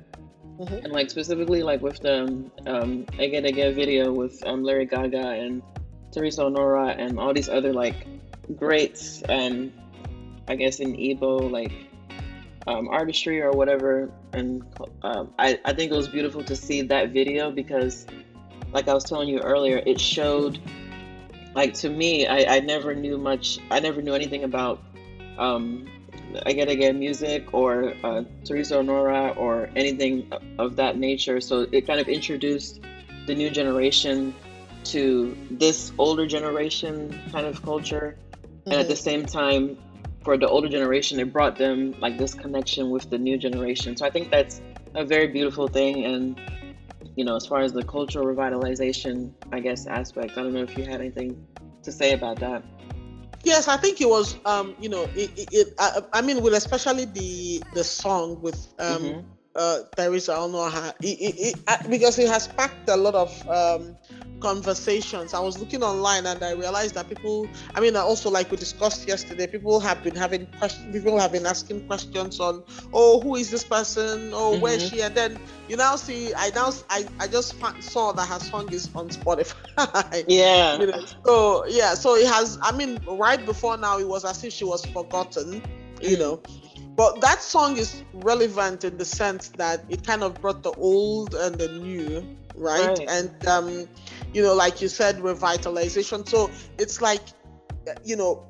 Mm-hmm. 0.59 0.85
And 0.85 0.93
like 0.93 1.11
specifically, 1.11 1.63
like 1.63 1.83
with 1.83 2.01
the 2.01 2.23
um, 2.67 3.05
Egedege 3.19 3.75
video 3.75 4.13
with 4.13 4.45
um, 4.47 4.63
Larry 4.63 4.87
Gaga 4.87 5.31
and 5.31 5.63
Theresa 6.13 6.43
Onuorah 6.43 6.97
and 6.97 7.19
all 7.19 7.35
these 7.35 7.49
other 7.49 7.73
like 7.73 8.07
greats, 8.57 9.23
and 9.23 9.73
I 10.47 10.55
guess 10.55 10.79
in 10.79 10.95
Igbo 10.95 11.51
like 11.51 11.73
um, 12.67 12.89
artistry 12.89 13.41
or 13.43 13.51
whatever. 13.53 14.11
And 14.33 14.63
um, 15.03 15.33
I, 15.39 15.59
I 15.65 15.73
think 15.73 15.91
it 15.91 15.97
was 15.97 16.09
beautiful 16.09 16.43
to 16.45 16.57
see 16.57 16.83
that 16.83 17.11
video 17.11 17.51
because 17.51 18.07
like 18.73 18.89
I 18.89 18.95
was 18.95 19.05
telling 19.05 19.29
you 19.29 19.41
earlier, 19.41 19.83
it 19.87 20.01
showed, 20.01 20.61
like 21.55 21.75
to 21.75 21.91
me, 21.91 22.27
I, 22.27 22.57
I 22.57 22.61
never 22.61 22.95
knew 22.95 23.19
much. 23.19 23.59
I 23.71 23.81
never 23.81 24.03
knew 24.03 24.15
anything 24.15 24.45
about 24.45 24.83
um, 25.39 25.87
Egedege 26.47 26.97
music 26.97 27.53
or 27.53 27.95
uh, 28.03 28.25
Theresa 28.45 28.77
Onuorah 28.77 29.37
or 29.37 29.71
anything 29.77 30.31
of 30.59 30.77
that 30.77 30.99
nature. 30.99 31.41
So 31.41 31.67
it 31.71 31.87
kind 31.87 32.01
of 32.01 32.09
introduced 32.09 32.81
the 33.27 33.35
new 33.35 33.51
generation 33.51 34.35
to 34.85 35.37
this 35.51 35.93
older 35.99 36.27
generation 36.27 37.19
kind 37.33 37.47
of 37.47 37.63
culture, 37.63 38.17
mm-hmm. 38.17 38.71
and 38.71 38.81
at 38.81 38.89
the 38.89 38.95
mm-hmm. 38.95 39.03
same 39.03 39.27
time, 39.27 39.79
for 40.25 40.37
the 40.37 40.49
older 40.49 40.69
generation, 40.69 41.21
it 41.21 41.33
brought 41.33 41.57
them 41.57 41.95
like 42.01 42.19
this 42.19 42.35
connection 42.35 42.91
with 42.91 43.11
the 43.11 43.19
new 43.19 43.37
generation. 43.37 43.97
So 43.97 44.07
I 44.07 44.11
think 44.11 44.31
that's 44.31 44.61
a 44.95 45.05
very 45.05 45.29
beautiful 45.29 45.69
thing, 45.69 46.05
and 46.05 46.41
you 47.17 47.25
know, 47.25 47.37
as 47.37 47.47
far 47.47 47.61
as 47.61 47.73
the 47.73 47.85
cultural 47.85 48.27
revitalization, 48.27 49.33
I 49.53 49.61
guess 49.61 49.87
aspect, 49.87 50.33
I 50.37 50.43
don't 50.43 50.53
know 50.53 50.63
if 50.63 50.77
you 50.77 50.85
had 50.85 51.01
anything 51.01 51.47
to 51.83 51.93
say 51.93 52.13
about 52.13 52.41
that. 52.41 52.63
Yes, 53.45 53.69
I 53.69 53.77
think 53.77 54.01
it 54.01 54.09
was. 54.09 54.37
Um, 54.45 54.75
you 54.81 54.89
know, 54.89 55.05
it. 55.15 55.31
it, 55.37 55.49
it 55.53 55.75
I, 55.79 56.01
I, 56.15 56.21
mean, 56.23 56.43
with 56.43 56.55
especially 56.55 57.05
the 57.05 57.63
the 57.75 57.85
song 57.85 58.41
with 58.41 58.57
um, 58.79 59.03
mm-hmm. 59.03 59.21
uh, 59.55 59.79
Theresa 59.97 60.33
Onuorah, 60.33 60.95
it, 61.01 61.21
it, 61.21 61.57
it, 61.69 61.91
because 61.91 62.19
it 62.19 62.29
has 62.29 62.49
packed 62.49 62.89
a 62.89 62.97
lot 62.97 63.15
of 63.15 63.31
um, 63.49 63.97
conversations. 64.45 65.33
I 65.33 65.41
was 65.41 65.59
looking 65.59 65.83
online 65.83 66.27
and 66.27 66.45
I 66.45 66.53
realized 66.53 66.95
that 66.97 67.09
people, 67.09 67.49
I 67.75 67.81
mean, 67.81 67.97
also 67.97 68.29
like 68.29 68.51
we 68.51 68.59
discussed 68.59 69.09
yesterday, 69.09 69.47
people 69.47 69.81
have 69.81 70.05
been 70.05 70.15
having 70.15 70.47
questions, 70.59 70.93
people 70.93 71.19
have 71.19 71.33
been 71.33 71.47
asking 71.47 71.87
questions 71.87 72.41
on, 72.41 72.63
oh, 72.93 73.21
who 73.21 73.37
is 73.37 73.51
this 73.51 73.65
person? 73.65 74.33
Oh, 74.35 74.53
mm-hmm. 74.53 74.61
where 74.61 74.75
is 74.75 74.83
mm-hmm. 74.83 74.97
she? 74.97 75.03
And 75.03 75.15
then 75.15 75.39
you 75.67 75.79
now 75.79 75.97
see, 75.97 76.35
I 76.35 76.51
now, 76.55 76.73
I, 76.91 77.07
I 77.19 77.27
just 77.27 77.55
saw 77.81 78.13
that 78.13 78.29
her 78.29 78.39
song 78.39 78.71
is 78.71 78.91
on 78.95 79.09
Spotify. 79.09 80.25
Yeah. 80.29 80.79
you 80.79 80.89
know, 80.89 81.05
so, 81.25 81.67
yeah, 81.67 81.95
so 81.95 82.17
it 82.17 82.27
has, 82.27 82.59
I 82.61 82.77
mean, 82.77 82.99
right 83.09 83.45
before 83.45 83.79
now, 83.79 83.99
it 83.99 84.07
was 84.07 84.27
as 84.27 84.45
if 84.45 84.53
she 84.53 84.67
was 84.67 84.85
forgotten, 84.85 85.63
you 86.03 86.17
mm. 86.17 86.19
know. 86.19 86.43
But 86.97 87.23
that 87.23 87.43
song 87.43 87.79
is 87.79 88.05
relevant 88.13 88.85
in 88.85 88.99
the 88.99 89.05
sense 89.05 89.49
that 89.57 89.85
it 89.89 90.07
kind 90.07 90.23
of 90.23 90.41
brought 90.41 90.63
the 90.63 90.73
old 90.73 91.35
and 91.35 91.57
the 91.57 91.69
new, 91.69 92.37
right? 92.55 92.87
right. 92.87 93.09
And 93.09 93.47
um, 93.49 93.89
you 94.35 94.43
know, 94.43 94.55
like 94.55 94.83
you 94.83 94.89
said, 94.89 95.17
revitalization. 95.19 96.29
So 96.29 96.51
it's 96.79 97.01
like, 97.01 97.23
you 98.05 98.17
know, 98.17 98.47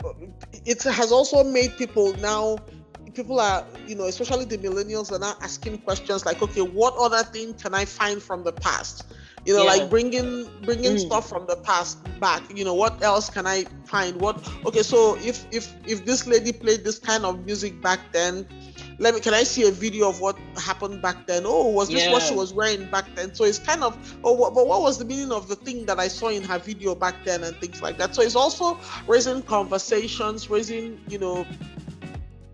it 0.65 0.83
has 0.83 1.13
also 1.13 1.45
made 1.45 1.77
people 1.77 2.15
now. 2.17 2.59
People 3.13 3.39
are, 3.39 3.65
you 3.87 3.95
know, 3.95 4.07
especially 4.07 4.45
the 4.45 4.59
millennials 4.59 5.13
are 5.13 5.21
now 5.21 5.35
asking 5.41 5.79
questions 5.79 6.27
like, 6.27 6.43
okay, 6.43 6.63
what 6.63 6.95
other 6.97 7.23
thing 7.23 7.55
can 7.55 7.73
I 7.73 7.85
find 7.85 8.21
from 8.21 8.43
the 8.43 8.53
past? 8.53 9.05
You 9.45 9.55
know, 9.55 9.63
yeah. 9.63 9.75
like 9.75 9.91
bringing 9.91 10.49
bringing 10.63 10.97
mm. 10.97 10.99
stuff 10.99 11.29
from 11.29 11.47
the 11.47 11.57
past 11.57 11.99
back. 12.19 12.43
You 12.57 12.65
know, 12.65 12.75
what 12.75 13.03
else 13.03 13.29
can 13.29 13.47
I 13.47 13.67
find? 13.85 14.19
What? 14.21 14.49
Okay, 14.65 14.83
so 14.83 15.17
if 15.17 15.47
if 15.53 15.73
if 15.87 16.05
this 16.07 16.27
lady 16.27 16.51
played 16.51 16.83
this 16.83 16.99
kind 16.99 17.25
of 17.25 17.45
music 17.45 17.81
back 17.83 18.01
then, 18.11 18.49
let 18.99 19.15
me 19.15 19.21
can 19.21 19.35
I 19.35 19.43
see 19.43 19.67
a 19.69 19.71
video 19.71 20.09
of 20.09 20.21
what 20.21 20.39
happened 20.57 21.03
back 21.03 21.27
then? 21.27 21.43
Oh, 21.47 21.69
was 21.69 21.89
this 21.89 22.05
yeah. 22.05 22.13
what 22.13 22.23
she 22.23 22.35
was 22.35 22.53
wearing 22.53 22.89
back 22.91 23.07
then? 23.15 23.35
So 23.35 23.45
it's 23.45 23.59
kind 23.59 23.83
of 23.83 24.19
oh, 24.25 24.33
what, 24.33 24.55
but 24.55 24.67
what 24.67 24.83
was 24.83 24.99
the 24.99 25.05
meaning 25.05 25.33
of 25.33 25.49
the 25.49 25.57
thing 25.57 25.87
that 25.87 25.99
I 25.99 26.09
saw 26.09 26.29
in 26.29 26.43
her 26.45 26.59
video 26.59 26.95
back 26.95 27.17
then 27.25 27.45
and 27.45 27.57
things 27.57 27.83
like 27.83 27.99
that? 27.99 28.15
So 28.15 28.23
it's 28.23 28.37
also 28.37 28.79
raising 29.07 29.43
conversations, 29.43 30.51
raising 30.51 31.01
you 31.09 31.19
know 31.19 31.47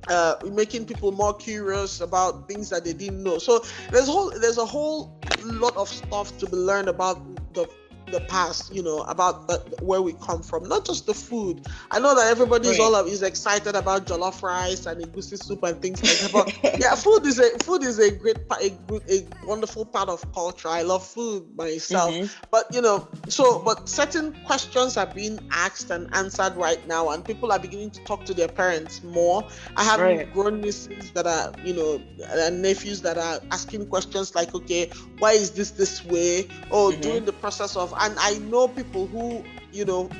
uh, 0.08 0.36
making 0.52 0.86
people 0.86 1.12
more 1.12 1.34
curious 1.34 2.00
about 2.00 2.48
things 2.48 2.68
that 2.70 2.84
they 2.84 2.92
didn't 2.92 3.22
know. 3.22 3.38
So 3.38 3.64
there's 3.90 4.08
a 4.08 4.12
whole 4.12 4.30
there's 4.30 4.58
a 4.58 4.66
whole 4.66 5.16
lot 5.44 5.76
of 5.76 5.88
stuff 5.88 6.36
to 6.38 6.46
be 6.46 6.56
learned 6.56 6.88
about 6.88 7.20
the 7.54 7.66
the 8.10 8.20
past, 8.22 8.74
you 8.74 8.82
know, 8.82 9.00
about 9.02 9.48
the, 9.48 9.58
where 9.82 10.02
we 10.02 10.12
come 10.14 10.42
from, 10.42 10.68
not 10.68 10.84
just 10.84 11.06
the 11.06 11.14
food. 11.14 11.66
I 11.90 11.98
know 11.98 12.14
that 12.14 12.26
everybody's 12.26 12.78
right. 12.78 12.80
all 12.80 12.94
of, 12.94 13.06
is 13.06 13.22
excited 13.22 13.74
about 13.74 14.06
jollof 14.06 14.42
rice 14.42 14.86
and 14.86 15.02
egusi 15.02 15.42
soup 15.42 15.62
and 15.62 15.80
things 15.80 16.02
like 16.02 16.32
that. 16.32 16.60
But 16.62 16.80
yeah, 16.80 16.94
food 16.94 17.26
is 17.26 17.38
a 17.38 17.58
food 17.60 17.82
is 17.82 17.98
a 17.98 18.10
great 18.10 18.38
a, 18.60 18.72
a 19.10 19.26
wonderful 19.44 19.84
part 19.84 20.08
of 20.08 20.20
culture. 20.32 20.68
I 20.68 20.82
love 20.82 21.06
food 21.06 21.56
myself, 21.56 22.12
mm-hmm. 22.12 22.46
but 22.50 22.66
you 22.72 22.80
know, 22.80 23.08
so 23.28 23.60
but 23.60 23.88
certain 23.88 24.36
questions 24.44 24.96
are 24.96 25.06
being 25.06 25.38
asked 25.50 25.90
and 25.90 26.08
answered 26.14 26.56
right 26.56 26.86
now, 26.86 27.10
and 27.10 27.24
people 27.24 27.52
are 27.52 27.58
beginning 27.58 27.90
to 27.90 28.04
talk 28.04 28.24
to 28.26 28.34
their 28.34 28.48
parents 28.48 29.02
more. 29.02 29.46
I 29.76 29.84
have 29.84 30.00
right. 30.00 30.32
grown 30.32 30.60
nieces 30.60 31.10
that 31.12 31.26
are, 31.26 31.52
you 31.64 31.74
know, 31.74 32.00
and 32.28 32.62
nephews 32.62 33.02
that 33.02 33.18
are 33.18 33.40
asking 33.50 33.88
questions 33.88 34.34
like, 34.34 34.54
okay, 34.54 34.90
why 35.18 35.32
is 35.32 35.52
this 35.52 35.70
this 35.72 36.04
way? 36.04 36.48
Or 36.70 36.90
mm-hmm. 36.90 37.00
during 37.00 37.24
the 37.24 37.32
process 37.32 37.76
of 37.76 37.92
and 38.00 38.16
I 38.18 38.38
know 38.38 38.68
people 38.68 39.06
who, 39.06 39.44
you 39.72 39.84
know, 39.84 40.10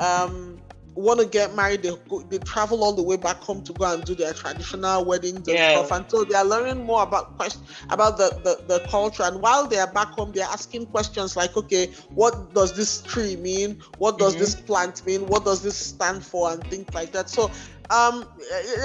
um, 0.00 0.55
want 0.96 1.20
to 1.20 1.26
get 1.26 1.54
married. 1.54 1.82
They 1.82 1.92
go, 2.08 2.22
they 2.22 2.38
travel 2.38 2.82
all 2.82 2.92
the 2.92 3.02
way 3.02 3.16
back 3.16 3.36
home 3.36 3.62
to 3.64 3.72
go 3.72 3.92
and 3.92 4.04
do 4.04 4.14
their 4.14 4.32
traditional 4.32 5.04
weddings 5.04 5.46
and 5.46 5.58
yeah. 5.58 5.72
stuff. 5.72 5.92
And 5.92 6.10
so 6.10 6.24
they 6.24 6.34
are 6.34 6.44
learning 6.44 6.84
more 6.84 7.02
about 7.02 7.36
quest- 7.36 7.62
about 7.90 8.16
the, 8.16 8.30
the 8.42 8.64
the 8.66 8.88
culture. 8.88 9.22
And 9.22 9.40
while 9.40 9.66
they 9.66 9.78
are 9.78 9.92
back 9.92 10.08
home, 10.08 10.32
they 10.32 10.40
are 10.40 10.52
asking 10.52 10.86
questions 10.86 11.36
like, 11.36 11.56
okay, 11.56 11.92
what 12.10 12.54
does 12.54 12.74
this 12.74 13.02
tree 13.02 13.36
mean? 13.36 13.80
What 13.98 14.18
does 14.18 14.32
mm-hmm. 14.32 14.40
this 14.40 14.54
plant 14.54 15.06
mean? 15.06 15.26
What 15.26 15.44
does 15.44 15.62
this 15.62 15.76
stand 15.76 16.24
for? 16.24 16.50
And 16.50 16.64
things 16.64 16.92
like 16.94 17.12
that. 17.12 17.28
So 17.28 17.50
um, 17.90 18.24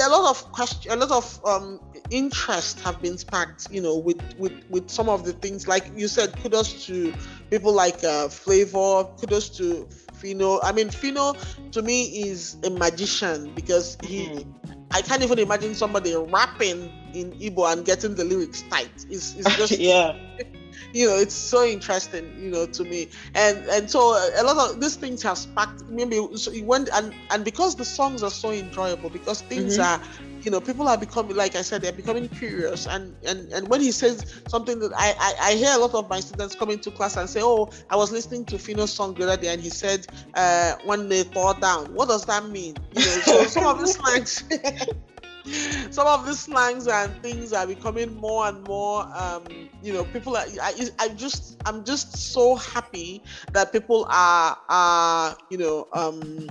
a 0.05 0.09
lot 0.09 0.30
of 0.30 0.51
question, 0.51 0.91
a 0.91 0.95
lot 0.95 1.12
of 1.12 1.45
um, 1.45 1.80
interest 2.09 2.80
have 2.82 3.01
been 3.01 3.18
sparked, 3.18 3.72
you 3.72 3.82
know, 3.82 3.97
with 3.97 4.22
with 4.38 4.53
with 4.70 4.89
some 4.89 5.09
of 5.09 5.26
the 5.26 5.34
things. 5.34 5.68
Like 5.68 5.91
you 5.95 6.07
said, 6.07 6.36
kudos 6.41 6.86
to 6.86 7.14
people 7.49 7.74
like 7.74 8.03
uh, 8.03 8.28
Flavour, 8.28 9.05
kudos 9.18 9.49
to 9.57 9.88
Phyno. 10.22 10.59
I 10.63 10.72
mean, 10.72 10.89
Phyno 10.89 11.36
to 11.72 11.82
me 11.82 12.03
is 12.24 12.57
a 12.63 12.69
magician 12.69 13.53
because 13.55 13.97
he. 14.03 14.28
Mm. 14.28 14.45
I 14.93 15.01
can't 15.01 15.24
even 15.24 15.39
imagine 15.39 15.74
somebody 15.74 16.13
rapping 16.15 16.91
in 17.13 17.32
Igbo 17.34 17.72
and 17.72 17.86
getting 17.86 18.13
the 18.15 18.26
lyrics 18.26 18.63
tight. 18.63 18.91
It's, 19.09 19.36
it's 19.36 19.55
just 19.61 19.80
yeah. 19.80 20.17
you 20.93 21.07
know 21.07 21.15
it's 21.15 21.34
so 21.34 21.65
interesting 21.65 22.34
you 22.38 22.49
know 22.49 22.65
to 22.65 22.84
me 22.84 23.07
and 23.36 23.57
and 23.67 23.89
so 23.89 23.99
a 24.01 24.43
lot 24.43 24.57
of 24.72 24.82
these 24.82 24.95
things 24.95 25.22
have 25.22 25.38
sparked 25.38 25.86
maybe 25.86 26.19
so 26.36 26.51
it 26.51 26.65
went 26.65 26.89
and 26.93 27.13
and 27.30 27.45
because 27.45 27.76
the 27.76 27.86
songs 27.86 28.24
are 28.24 28.32
so 28.32 28.51
enjoyable 28.51 29.09
because 29.09 29.41
things 29.41 29.78
mm-hmm. 29.78 30.03
are 30.03 30.30
you 30.45 30.51
know 30.51 30.59
people 30.61 30.87
are 30.87 30.97
becoming 30.97 31.35
like 31.35 31.55
i 31.55 31.61
said 31.61 31.81
they're 31.81 31.91
becoming 31.91 32.27
curious. 32.29 32.87
And 32.87 33.15
and 33.27 33.51
and 33.51 33.67
when 33.69 33.81
he 33.81 33.91
says 33.91 34.41
something 34.47 34.79
that 34.79 34.91
I, 34.95 35.15
I 35.19 35.49
i, 35.49 35.53
hear 35.53 35.73
a 35.73 35.77
lot 35.77 35.93
of 35.93 36.09
my 36.09 36.19
students 36.19 36.55
coming 36.55 36.79
to 36.79 36.91
class 36.91 37.17
and 37.17 37.29
say 37.29 37.41
oh 37.43 37.69
i 37.89 37.95
was 37.95 38.11
listening 38.11 38.45
to 38.45 38.55
Phyno's 38.55 38.93
song 38.93 39.13
the 39.15 39.23
other 39.23 39.41
day 39.41 39.49
and 39.49 39.61
he 39.61 39.69
said 39.69 40.07
uh 40.35 40.75
when 40.85 41.09
they 41.09 41.23
fall 41.23 41.53
down. 41.53 41.93
What 41.93 42.07
does 42.09 42.25
that 42.25 42.45
mean? 42.49 42.75
You 42.91 43.01
know 43.01 43.21
so 43.21 43.43
some 43.45 43.65
of 43.65 43.79
the 43.79 43.87
slangs 43.87 44.43
some 45.89 46.07
of 46.07 46.25
the 46.25 46.33
slangs 46.33 46.87
and 46.87 47.21
things 47.21 47.53
are 47.53 47.65
becoming 47.65 48.15
more 48.15 48.47
and 48.47 48.63
more 48.63 49.07
um, 49.15 49.43
you 49.81 49.91
know 49.93 50.03
people 50.05 50.37
are 50.37 50.45
I, 50.61 50.89
I 50.99 51.09
just 51.09 51.57
i'm 51.65 51.83
just 51.83 52.15
so 52.15 52.55
happy 52.55 53.23
that 53.53 53.71
people 53.71 54.05
are 54.09 54.57
are 54.69 55.37
you 55.49 55.57
know 55.57 55.87
um 55.93 56.47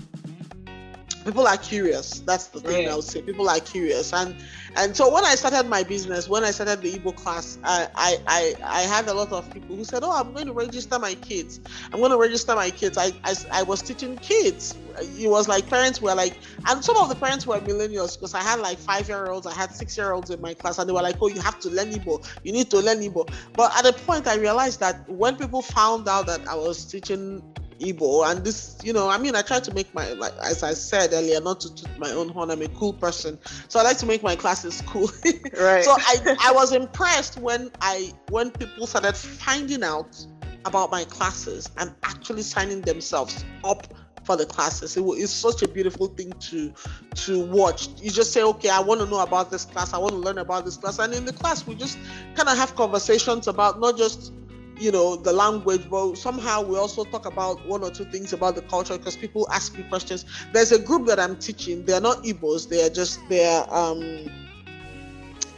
people 1.31 1.47
are 1.47 1.57
curious. 1.57 2.18
That's 2.26 2.49
the 2.49 2.59
thing. 2.61 2.89
I 2.89 2.97
would 2.97 3.05
say. 3.05 3.22
People 3.22 3.49
are 3.49 3.61
curious, 3.61 4.12
and 4.12 4.35
and 4.74 4.97
so 4.97 5.12
when 5.14 5.24
I 5.24 5.37
started 5.37 5.68
my 5.68 5.85
business, 5.85 6.28
when 6.28 6.43
I 6.43 6.51
started 6.51 6.83
the 6.83 6.99
Igbo 6.99 7.14
class, 7.14 7.57
I 7.62 7.87
I 7.95 8.18
I, 8.26 8.55
I 8.64 8.81
had 8.83 9.07
a 9.07 9.14
lot 9.14 9.31
of 9.31 9.49
people 9.53 9.76
who 9.76 9.85
said, 9.85 10.03
"Oh, 10.03 10.11
I'm 10.11 10.33
going 10.33 10.47
to 10.47 10.53
register 10.53 10.99
my 10.99 11.14
kids. 11.14 11.61
I'm 11.93 12.01
going 12.01 12.11
to 12.11 12.18
register 12.18 12.57
my 12.57 12.70
kids." 12.70 12.99
I 12.99 13.12
I, 13.22 13.35
I 13.53 13.62
was 13.62 13.81
teaching 13.81 14.16
kids. 14.18 14.74
It 14.99 15.31
was 15.31 15.47
like 15.47 15.68
parents 15.70 16.03
were 16.03 16.14
like, 16.16 16.35
and 16.66 16.85
some 16.85 16.97
of 16.97 17.09
the 17.09 17.14
parents 17.14 17.47
were 17.47 17.61
millennials 17.61 18.18
because 18.18 18.35
I 18.35 18.43
had 18.43 18.59
like 18.59 18.78
five 18.78 19.09
year 19.09 19.31
olds, 19.31 19.47
I 19.47 19.55
had 19.55 19.70
six 19.70 19.97
year 19.97 20.11
olds 20.11 20.31
in 20.31 20.41
my 20.41 20.55
class, 20.55 20.78
and 20.78 20.89
they 20.89 20.93
were 20.93 21.03
like, 21.03 21.16
"Oh, 21.22 21.28
you 21.28 21.41
have 21.41 21.61
to 21.61 21.70
learn 21.70 21.93
Igbo. 21.93 22.26
You 22.43 22.53
need 22.53 22.70
to 22.70 22.81
learn 22.81 22.99
Igbo." 22.99 23.33
But 23.55 23.70
at 23.78 23.87
a 23.87 23.93
point, 23.93 24.26
I 24.26 24.35
realized 24.35 24.81
that 24.81 25.09
when 25.09 25.37
people 25.37 25.62
found 25.62 26.09
out 26.09 26.26
that 26.26 26.47
I 26.49 26.57
was 26.57 26.85
teaching 26.85 27.41
Igbo. 27.81 28.31
And 28.31 28.45
this, 28.45 28.78
you 28.83 28.93
know, 28.93 29.09
I 29.09 29.18
mean, 29.18 29.35
I 29.35 29.43
try 29.43 29.61
to 29.61 29.74
make 29.74 29.93
my, 29.95 30.12
like, 30.12 30.35
as 30.43 30.62
I 30.62 30.74
said 30.74 31.12
earlier, 31.12 31.41
not 31.41 31.61
to 31.61 31.74
toot 31.74 31.99
my 31.99 32.11
own 32.11 32.28
horn. 32.28 32.51
I'm 32.51 32.62
a 32.62 32.68
cool 32.68 32.93
person, 32.93 33.39
so 33.68 33.81
I 33.81 33.83
like 33.83 33.99
to 33.99 34.07
make 34.07 34.22
my 34.22 34.37
classes 34.37 34.83
cool. 34.87 35.11
right. 35.61 35.85
So 35.85 35.93
I, 35.97 36.37
I 36.41 36.53
was 36.53 36.72
impressed 36.72 37.39
when 37.39 37.70
I, 37.81 38.12
when 38.28 38.51
people 38.51 38.87
started 38.87 39.16
finding 39.16 39.83
out 39.83 40.24
about 40.66 40.91
my 40.91 41.05
classes 41.05 41.68
and 41.78 41.95
actually 42.03 42.43
signing 42.43 42.83
themselves 42.83 43.45
up 43.64 43.87
for 44.24 44.37
the 44.37 44.47
classes. 44.47 44.97
It, 44.97 45.03
it's 45.03 45.33
such 45.33 45.62
a 45.62 45.68
beautiful 45.68 46.09
thing 46.09 46.33
to 46.33 46.72
to 47.14 47.47
watch. 47.47 47.89
You 48.01 48.11
just 48.11 48.33
say, 48.33 48.43
okay, 48.43 48.68
I 48.68 48.81
want 48.81 49.01
to 49.01 49.07
know 49.07 49.20
about 49.20 49.51
this 49.51 49.64
class. 49.64 49.95
I 49.95 49.99
want 49.99 50.12
to 50.12 50.18
learn 50.18 50.39
about 50.39 50.64
this 50.64 50.76
class, 50.76 50.99
and 50.99 51.14
in 51.14 51.24
the 51.24 51.33
class 51.33 51.66
we 51.66 51.74
just 51.74 51.99
kind 52.35 52.49
of 52.49 52.57
have 52.57 52.74
conversations 52.74 53.49
about 53.49 53.81
not 53.81 53.97
just 53.97 54.33
you 54.81 54.91
know 54.91 55.16
the 55.16 55.33
language 55.33 55.89
but 55.91 56.16
somehow 56.16 56.62
we 56.62 56.76
also 56.76 57.05
talk 57.05 57.26
about 57.26 57.64
one 57.66 57.83
or 57.83 57.91
two 57.91 58.05
things 58.07 58.33
about 58.33 58.55
the 58.55 58.62
culture 58.62 58.97
because 58.99 59.16
people 59.16 59.49
ask 59.51 59.76
me 59.76 59.85
questions 59.85 60.24
there's 60.53 60.72
a 60.72 60.78
group 60.78 61.07
that 61.07 61.20
i'm 61.20 61.37
teaching 61.37 61.85
they're 61.85 62.01
not 62.01 62.18
igbos 62.24 62.68
they 62.68 62.85
are 62.85 62.91
just 62.91 63.20
they're 63.28 63.64
um 63.74 64.28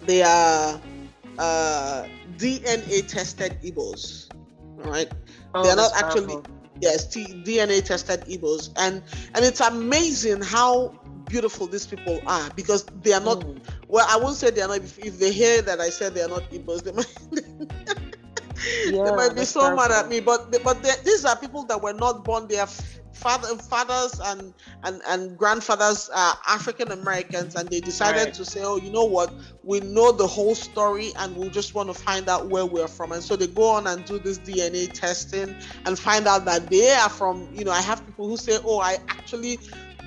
they 0.03 0.23
are 0.23 0.81
uh 1.39 2.07
dna 2.37 3.07
tested 3.09 3.59
igbos 3.63 4.31
right 4.77 5.13
Oh, 5.55 5.63
they're 5.63 5.77
not 5.77 5.93
actually 5.97 6.39
powerful. 6.39 6.47
yes 6.81 7.07
T- 7.09 7.35
DNA 7.45 7.81
tested 7.83 8.21
Igbos, 8.27 8.71
and 8.77 9.03
and 9.35 9.45
it's 9.45 9.61
amazing 9.61 10.43
how 10.43 10.95
beautiful 11.29 11.67
these 11.67 11.87
people 11.87 12.23
are 12.27 12.51
because 12.57 12.85
they 13.03 13.13
are 13.13 13.21
not. 13.21 13.45
Mm. 13.45 13.61
Well, 13.89 14.07
I 14.09 14.17
won't 14.19 14.37
say 14.37 14.51
they 14.51 14.63
are 14.63 14.69
not. 14.69 14.79
If, 14.79 14.99
if 14.99 15.19
they 15.19 15.33
hear 15.33 15.63
that 15.63 15.81
I 15.81 15.91
said 15.91 16.15
they 16.15 16.23
are 16.23 16.29
not 16.29 16.51
Igbos, 16.51 16.83
they 16.85 16.93
might. 16.93 17.07
Yeah, 18.85 19.03
they 19.03 19.11
might 19.11 19.35
be 19.35 19.45
so 19.45 19.71
mad 19.71 19.91
at 19.91 20.09
me, 20.09 20.21
but 20.21 20.41
but 20.63 20.83
they- 20.83 21.03
these 21.05 21.25
are 21.25 21.37
people 21.39 21.67
that 21.67 21.83
were 21.83 21.93
not 21.93 22.25
born. 22.25 22.49
Their 22.49 22.67
father, 23.13 23.57
fathers 23.57 24.21
and 24.23 24.55
and 24.83 25.03
and 25.07 25.37
grandfathers 25.39 26.09
are 26.15 26.35
African 26.47 26.91
Americans, 26.91 27.55
and 27.55 27.71
they 27.71 27.81
decided 27.81 28.33
Right. 28.33 28.35
to 28.35 28.45
say, 28.45 28.61
oh, 28.63 28.77
you 28.77 28.91
know 28.91 29.05
what? 29.05 29.31
We 29.63 29.81
know 29.81 30.13
the 30.13 30.27
whole 30.27 30.55
story, 30.55 31.13
and 31.19 31.37
we 31.37 31.51
just 31.51 31.75
want 31.75 31.89
to 31.89 31.95
find 31.95 32.29
out 32.29 32.49
where 32.49 32.67
we're 32.67 32.89
from. 32.89 33.13
And 33.13 33.23
so 33.23 33.37
they 33.37 33.47
go 33.49 33.71
on 33.71 33.87
and 33.87 34.05
do 34.05 34.19
this 34.19 34.39
DNA 34.39 34.89
testing 34.89 35.57
and 35.85 35.99
find 35.99 36.27
out 36.27 36.45
that 36.47 36.71
they 36.71 36.91
are 36.93 37.11
from. 37.11 37.49
You 37.53 37.65
know, 37.65 37.73
I 37.73 37.81
have 37.83 38.05
people 38.07 38.29
who 38.29 38.37
say, 38.37 38.59
oh, 38.65 38.81
I 38.81 38.97
actually 39.11 39.59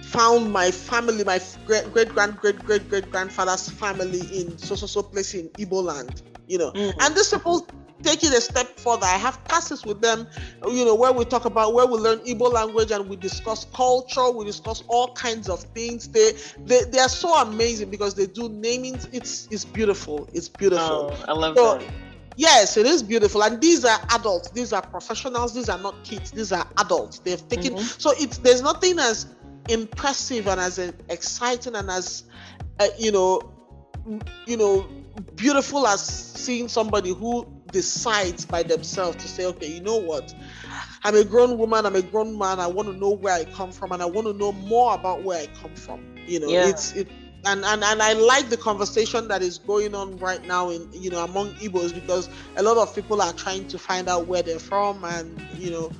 found 0.01 0.51
my 0.51 0.71
family, 0.71 1.23
my 1.23 1.39
great 1.65 1.91
great 1.91 2.13
grand 2.13 2.37
great 2.39 2.63
great 2.63 2.87
great 2.89 3.09
grandfather's 3.09 3.69
family 3.69 4.21
in 4.39 4.57
so 4.57 4.75
so 4.75 4.85
so 4.87 5.03
place 5.03 5.33
in 5.33 5.49
Igbo 5.57 5.83
land. 5.83 6.21
You 6.47 6.59
know, 6.59 6.73
Mhm. 6.73 6.93
and 6.99 7.15
these 7.15 7.29
people 7.29 7.67
take 8.05 8.23
it 8.23 8.33
a 8.33 8.41
step 8.41 8.67
further. 8.79 9.05
I 9.05 9.17
have 9.17 9.43
classes 9.45 9.83
with 9.85 10.01
them, 10.01 10.27
you 10.67 10.85
know, 10.85 10.95
where 10.95 11.11
we 11.11 11.25
talk 11.25 11.45
about 11.45 11.73
where 11.73 11.85
we 11.85 11.97
learn 11.97 12.19
Igbo 12.19 12.51
language 12.51 12.91
and 12.91 13.09
we 13.09 13.15
discuss 13.17 13.65
culture, 13.65 14.29
we 14.31 14.45
discuss 14.45 14.83
all 14.87 15.13
kinds 15.13 15.49
of 15.49 15.61
things. 15.73 16.07
They 16.07 16.33
they, 16.65 16.83
they 16.85 16.99
are 16.99 17.09
so 17.09 17.41
amazing 17.41 17.89
because 17.89 18.15
they 18.15 18.27
do 18.27 18.49
naming. 18.49 18.95
It's 19.11 19.47
it's 19.51 19.65
beautiful. 19.65 20.29
It's 20.33 20.49
beautiful. 20.49 21.09
Oh, 21.11 21.23
I 21.27 21.33
love 21.33 21.55
So, 21.55 21.79
that. 21.79 21.83
Yes, 22.37 22.77
it 22.77 22.85
is 22.85 23.01
beautiful. 23.01 23.43
And 23.43 23.61
these 23.61 23.85
are 23.85 23.99
adults, 24.11 24.49
these 24.51 24.73
are 24.73 24.81
professionals, 24.81 25.53
these 25.55 25.69
are 25.69 25.77
not 25.79 26.03
kids, 26.03 26.31
these 26.31 26.51
are 26.51 26.67
adults. 26.77 27.19
They've 27.19 27.47
taken 27.47 27.75
Mhm. 27.75 28.01
so 28.01 28.11
it's 28.17 28.37
there's 28.39 28.61
nothing 28.61 28.99
as 28.99 29.27
impressive 29.69 30.47
and 30.47 30.59
as 30.59 30.77
exciting 31.09 31.75
and 31.75 31.89
as 31.89 32.23
uh, 32.79 32.87
you 32.99 33.11
know 33.11 33.41
you 34.45 34.57
know 34.57 34.85
beautiful 35.35 35.87
as 35.87 36.01
seeing 36.01 36.67
somebody 36.67 37.09
who 37.13 37.47
decides 37.75 38.45
by 38.45 38.63
themselves 38.63 39.17
to 39.17 39.27
say 39.27 39.45
okay 39.45 39.67
you 39.75 39.81
know 39.81 39.97
what? 39.97 40.33
I'm 41.03 41.15
a 41.15 41.25
grown 41.25 41.57
woman 41.57 41.85
i'm 41.85 41.95
a 41.95 42.01
grown 42.01 42.37
man 42.37 42.59
i 42.59 42.67
want 42.67 42.87
to 42.87 42.95
know 43.03 43.11
where 43.11 43.33
i 43.33 43.43
come 43.43 43.71
from 43.71 43.91
and 43.91 44.01
i 44.01 44.05
want 44.05 44.25
to 44.27 44.33
know 44.33 44.51
more 44.53 44.95
about 44.95 45.23
where 45.23 45.41
i 45.41 45.47
come 45.61 45.75
from. 45.75 45.99
You 46.25 46.39
know 46.39 46.51
Yeah. 46.51 46.69
it's 46.69 46.93
it 46.93 47.07
and, 47.45 47.63
and 47.63 47.83
and 47.83 48.01
I 48.01 48.13
like 48.13 48.49
the 48.49 48.57
conversation 48.57 49.27
that 49.27 49.41
is 49.43 49.59
going 49.59 49.93
on 49.93 50.17
right 50.17 50.43
now 50.45 50.69
in 50.69 50.81
you 50.91 51.11
know 51.11 51.23
among 51.23 51.53
Igbos 51.55 51.93
because 51.93 52.29
a 52.57 52.63
lot 52.63 52.77
of 52.77 52.95
people 52.95 53.21
are 53.21 53.33
trying 53.33 53.67
to 53.67 53.77
find 53.77 54.09
out 54.09 54.27
where 54.27 54.41
they're 54.41 54.59
from 54.59 55.03
and 55.05 55.39
you 55.53 55.69
know 55.69 55.91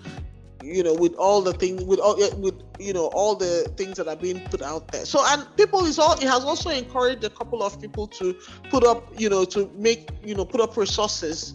you 0.60 0.82
know 0.84 0.96
with 0.96 1.14
all 1.16 1.42
the 1.42 1.54
things 1.54 1.84
with 1.84 2.00
all 2.00 2.22
eh, 2.22 2.34
with 2.38 2.56
you 2.80 2.94
know 2.94 3.08
all 3.08 3.36
the 3.36 3.72
things 3.78 3.98
that 3.98 4.08
are 4.08 4.16
being 4.16 4.40
put 4.50 4.62
out 4.62 4.92
there. 4.92 5.06
So 5.06 5.24
and 5.28 5.46
people 5.56 5.86
is 5.86 6.00
all 6.00 6.14
it 6.14 6.28
has 6.36 6.44
also 6.44 6.70
encouraged 6.72 7.24
a 7.24 7.30
couple 7.30 7.62
of 7.62 7.80
people 7.80 8.08
to 8.20 8.34
put 8.72 8.84
up 8.84 9.08
you 9.16 9.30
know 9.30 9.46
to 9.46 9.70
make 9.76 10.10
you 10.24 10.34
know 10.36 10.46
put 10.46 10.62
up 10.62 10.76
resources 10.78 11.54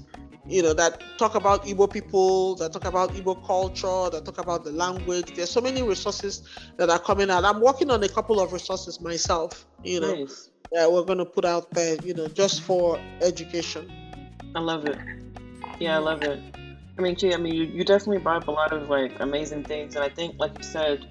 you 0.50 0.62
know 0.62 0.74
that 0.74 1.00
talk 1.18 1.34
about 1.36 1.64
Igbo 1.64 1.92
people 1.92 2.56
that 2.56 2.72
talk 2.72 2.84
about 2.84 3.14
Igbo 3.14 3.44
culture 3.46 4.10
that 4.10 4.24
talk 4.24 4.38
about 4.38 4.64
the 4.64 4.72
language 4.72 5.32
there's 5.36 5.50
so 5.50 5.60
many 5.60 5.82
resources 5.82 6.42
that 6.76 6.90
are 6.90 6.98
coming 6.98 7.30
out 7.30 7.44
i'm 7.44 7.60
working 7.60 7.90
on 7.90 8.02
a 8.02 8.08
couple 8.08 8.40
of 8.40 8.52
resources 8.52 9.00
myself 9.00 9.66
you 9.84 10.00
know 10.00 10.14
Nice. 10.14 10.50
that 10.72 10.90
we're 10.90 11.04
going 11.04 11.18
to 11.18 11.24
put 11.24 11.44
out 11.44 11.72
there 11.74 11.96
you 11.98 12.14
know 12.14 12.28
just 12.28 12.62
for 12.62 12.98
education 13.22 13.88
I 14.54 14.58
love 14.58 14.84
it. 14.84 14.98
Yeah, 15.78 15.96
I 15.96 15.98
love 15.98 16.22
it. 16.22 16.40
I 16.98 17.02
mean, 17.02 17.14
gee, 17.16 17.32
I 17.32 17.36
mean, 17.36 17.54
you, 17.54 17.64
you 17.64 17.84
definitely 17.84 18.18
brought 18.18 18.42
up 18.42 18.48
a 18.48 18.50
lot 18.50 18.72
of 18.72 18.88
like 18.90 19.12
amazing 19.20 19.64
things, 19.64 19.94
and 19.94 20.04
I 20.04 20.08
think, 20.08 20.36
like 20.38 20.52
you 20.56 20.64
said, 20.64 21.06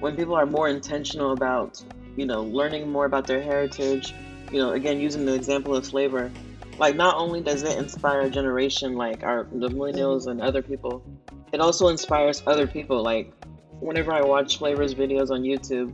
when 0.00 0.16
people 0.16 0.34
are 0.34 0.46
more 0.46 0.68
intentional 0.68 1.32
about, 1.32 1.82
you 2.16 2.26
know, 2.26 2.42
learning 2.42 2.90
more 2.90 3.04
about 3.04 3.26
their 3.26 3.40
heritage, 3.40 4.12
you 4.50 4.58
know, 4.60 4.72
again, 4.72 4.98
using 4.98 5.24
the 5.24 5.34
example 5.34 5.74
of 5.76 5.86
Flavour, 5.86 6.32
like 6.80 6.96
not 6.96 7.16
only 7.16 7.42
does 7.42 7.62
it 7.62 7.76
inspire 7.78 8.22
a 8.22 8.30
generation 8.30 8.94
like 8.96 9.22
our 9.22 9.44
the 9.52 9.68
millennials 9.68 10.26
and 10.26 10.40
other 10.40 10.62
people, 10.62 11.04
it 11.52 11.60
also 11.60 11.88
inspires 11.88 12.42
other 12.46 12.66
people. 12.66 13.02
Like 13.02 13.32
whenever 13.80 14.12
I 14.12 14.22
watch 14.22 14.58
Flavour's 14.58 14.94
videos 14.94 15.30
on 15.30 15.42
YouTube, 15.42 15.92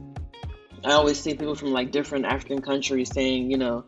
I 0.85 0.93
always 0.93 1.19
see 1.19 1.35
people 1.35 1.57
from 1.57 1.73
like 1.73 1.91
different 1.91 2.25
African 2.25 2.63
countries 2.63 3.13
saying, 3.13 3.51
you 3.51 3.59
know, 3.59 3.85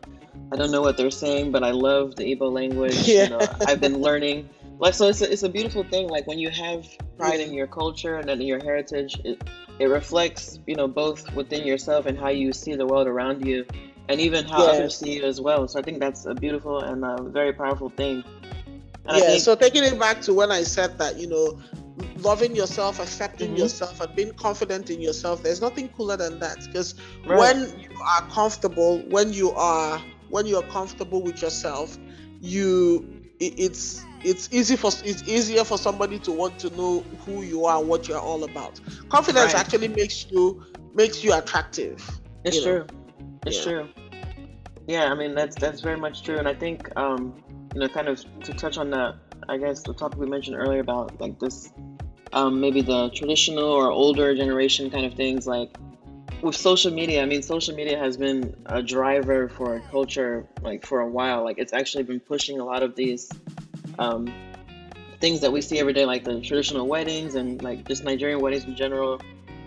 I 0.53 0.57
don't 0.57 0.72
know 0.72 0.82
what 0.82 0.96
they're 0.96 1.12
saying, 1.12 1.53
but 1.53 1.62
I 1.62 1.70
love 1.70 2.16
the 2.16 2.24
Igbo 2.34 2.51
language. 2.51 3.07
Yeah. 3.07 3.24
You 3.24 3.30
know, 3.30 3.40
I've 3.66 3.80
been 3.80 4.01
learning. 4.01 4.49
Like 4.80 4.94
so, 4.94 5.09
it's 5.09 5.22
a, 5.22 5.32
it's 5.32 5.44
a 5.44 5.49
beautiful 5.49 5.84
thing. 5.84 6.09
Like 6.09 6.26
when 6.26 6.38
you 6.38 6.51
have 6.51 6.84
pride 7.16 7.40
in 7.40 7.53
your 7.53 7.68
culture 7.68 8.16
and 8.16 8.28
in 8.28 8.42
your 8.42 8.62
heritage, 8.62 9.20
it 9.24 9.40
it 9.78 9.86
reflects, 9.86 10.59
you 10.66 10.74
know, 10.74 10.88
both 10.88 11.32
within 11.34 11.64
yourself 11.64 12.07
and 12.07 12.18
how 12.18 12.30
you 12.30 12.53
see 12.53 12.74
the 12.74 12.86
world 12.86 13.07
around 13.07 13.46
you, 13.46 13.64
and 14.09 14.20
even 14.20 14.44
how 14.46 14.64
Yes. 14.64 14.68
others 14.68 14.98
see 14.98 15.16
you 15.16 15.24
as 15.24 15.40
well. 15.40 15.66
So 15.68 15.78
I 15.78 15.82
think 15.82 16.00
that's 16.00 16.26
a 16.26 16.34
beautiful 16.34 16.80
and 16.80 17.04
a 17.04 17.16
very 17.30 17.52
powerful 17.52 17.90
thing. 17.90 18.24
And 19.06 19.16
yeah 19.16 19.24
think, 19.24 19.38
so 19.38 19.54
taking 19.54 19.84
it 19.84 19.98
back 19.98 20.20
to 20.22 20.34
when 20.34 20.50
i 20.50 20.62
said 20.62 20.98
that 20.98 21.16
you 21.18 21.28
know 21.28 21.54
loving 22.16 22.54
yourself 22.54 22.98
accepting 23.00 23.56
Mhm. 23.56 23.56
yourself 23.56 24.00
and 24.00 24.14
being 24.14 24.32
confident 24.38 24.90
in 24.90 25.00
yourself 25.00 25.42
there's 25.42 25.61
nothing 25.61 25.88
cooler 25.90 26.16
than 26.16 26.38
that 26.38 26.59
because 26.66 26.94
Right. 27.24 27.38
when 27.38 27.59
you 27.78 27.88
are 28.16 28.22
comfortable 28.32 29.04
when 29.09 29.32
you 29.32 29.52
are 29.52 30.02
when 30.28 30.46
you 30.46 30.56
are 30.56 30.62
comfortable 30.64 31.22
with 31.22 31.40
yourself 31.42 31.98
you 32.40 33.06
it- 33.40 33.54
it's 33.59 34.06
it's 34.22 34.48
easy 34.52 34.76
for 34.76 34.90
it's 35.04 35.22
easier 35.26 35.64
for 35.64 35.78
somebody 35.78 36.18
to 36.18 36.32
want 36.32 36.59
to 36.59 36.70
know 36.70 37.06
who 37.24 37.42
you 37.42 37.64
are 37.64 37.78
and 37.78 37.88
what 37.88 38.09
you're 38.09 38.18
all 38.20 38.44
about 38.44 38.80
confidence 39.11 39.54
Right. 39.54 39.54
actually 39.54 39.88
makes 39.88 40.26
you 40.30 40.62
makes 40.94 41.22
you 41.22 41.32
attractive 41.34 42.20
It's 42.44 42.56
you 42.56 42.61
know. 42.61 42.78
true. 42.78 42.88
It's 43.47 43.57
Yeah. 43.59 43.62
true. 43.62 43.89
Yeah, 44.86 45.12
I 45.12 45.14
mean 45.14 45.34
that's 45.34 45.57
that's 45.57 45.82
very 45.82 45.99
much 45.99 46.22
true, 46.22 46.39
and 46.39 46.49
I 46.49 46.55
think 46.55 46.89
um, 46.97 47.34
you 47.74 47.80
know, 47.80 47.89
kind 47.89 48.09
of 48.09 48.24
to 48.45 48.53
touch 48.55 48.78
on 48.78 48.91
that, 48.91 49.16
I 49.49 49.59
guess 49.59 49.82
the 49.82 49.93
topic 49.95 50.18
we 50.18 50.26
mentioned 50.26 50.57
earlier 50.57 50.80
about 50.80 51.20
like 51.20 51.39
this, 51.39 51.70
um, 52.32 52.61
maybe 52.61 52.80
the 52.80 53.11
traditional 53.11 53.64
or 53.64 53.91
older 53.91 54.34
generation 54.34 54.91
kind 54.91 55.05
of 55.05 55.14
things, 55.14 55.47
like 55.47 55.70
with 56.41 56.57
social 56.57 56.93
media. 56.93 57.22
I 57.22 57.26
mean, 57.26 57.43
social 57.43 57.74
media 57.74 57.99
has 57.99 58.16
been 58.16 58.55
a 58.66 58.82
driver 58.82 59.49
for 59.49 59.80
culture 59.91 60.47
like 60.62 60.84
for 60.84 61.01
a 61.01 61.09
while. 61.09 61.45
Like 61.45 61.59
it's 61.59 61.72
actually 61.72 62.05
been 62.05 62.20
pushing 62.20 62.59
a 62.59 62.64
lot 62.64 62.82
of 62.82 62.97
these 62.97 63.30
um, 63.99 64.26
things 65.20 65.41
that 65.41 65.53
we 65.53 65.61
see 65.61 65.78
every 65.78 65.93
day, 65.93 66.05
like 66.05 66.24
the 66.24 66.41
traditional 66.41 66.86
weddings 66.86 67.34
and 67.34 67.62
like 67.62 67.86
just 67.86 68.05
Nigerian 68.05 68.41
weddings 68.41 68.64
in 68.64 68.74
general, 68.74 69.20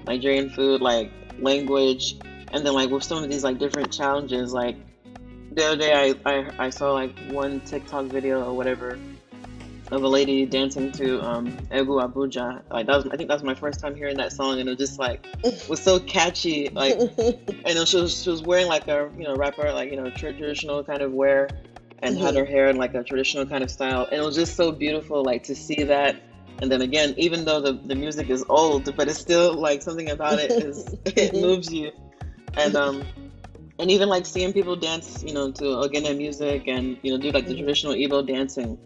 Nigerian 0.07 0.49
food, 0.49 0.81
like 0.81 1.11
language, 1.39 2.15
and 2.51 2.65
then 2.65 2.73
like 2.73 2.89
with 2.89 3.03
some 3.03 3.23
of 3.23 3.29
these 3.29 3.43
like 3.43 3.57
different 3.57 3.91
challenges, 3.91 4.53
like 4.53 4.75
the 5.51 5.65
other 5.65 5.77
day 5.77 5.93
I, 6.25 6.29
I, 6.29 6.65
I 6.65 6.69
saw 6.69 6.93
like 6.93 7.17
one 7.29 7.59
TikTok 7.61 8.05
video 8.05 8.43
or 8.43 8.53
whatever 8.53 8.97
of 9.91 10.03
a 10.03 10.07
lady 10.07 10.45
dancing 10.45 10.89
to 10.93 11.21
um 11.21 11.51
Egu 11.69 12.01
Abuja. 12.01 12.61
Like 12.71 12.87
that 12.87 12.95
was 12.95 13.05
I 13.11 13.17
think 13.17 13.27
that 13.27 13.35
was 13.35 13.43
my 13.43 13.55
first 13.55 13.79
time 13.81 13.95
hearing 13.95 14.17
that 14.17 14.31
song 14.31 14.59
and 14.59 14.69
it 14.69 14.77
was 14.77 14.89
just 14.89 14.99
like 14.99 15.25
was 15.69 15.81
so 15.81 15.99
catchy. 15.99 16.69
Like 16.69 16.97
and 17.17 17.77
then 17.77 17.85
she 17.85 17.97
was 17.97 18.23
she 18.23 18.29
was 18.29 18.41
wearing 18.41 18.67
like 18.67 18.87
a 18.87 19.11
you 19.17 19.25
know 19.25 19.35
rapper 19.35 19.71
like 19.73 19.91
you 19.91 19.97
know 19.97 20.09
tra- 20.11 20.33
traditional 20.33 20.83
kind 20.83 21.01
of 21.01 21.11
wear 21.11 21.49
and 22.03 22.17
had 22.17 22.33
Mhm. 22.33 22.39
her 22.39 22.45
hair 22.45 22.69
in 22.69 22.77
like 22.77 22.93
a 22.95 23.03
traditional 23.03 23.45
kind 23.45 23.63
of 23.63 23.69
style 23.69 24.07
and 24.11 24.21
it 24.21 24.25
was 24.25 24.35
just 24.35 24.55
so 24.55 24.71
beautiful 24.71 25.23
like 25.23 25.43
to 25.43 25.53
see 25.53 25.83
that 25.83 26.15
and 26.61 26.71
then 26.71 26.81
again 26.81 27.13
even 27.17 27.45
though 27.45 27.59
the, 27.61 27.73
the 27.73 27.93
music 27.93 28.29
is 28.31 28.43
old 28.49 28.95
but 28.95 29.07
it's 29.07 29.19
still 29.19 29.53
like 29.53 29.83
something 29.83 30.09
about 30.09 30.39
it 30.39 30.49
is 30.63 30.95
it 31.05 31.33
moves 31.33 31.71
you 31.71 31.91
and 32.57 32.75
um 32.75 33.05
and 33.79 33.89
even 33.91 34.09
like 34.09 34.25
seeing 34.25 34.53
people 34.53 34.75
dance 34.75 35.23
you 35.23 35.33
know 35.33 35.51
to 35.51 35.65
Ogene 35.65 36.17
music 36.17 36.67
and 36.67 36.97
you 37.01 37.11
know 37.11 37.17
do 37.21 37.31
like 37.31 37.45
the 37.45 37.53
Mhm. 37.53 37.59
traditional 37.59 37.93
Igbo 37.93 38.25
dancing 38.27 38.77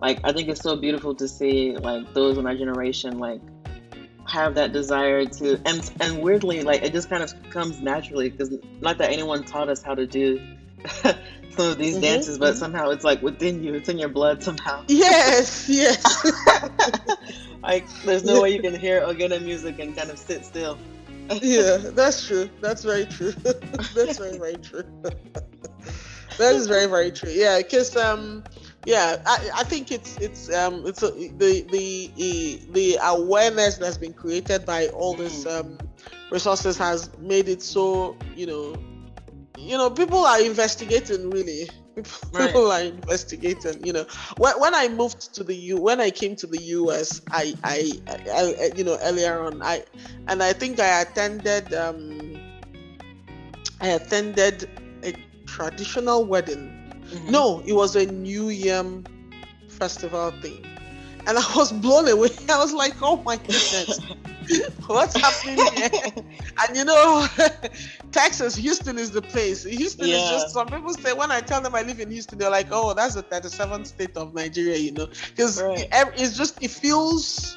like 0.00 0.20
I 0.24 0.32
think 0.32 0.48
it's 0.48 0.60
so 0.60 0.76
beautiful 0.76 1.14
to 1.16 1.28
see 1.28 1.76
like 1.76 2.12
those 2.14 2.38
in 2.38 2.46
our 2.46 2.56
generation 2.56 3.18
like 3.18 3.40
have 4.26 4.54
that 4.54 4.72
desire 4.72 5.26
to 5.26 5.60
and 5.66 5.90
and 6.00 6.22
weirdly 6.22 6.62
like 6.62 6.82
it 6.82 6.92
just 6.92 7.08
kind 7.10 7.22
of 7.22 7.32
comes 7.50 7.80
naturally 7.80 8.30
because 8.30 8.50
not 8.80 8.98
that 8.98 9.10
anyone 9.12 9.44
taught 9.44 9.68
us 9.68 9.82
how 9.82 9.94
to 9.94 10.06
do 10.06 10.40
some 11.02 11.66
of 11.70 11.78
these 11.78 11.96
Mhm, 11.96 12.02
dances 12.02 12.38
but 12.38 12.54
mhm. 12.54 12.58
somehow 12.58 12.90
it's 12.90 13.04
like 13.04 13.20
within 13.22 13.62
you 13.62 13.74
it's 13.74 13.88
in 13.88 13.98
your 13.98 14.08
blood 14.08 14.42
somehow 14.42 14.82
yes 14.88 15.68
yes 15.68 16.24
like 17.62 17.86
there's 18.04 18.24
no 18.24 18.40
way 18.40 18.50
you 18.50 18.60
can 18.60 18.74
hear 18.74 19.02
Ogene 19.06 19.42
music 19.44 19.78
and 19.78 19.94
kind 19.96 20.10
of 20.10 20.18
sit 20.18 20.44
still 20.44 20.78
yeah, 21.42 21.76
that's 21.78 22.26
true. 22.26 22.50
That's 22.60 22.84
very 22.84 23.06
true. 23.06 23.32
that's 23.94 24.18
very 24.18 24.38
very 24.38 24.58
true. 24.58 24.84
that 26.38 26.54
is 26.54 26.66
very 26.66 26.86
very 26.86 27.10
true. 27.10 27.30
Yeah, 27.30 27.58
because 27.58 27.96
um, 27.96 28.44
yeah, 28.84 29.16
I, 29.26 29.50
I 29.56 29.64
think 29.64 29.90
it's 29.90 30.16
it's 30.18 30.52
um 30.52 30.86
it's 30.86 31.02
a, 31.02 31.10
the 31.10 31.62
the 31.70 32.60
the 32.72 32.98
awareness 33.02 33.78
that's 33.78 33.98
been 33.98 34.12
created 34.14 34.64
by 34.66 34.88
all 34.88 35.14
this 35.14 35.46
um 35.46 35.78
resources 36.30 36.76
has 36.78 37.16
made 37.18 37.48
it 37.48 37.62
so 37.62 38.16
you 38.34 38.46
know 38.46 38.76
you 39.56 39.76
know 39.76 39.90
people 39.90 40.18
are 40.24 40.40
investigating 40.40 41.30
really 41.30 41.70
People, 42.36 42.68
right. 42.68 42.90
are 42.90 42.94
investigating. 42.94 43.84
You 43.86 43.92
know, 43.92 44.06
when, 44.36 44.58
when 44.60 44.74
I 44.74 44.88
moved 44.88 45.34
to 45.34 45.44
the 45.44 45.54
U, 45.54 45.80
when 45.80 46.00
I 46.00 46.10
came 46.10 46.34
to 46.36 46.46
the 46.46 46.60
US, 46.60 47.20
I, 47.30 47.54
I, 47.62 47.92
I, 48.08 48.72
you 48.76 48.84
know, 48.84 48.98
earlier 49.02 49.40
on, 49.40 49.62
I, 49.62 49.84
and 50.28 50.42
I 50.42 50.52
think 50.52 50.80
I 50.80 51.02
attended, 51.02 51.72
um, 51.72 52.40
I 53.80 53.88
attended 53.88 54.68
a 55.04 55.14
traditional 55.46 56.24
wedding. 56.24 57.02
Mm-hmm. 57.10 57.30
No, 57.30 57.62
it 57.66 57.74
was 57.74 57.94
a 57.94 58.06
New 58.06 58.48
Year 58.48 58.84
festival 59.68 60.32
thing, 60.42 60.64
and 61.26 61.38
I 61.38 61.56
was 61.56 61.72
blown 61.72 62.08
away. 62.08 62.28
I 62.48 62.58
was 62.58 62.72
like, 62.72 62.94
oh 63.02 63.16
my 63.22 63.36
goodness. 63.36 64.00
What's 64.86 65.16
happening 65.16 65.66
here? 65.74 65.90
and 66.60 66.76
you 66.76 66.84
know, 66.84 67.26
Texas, 68.12 68.54
Houston 68.56 68.98
is 68.98 69.10
the 69.10 69.22
place. 69.22 69.64
Houston 69.64 70.08
yeah. 70.08 70.16
is 70.16 70.30
just 70.30 70.50
some 70.50 70.66
people 70.66 70.92
say 70.92 71.14
when 71.14 71.30
I 71.30 71.40
tell 71.40 71.62
them 71.62 71.74
I 71.74 71.82
live 71.82 71.98
in 71.98 72.10
Houston, 72.10 72.38
they're 72.38 72.50
like, 72.50 72.68
"Oh, 72.70 72.92
that's 72.92 73.14
the 73.14 73.22
37th 73.22 73.86
state 73.86 74.16
of 74.18 74.34
Nigeria," 74.34 74.76
you 74.76 74.92
know, 74.92 75.08
because 75.30 75.62
right. 75.62 75.88
it's 75.90 76.36
just 76.36 76.62
it 76.62 76.70
feels 76.70 77.56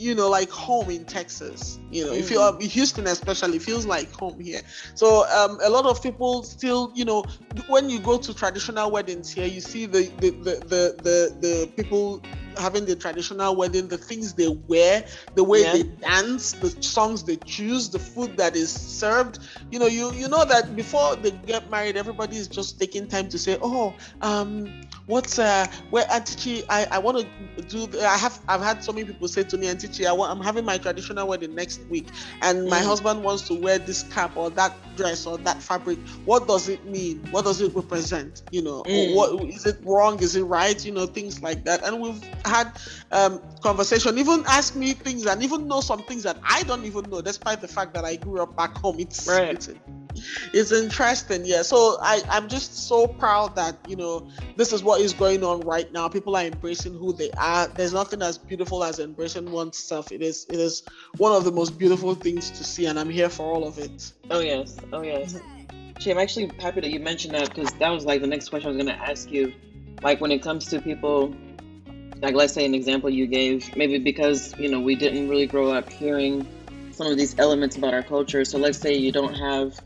you 0.00 0.14
know, 0.14 0.30
like 0.30 0.48
home 0.48 0.88
in 0.88 1.04
Texas. 1.04 1.78
You 1.90 2.06
know, 2.06 2.12
mm. 2.12 2.18
if 2.18 2.30
you're 2.30 2.58
Houston, 2.58 3.06
especially, 3.06 3.58
feels 3.58 3.84
like 3.84 4.10
home 4.12 4.40
here. 4.40 4.62
So 4.94 5.28
um, 5.28 5.58
a 5.62 5.68
lot 5.68 5.84
of 5.84 6.02
people 6.02 6.42
still, 6.42 6.90
you 6.94 7.04
know, 7.04 7.22
when 7.68 7.90
you 7.90 7.98
go 8.00 8.16
to 8.16 8.32
traditional 8.32 8.90
weddings 8.90 9.30
here, 9.30 9.46
you 9.46 9.60
see 9.60 9.84
the 9.84 10.10
the 10.18 10.30
the 10.30 10.54
the, 10.60 10.96
the, 11.02 11.36
the 11.40 11.66
people 11.76 12.22
having 12.56 12.84
the 12.84 12.96
traditional 12.96 13.56
wedding, 13.56 13.88
the 13.88 13.98
things 13.98 14.34
they 14.34 14.48
wear, 14.48 15.04
the 15.34 15.44
way 15.44 15.62
yeah. 15.62 15.72
they 15.72 15.82
dance, 15.82 16.52
the 16.52 16.70
songs 16.82 17.22
they 17.24 17.36
choose, 17.36 17.88
the 17.88 17.98
food 17.98 18.36
that 18.36 18.56
is 18.56 18.70
served. 18.70 19.38
You 19.70 19.78
know, 19.78 19.86
you 19.86 20.12
you 20.12 20.28
know 20.28 20.44
that 20.44 20.76
before 20.76 21.16
they 21.16 21.30
get 21.30 21.70
married, 21.70 21.96
everybody 21.96 22.36
is 22.36 22.48
just 22.48 22.78
taking 22.78 23.06
time 23.06 23.28
to 23.28 23.38
say, 23.38 23.58
oh, 23.62 23.94
um, 24.22 24.82
what's 25.10 25.38
uh, 25.38 25.66
where 25.90 26.06
Auntie 26.10 26.62
I 26.70 26.86
I 26.92 26.98
want 26.98 27.26
to 27.56 27.62
do. 27.62 28.00
I 28.00 28.16
have 28.16 28.40
I've 28.48 28.62
had 28.62 28.82
so 28.82 28.92
many 28.92 29.06
people 29.06 29.28
say 29.28 29.42
to 29.42 29.58
me, 29.58 29.66
Auntie 29.66 30.06
I 30.06 30.12
want 30.12 30.30
I'm 30.30 30.42
having 30.42 30.64
my 30.64 30.78
traditional 30.78 31.28
wedding 31.28 31.54
next 31.54 31.80
week, 31.90 32.06
and 32.40 32.68
my 32.68 32.78
mm. 32.78 32.84
husband 32.84 33.22
wants 33.22 33.42
to 33.48 33.54
wear 33.54 33.78
this 33.78 34.04
cap 34.04 34.36
or 34.36 34.48
that 34.50 34.72
dress 34.96 35.26
or 35.26 35.36
that 35.38 35.60
fabric. 35.60 35.98
What 36.24 36.46
does 36.46 36.68
it 36.68 36.84
mean? 36.86 37.26
What 37.30 37.44
does 37.44 37.60
it 37.60 37.74
represent? 37.74 38.42
You 38.50 38.62
know, 38.62 38.82
mm. 38.84 39.14
what 39.14 39.44
is 39.44 39.66
it 39.66 39.78
wrong? 39.84 40.22
Is 40.22 40.36
it 40.36 40.44
right? 40.44 40.82
You 40.84 40.92
know, 40.92 41.06
things 41.06 41.42
like 41.42 41.64
that. 41.64 41.84
And 41.84 42.00
we've 42.00 42.22
had 42.44 42.72
um, 43.10 43.40
conversation, 43.60 44.18
even 44.18 44.44
ask 44.46 44.76
me 44.76 44.92
things 44.92 45.26
and 45.26 45.42
even 45.42 45.66
know 45.66 45.80
some 45.80 46.02
things 46.04 46.22
that 46.22 46.38
I 46.42 46.62
don't 46.62 46.84
even 46.84 47.10
know, 47.10 47.20
despite 47.20 47.60
the 47.60 47.68
fact 47.68 47.94
that 47.94 48.04
I 48.04 48.16
grew 48.16 48.40
up 48.40 48.56
back 48.56 48.76
home. 48.76 49.00
It's, 49.00 49.26
right. 49.26 49.54
it's, 49.54 49.68
it's 50.52 50.72
interesting. 50.72 51.44
Yeah. 51.44 51.62
So 51.62 51.98
I, 52.00 52.22
I'm 52.28 52.48
just 52.48 52.88
so 52.88 53.06
proud 53.06 53.56
that, 53.56 53.76
you 53.88 53.96
know, 53.96 54.28
this 54.56 54.72
is 54.72 54.82
what 54.82 55.00
is 55.00 55.12
going 55.12 55.44
on 55.44 55.60
right 55.60 55.90
now. 55.92 56.08
People 56.08 56.36
are 56.36 56.44
embracing 56.44 56.94
who 56.94 57.12
they 57.12 57.30
are. 57.32 57.68
There's 57.68 57.92
nothing 57.92 58.22
as 58.22 58.38
beautiful 58.38 58.84
as 58.84 58.98
embracing 58.98 59.50
oneself. 59.50 60.12
It 60.12 60.22
is, 60.22 60.46
it 60.48 60.58
is 60.58 60.82
one 61.16 61.32
of 61.32 61.44
the 61.44 61.52
most 61.52 61.78
beautiful 61.78 62.14
things 62.14 62.50
to 62.50 62.64
see. 62.64 62.86
And 62.86 62.98
I'm 62.98 63.10
here 63.10 63.28
for 63.28 63.46
all 63.46 63.66
of 63.66 63.78
it. 63.78 64.12
Oh, 64.30 64.40
yes. 64.40 64.76
Oh, 64.92 65.02
yes. 65.02 65.38
Chi, 66.02 66.10
I'm 66.10 66.18
actually 66.18 66.50
happy 66.60 66.80
that 66.80 66.90
you 66.90 67.00
mentioned 67.00 67.34
that 67.34 67.54
because 67.54 67.72
that 67.74 67.90
was 67.90 68.04
like 68.04 68.20
the 68.20 68.26
next 68.26 68.48
question 68.48 68.68
I 68.68 68.72
was 68.72 68.82
going 68.82 68.96
to 68.96 69.02
ask 69.02 69.30
you. 69.30 69.52
Like 70.02 70.20
when 70.20 70.30
it 70.30 70.42
comes 70.42 70.66
to 70.66 70.80
people 70.80 71.34
like 72.22 72.34
let's 72.34 72.52
say 72.52 72.64
an 72.64 72.74
example 72.74 73.08
you 73.08 73.26
gave 73.26 73.74
maybe 73.76 73.98
because 73.98 74.54
you 74.58 74.68
know 74.68 74.80
we 74.80 74.94
didn't 74.94 75.28
really 75.28 75.46
grow 75.46 75.72
up 75.72 75.90
hearing 75.90 76.46
some 76.92 77.06
of 77.06 77.16
these 77.16 77.38
elements 77.38 77.76
about 77.76 77.94
our 77.94 78.02
culture 78.02 78.44
so 78.44 78.58
let's 78.58 78.78
say 78.78 78.94
you 78.94 79.10
don't 79.12 79.34
have 79.34 79.80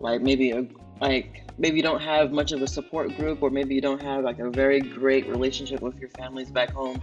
like 0.00 0.20
maybe 0.22 0.52
a 0.52 0.66
like 1.00 1.42
maybe 1.58 1.76
you 1.76 1.82
don't 1.82 2.00
have 2.00 2.32
much 2.32 2.52
of 2.52 2.62
a 2.62 2.66
support 2.66 3.14
group 3.16 3.42
or 3.42 3.50
maybe 3.50 3.74
you 3.74 3.80
don't 3.80 4.02
have 4.02 4.24
like 4.24 4.38
a 4.38 4.50
very 4.50 4.80
great 4.80 5.28
relationship 5.28 5.80
with 5.80 5.98
your 5.98 6.10
families 6.10 6.50
back 6.50 6.70
home. 6.70 7.00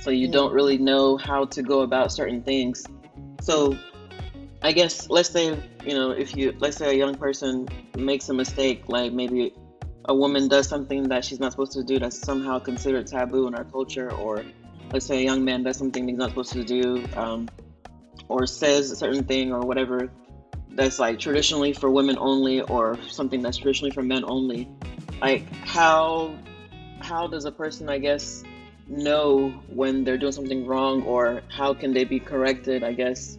So 0.00 0.10
you 0.10 0.28
don't 0.28 0.52
really 0.52 0.78
know 0.78 1.16
how 1.16 1.44
to 1.46 1.62
go 1.62 1.80
about 1.82 2.12
certain 2.12 2.42
things. 2.42 2.86
So 3.40 3.76
i 4.60 4.72
guess 4.72 5.08
let's 5.08 5.30
say 5.30 5.56
you 5.86 5.94
know 5.94 6.10
if 6.10 6.36
you 6.36 6.52
let's 6.58 6.76
say 6.76 6.90
a 6.90 6.98
young 6.98 7.14
person 7.14 7.68
makes 7.94 8.28
a 8.28 8.34
mistake 8.34 8.82
like 8.88 9.12
maybe 9.12 9.54
a 10.08 10.14
woman 10.14 10.48
does 10.48 10.66
something 10.66 11.08
that 11.08 11.24
she's 11.24 11.38
not 11.38 11.52
supposed 11.52 11.72
to 11.72 11.84
do 11.84 11.98
that's 11.98 12.18
somehow 12.18 12.58
considered 12.58 13.06
taboo 13.06 13.46
in 13.46 13.54
our 13.54 13.64
culture, 13.64 14.10
or 14.12 14.42
let's 14.92 15.06
say 15.06 15.18
a 15.18 15.22
young 15.22 15.44
man 15.44 15.62
does 15.62 15.76
something 15.76 16.08
he's 16.08 16.16
not 16.16 16.30
supposed 16.30 16.52
to 16.54 16.64
do, 16.64 17.04
um, 17.14 17.48
or 18.28 18.46
says 18.46 18.90
a 18.90 18.96
certain 18.96 19.22
thing 19.24 19.52
or 19.52 19.60
whatever 19.60 20.10
that's 20.78 21.00
like 21.00 21.18
traditionally 21.18 21.72
for 21.72 21.90
women 21.90 22.16
only, 22.20 22.60
or 22.60 22.96
something 23.08 23.42
that's 23.42 23.56
traditionally 23.56 23.90
for 23.90 24.02
men 24.02 24.24
only. 24.24 24.68
Like 25.20 25.42
how 25.64 26.38
how 27.00 27.26
does 27.26 27.44
a 27.44 27.50
person, 27.50 27.88
I 27.88 27.98
guess, 27.98 28.44
know 28.86 29.50
when 29.74 30.04
they're 30.04 30.16
doing 30.16 30.30
something 30.32 30.64
wrong, 30.64 31.02
or 31.02 31.42
how 31.48 31.74
can 31.74 31.92
they 31.92 32.04
be 32.04 32.20
corrected? 32.20 32.84
I 32.84 32.92
guess 32.92 33.36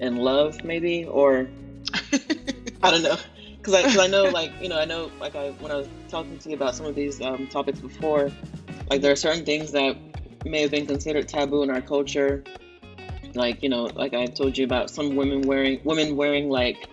in 0.00 0.16
love, 0.16 0.64
maybe, 0.64 1.04
or 1.04 1.48
I 2.82 2.90
don't 2.90 3.04
know 3.04 3.16
because 3.58 3.74
I, 3.74 3.82
cause 3.84 3.98
I 3.98 4.08
know 4.08 4.24
like 4.24 4.50
you 4.60 4.68
know 4.68 4.78
I 4.80 4.84
know 4.84 5.08
like 5.20 5.36
I 5.36 5.50
when 5.60 5.70
I 5.70 5.76
was 5.76 5.88
talking 6.08 6.36
to 6.36 6.48
you 6.48 6.56
about 6.56 6.74
some 6.74 6.86
of 6.86 6.96
these 6.96 7.22
um, 7.22 7.46
topics 7.46 7.78
before, 7.78 8.28
like 8.90 9.02
there 9.02 9.12
are 9.12 9.16
certain 9.16 9.44
things 9.44 9.70
that 9.70 9.96
may 10.44 10.62
have 10.62 10.72
been 10.72 10.86
considered 10.86 11.28
taboo 11.28 11.62
in 11.62 11.70
our 11.70 11.80
culture, 11.80 12.42
like 13.34 13.62
you 13.62 13.68
know 13.68 13.84
like 13.94 14.14
I 14.14 14.26
told 14.26 14.56
you 14.58 14.64
about 14.64 14.90
some 14.90 15.16
women 15.16 15.42
wearing 15.42 15.80
women 15.84 16.16
wearing 16.16 16.48
like 16.48 16.88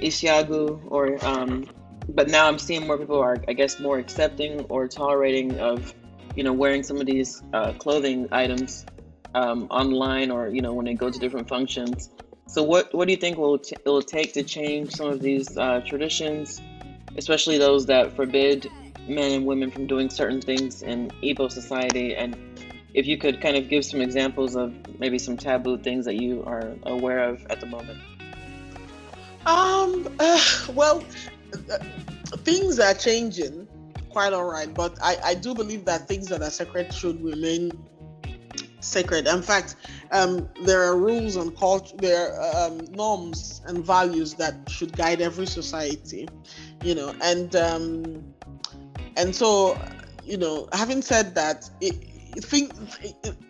isiagu 0.00 0.80
or 0.90 1.24
um, 1.24 1.64
but 2.08 2.28
now 2.28 2.48
I'm 2.48 2.58
seeing 2.58 2.86
more 2.86 2.98
people 2.98 3.20
are 3.20 3.38
I 3.48 3.52
guess 3.52 3.78
more 3.80 3.98
accepting 3.98 4.60
or 4.68 4.88
tolerating 4.88 5.58
of 5.58 5.94
you 6.36 6.44
know 6.44 6.52
wearing 6.52 6.82
some 6.82 6.98
of 6.98 7.06
these 7.06 7.42
uh, 7.52 7.72
clothing 7.74 8.28
items 8.32 8.86
um, 9.34 9.66
online 9.70 10.30
or 10.30 10.48
you 10.48 10.62
know 10.62 10.72
when 10.74 10.86
they 10.86 10.94
go 10.94 11.10
to 11.10 11.18
different 11.18 11.48
functions 11.48 12.10
so, 12.46 12.62
what 12.62 12.92
what 12.92 13.06
do 13.06 13.12
you 13.12 13.16
think 13.16 13.38
will 13.38 13.58
t- 13.58 13.76
it 13.76 13.88
will 13.88 14.02
take 14.02 14.34
to 14.34 14.42
change 14.42 14.92
some 14.96 15.08
of 15.08 15.22
these 15.22 15.56
uh, 15.56 15.80
traditions, 15.86 16.60
especially 17.16 17.56
those 17.56 17.86
that 17.86 18.14
forbid 18.14 18.68
men 19.08 19.32
and 19.32 19.46
women 19.46 19.70
from 19.70 19.86
doing 19.86 20.10
certain 20.10 20.40
things 20.40 20.82
in 20.82 21.10
Igbo 21.22 21.50
society? 21.50 22.14
And 22.14 22.36
if 22.94 23.06
you 23.06 23.16
could 23.16 23.40
kind 23.40 23.56
of 23.56 23.68
give 23.68 23.84
some 23.84 24.00
examples 24.00 24.56
of 24.56 24.74
maybe 24.98 25.18
some 25.18 25.36
taboo 25.36 25.78
things 25.78 26.04
that 26.04 26.16
you 26.16 26.42
are 26.46 26.74
aware 26.84 27.20
of 27.20 27.44
at 27.50 27.60
the 27.60 27.66
moment. 27.66 27.98
Um. 29.46 30.08
Uh, 30.18 30.40
well, 30.74 31.04
uh, 31.70 31.78
things 32.38 32.78
are 32.78 32.94
changing 32.94 33.66
quite 34.10 34.32
all 34.32 34.44
right, 34.44 34.72
but 34.72 34.96
I 35.02 35.16
I 35.24 35.34
do 35.34 35.54
believe 35.54 35.84
that 35.86 36.06
things 36.06 36.28
that 36.28 36.42
are 36.42 36.50
sacred 36.50 36.92
should 36.94 37.22
remain 37.22 37.72
sacred. 38.80 39.26
In 39.26 39.42
fact, 39.42 39.76
um, 40.10 40.48
there 40.62 40.82
are 40.82 40.96
rules 40.96 41.36
and 41.36 41.56
culture, 41.56 41.96
there 41.96 42.34
are 42.34 42.68
um, 42.68 42.84
norms 42.92 43.62
and 43.66 43.84
values 43.84 44.34
that 44.34 44.54
should 44.68 44.96
guide 44.96 45.20
every 45.20 45.46
society, 45.46 46.28
you 46.82 46.94
know. 46.94 47.14
And 47.22 47.56
um, 47.56 48.34
and 49.16 49.34
so, 49.34 49.78
you 50.24 50.36
know, 50.36 50.68
having 50.72 51.02
said 51.02 51.34
that, 51.34 51.68
it, 51.80 51.94
think 52.40 52.72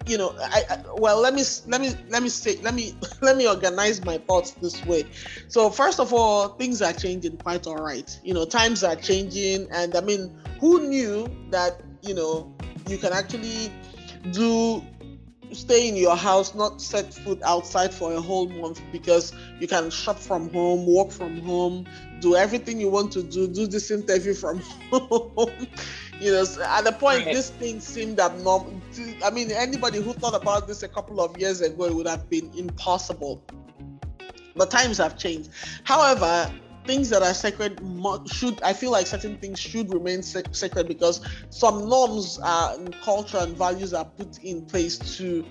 you 0.06 0.18
know 0.18 0.34
I, 0.38 0.64
I, 0.70 0.78
well 0.96 1.20
let 1.20 1.34
me 1.34 1.42
let 1.66 1.80
me 1.80 1.94
let 2.08 2.22
me 2.22 2.28
say 2.28 2.56
let 2.62 2.74
me 2.74 2.94
let 3.20 3.36
me 3.36 3.48
organize 3.48 4.04
my 4.04 4.18
thoughts 4.18 4.52
this 4.52 4.84
way. 4.84 5.04
So 5.48 5.70
first 5.70 6.00
of 6.00 6.12
all 6.12 6.48
things 6.48 6.82
are 6.82 6.92
changing 6.92 7.36
quite 7.38 7.66
all 7.66 7.76
right. 7.76 8.18
You 8.24 8.34
know 8.34 8.44
times 8.44 8.82
are 8.84 8.96
changing 8.96 9.68
and 9.70 9.94
i 9.94 10.00
mean 10.00 10.36
who 10.60 10.88
knew 10.88 11.26
that 11.50 11.80
you 12.02 12.14
know 12.14 12.52
you 12.88 12.98
can 12.98 13.12
actually 13.12 13.72
do 14.32 14.82
stay 15.52 15.88
in 15.88 15.96
your 15.96 16.16
house, 16.16 16.54
not 16.54 16.80
set 16.80 17.12
foot 17.12 17.40
outside 17.42 17.92
for 17.92 18.12
a 18.12 18.20
whole 18.20 18.48
month 18.48 18.80
because 18.90 19.32
you 19.60 19.68
can 19.68 19.90
shop 19.90 20.18
from 20.18 20.50
home, 20.52 20.86
work 20.86 21.10
from 21.10 21.40
home, 21.40 21.86
do 22.22 22.36
everything 22.36 22.80
you 22.80 22.88
want 22.88 23.12
to 23.12 23.22
do, 23.22 23.48
do 23.48 23.66
this 23.66 23.90
interview 23.90 24.32
from 24.32 24.60
home. 24.90 25.66
you 26.20 26.30
know, 26.30 26.44
at 26.64 26.84
the 26.84 26.92
point 26.92 27.26
right. 27.26 27.34
this 27.34 27.50
thing 27.50 27.80
seemed 27.80 28.20
abnormal. 28.20 28.80
I 29.24 29.30
mean, 29.30 29.50
anybody 29.50 30.00
who 30.00 30.12
thought 30.14 30.40
about 30.40 30.68
this 30.68 30.82
a 30.82 30.88
couple 30.88 31.20
of 31.20 31.36
years 31.36 31.60
ago, 31.60 31.84
it 31.84 31.94
would 31.94 32.06
have 32.06 32.30
been 32.30 32.50
impossible. 32.56 33.44
But 34.54 34.70
times 34.70 34.98
have 34.98 35.18
changed. 35.18 35.50
However, 35.84 36.50
things 36.86 37.10
that 37.10 37.22
are 37.22 37.32
sacred 37.32 37.80
should 38.26 38.60
i 38.62 38.72
feel 38.72 38.90
like 38.90 39.06
certain 39.06 39.36
things 39.38 39.60
should 39.60 39.92
remain 39.94 40.20
sacred 40.20 40.88
because 40.88 41.20
some 41.48 41.88
norms 41.88 42.40
uh, 42.42 42.74
and 42.76 42.92
culture 43.02 43.38
and 43.38 43.56
values 43.56 43.94
are 43.94 44.04
put 44.04 44.42
in 44.42 44.66
place 44.66 44.98
to 44.98 45.46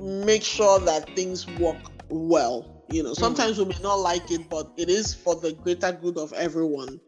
make 0.00 0.44
sure 0.44 0.78
that 0.78 1.10
things 1.16 1.44
work 1.58 1.76
well 2.08 2.79
you 2.90 3.02
know 3.02 3.14
sometimes 3.14 3.58
mm-hmm. 3.58 3.68
we 3.68 3.74
may 3.74 3.82
not 3.82 3.94
like 3.94 4.30
it 4.30 4.48
but 4.48 4.70
it 4.76 4.88
is 4.88 5.14
for 5.14 5.34
the 5.36 5.52
greater 5.52 5.92
good 5.92 6.16
of 6.18 6.32
everyone 6.32 7.00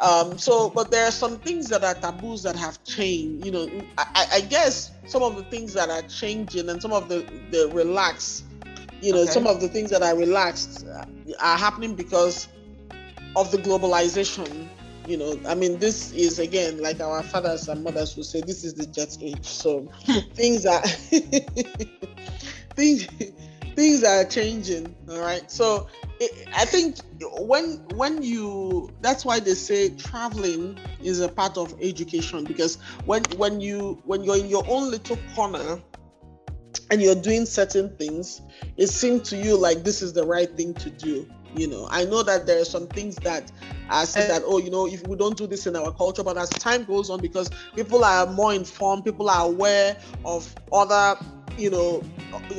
um 0.00 0.38
so 0.38 0.68
but 0.70 0.90
there 0.90 1.06
are 1.06 1.10
some 1.10 1.38
things 1.38 1.68
that 1.68 1.82
are 1.82 1.94
taboos 1.94 2.42
that 2.42 2.56
have 2.56 2.82
changed 2.84 3.44
you 3.44 3.50
know 3.50 3.68
i, 3.98 4.26
I 4.34 4.40
guess 4.42 4.92
some 5.06 5.22
of 5.22 5.36
the 5.36 5.42
things 5.44 5.72
that 5.74 5.88
are 5.88 6.02
changing 6.02 6.68
and 6.68 6.80
some 6.80 6.92
of 6.92 7.08
the 7.08 7.26
the 7.50 7.70
relaxed 7.72 8.44
you 9.00 9.12
know 9.12 9.22
okay. 9.22 9.30
some 9.30 9.46
of 9.46 9.60
the 9.60 9.68
things 9.68 9.90
that 9.90 10.02
are 10.02 10.16
relaxed 10.16 10.86
uh, 10.86 11.04
are 11.40 11.58
happening 11.58 11.94
because 11.94 12.48
of 13.34 13.50
the 13.50 13.58
globalization 13.58 14.68
you 15.06 15.16
know 15.16 15.38
i 15.46 15.54
mean 15.54 15.78
this 15.78 16.12
is 16.12 16.38
again 16.38 16.80
like 16.82 17.00
our 17.00 17.22
fathers 17.22 17.68
and 17.68 17.82
mothers 17.82 18.16
would 18.16 18.26
say 18.26 18.40
this 18.40 18.64
is 18.64 18.74
the 18.74 18.86
jet 18.86 19.16
age 19.20 19.44
so 19.44 19.88
things 20.34 20.66
are 20.66 20.82
things 22.74 23.06
things 23.76 24.02
are 24.02 24.24
changing 24.24 24.94
all 25.08 25.20
right? 25.20 25.48
So 25.50 25.86
it, 26.20 26.48
i 26.54 26.64
think 26.64 26.96
when 27.20 27.76
when 27.96 28.22
you 28.22 28.90
that's 29.02 29.24
why 29.24 29.38
they 29.38 29.54
say 29.54 29.90
traveling 29.90 30.78
is 31.02 31.20
a 31.20 31.28
part 31.28 31.56
of 31.58 31.74
education 31.80 32.44
because 32.44 32.76
when 33.04 33.22
when 33.36 33.60
you 33.60 34.00
when 34.04 34.24
you're 34.24 34.38
in 34.38 34.48
your 34.48 34.64
own 34.68 34.90
little 34.90 35.18
corner 35.34 35.80
and 36.90 37.02
you're 37.02 37.14
doing 37.14 37.44
certain 37.44 37.94
things 37.96 38.40
it 38.76 38.86
seems 38.86 39.28
to 39.28 39.36
you 39.36 39.56
like 39.56 39.84
this 39.84 40.02
is 40.02 40.12
the 40.12 40.24
right 40.24 40.56
thing 40.56 40.72
to 40.74 40.90
do 40.90 41.26
you 41.54 41.66
know? 41.66 41.88
I 41.90 42.04
know 42.04 42.22
that 42.22 42.46
there 42.46 42.60
are 42.60 42.66
some 42.66 42.86
things 42.86 43.16
that 43.16 43.50
i 43.88 44.04
said 44.04 44.28
that 44.28 44.42
oh 44.44 44.58
you 44.58 44.70
know 44.70 44.86
if 44.86 45.06
we 45.06 45.16
don't 45.16 45.38
do 45.38 45.46
this 45.46 45.66
in 45.66 45.76
our 45.76 45.92
culture 45.92 46.22
but 46.22 46.36
as 46.36 46.50
time 46.50 46.84
goes 46.84 47.08
on 47.08 47.20
because 47.20 47.48
people 47.74 48.04
are 48.04 48.26
more 48.26 48.52
informed 48.52 49.04
people 49.04 49.30
are 49.30 49.46
aware 49.46 49.96
of 50.24 50.52
other 50.72 51.18
you 51.56 51.70
know 51.70 52.02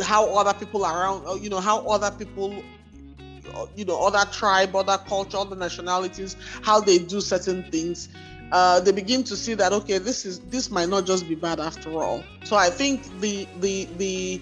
how 0.03 0.25
other 0.35 0.57
people 0.57 0.85
around 0.85 1.41
you 1.43 1.49
know 1.49 1.59
how 1.59 1.79
other 1.87 2.15
people 2.17 2.63
you 3.75 3.85
know 3.85 4.05
other 4.05 4.29
tribe 4.31 4.75
other 4.75 4.97
culture 5.07 5.37
other 5.37 5.55
nationalities 5.55 6.35
how 6.63 6.79
they 6.79 6.97
do 6.97 7.21
certain 7.21 7.63
things 7.71 8.09
uh, 8.51 8.79
they 8.79 8.91
begin 8.91 9.23
to 9.23 9.35
see 9.35 9.53
that 9.53 9.73
okay 9.73 9.97
this 9.97 10.25
is 10.25 10.39
this 10.39 10.71
might 10.71 10.89
not 10.89 11.05
just 11.05 11.27
be 11.27 11.35
bad 11.35 11.59
after 11.59 11.91
all. 12.01 12.23
So 12.43 12.55
i 12.55 12.69
think 12.69 13.03
the 13.19 13.47
the 13.59 13.85
the 13.97 14.41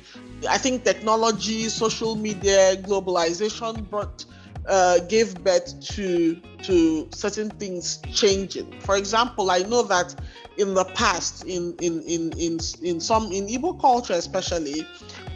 i 0.50 0.58
think 0.58 0.84
technology 0.84 1.70
social 1.70 2.16
media 2.16 2.76
globalization 2.78 3.90
brought 3.90 4.26
uh, 4.68 5.00
gave 5.00 5.44
birth 5.44 5.80
to 5.96 6.36
to 6.64 7.08
certain 7.12 7.50
things 7.52 8.00
changing. 8.14 8.80
For 8.82 8.96
example, 8.98 9.52
I 9.52 9.60
know 9.60 9.84
that 9.84 10.16
in 10.58 10.74
the 10.74 10.86
past, 10.86 11.44
in 11.46 11.76
in 11.80 12.02
in 12.04 12.32
in, 12.38 12.60
in 12.82 13.00
some 13.00 13.32
in 13.32 13.48
Igbo 13.48 13.80
culture 13.80 14.14
especially, 14.14 14.86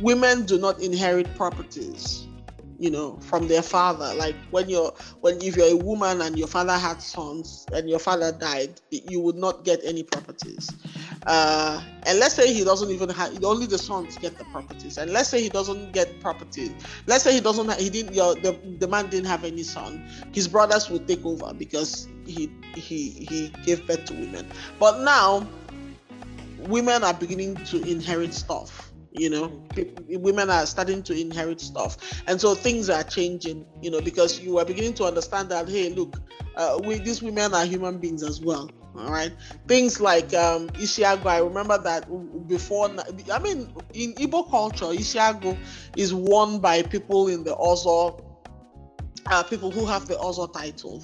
women 0.01 0.45
do 0.45 0.57
not 0.57 0.79
inherit 0.81 1.33
properties 1.35 2.25
you 2.79 2.89
know 2.89 3.17
from 3.19 3.47
their 3.47 3.61
father 3.61 4.13
like 4.15 4.35
when 4.51 4.69
you're 4.69 4.93
when 5.19 5.41
if 5.41 5.57
you're 5.57 5.71
a 5.71 5.75
woman 5.75 6.21
and 6.21 6.39
your 6.39 6.47
father 6.47 6.77
had 6.77 7.01
sons 7.01 7.67
and 7.73 7.89
your 7.89 7.99
father 7.99 8.31
died 8.31 8.79
you 8.89 9.19
would 9.19 9.35
not 9.35 9.65
get 9.65 9.81
any 9.83 10.01
properties 10.01 10.69
uh, 11.25 11.81
and 12.05 12.19
let's 12.19 12.35
say 12.35 12.51
he 12.53 12.63
doesn't 12.63 12.91
even 12.91 13.09
have 13.09 13.43
only 13.43 13.65
the 13.65 13.77
sons 13.77 14.17
get 14.17 14.37
the 14.37 14.45
properties. 14.45 14.97
And 14.97 15.11
let's 15.11 15.29
say 15.29 15.41
he 15.41 15.49
doesn't 15.49 15.91
get 15.91 16.19
property 16.21 16.73
let's 17.07 17.23
say 17.23 17.33
he 17.33 17.39
doesn't 17.39 17.71
he 17.79 17.89
didn't 17.89 18.13
your 18.13 18.35
the, 18.35 18.57
the 18.79 18.87
man 18.87 19.09
didn't 19.09 19.27
have 19.27 19.43
any 19.43 19.63
son. 19.63 20.03
His 20.33 20.47
brothers 20.47 20.89
would 20.89 21.07
take 21.07 21.25
over 21.25 21.53
because 21.53 22.07
he 22.25 22.51
he 22.75 23.09
he 23.09 23.49
gave 23.65 23.85
birth 23.87 24.05
to 24.05 24.13
women. 24.13 24.47
But 24.79 25.01
now 25.01 25.47
women 26.59 27.03
are 27.03 27.13
beginning 27.13 27.55
to 27.65 27.81
inherit 27.81 28.33
stuff 28.33 28.85
you 29.11 29.27
know? 29.27 29.49
People, 29.73 30.03
women 30.19 30.51
are 30.51 30.67
starting 30.67 31.01
to 31.01 31.19
inherit 31.19 31.59
stuff. 31.59 32.21
And 32.27 32.39
so 32.39 32.53
things 32.53 32.89
are 32.91 33.03
changing 33.03 33.65
you 33.81 33.91
know 33.91 34.01
because 34.01 34.39
you 34.39 34.59
are 34.59 34.65
beginning 34.65 34.93
to 34.95 35.05
understand 35.05 35.49
that 35.49 35.67
hey 35.67 35.89
look 35.89 36.21
uh, 36.55 36.79
we 36.83 36.99
these 36.99 37.21
women 37.21 37.53
are 37.53 37.65
human 37.65 37.97
beings 37.97 38.23
as 38.23 38.39
well 38.41 38.69
all 38.97 39.11
right 39.11 39.33
things 39.67 39.99
like 40.01 40.33
um 40.33 40.67
isiagu 40.69 41.25
i 41.25 41.39
remember 41.39 41.77
that 41.77 42.07
before 42.47 42.89
i 43.31 43.39
mean 43.39 43.71
in 43.93 44.13
Igbo 44.15 44.49
culture 44.49 44.85
isiagu 44.85 45.57
is 45.95 46.13
worn 46.13 46.59
by 46.59 46.81
people 46.81 47.27
in 47.27 47.43
the 47.43 47.55
ozo 47.55 48.21
uh, 49.27 49.43
people 49.43 49.69
who 49.71 49.85
have 49.85 50.07
the 50.07 50.15
ozo 50.15 50.51
title 50.51 51.01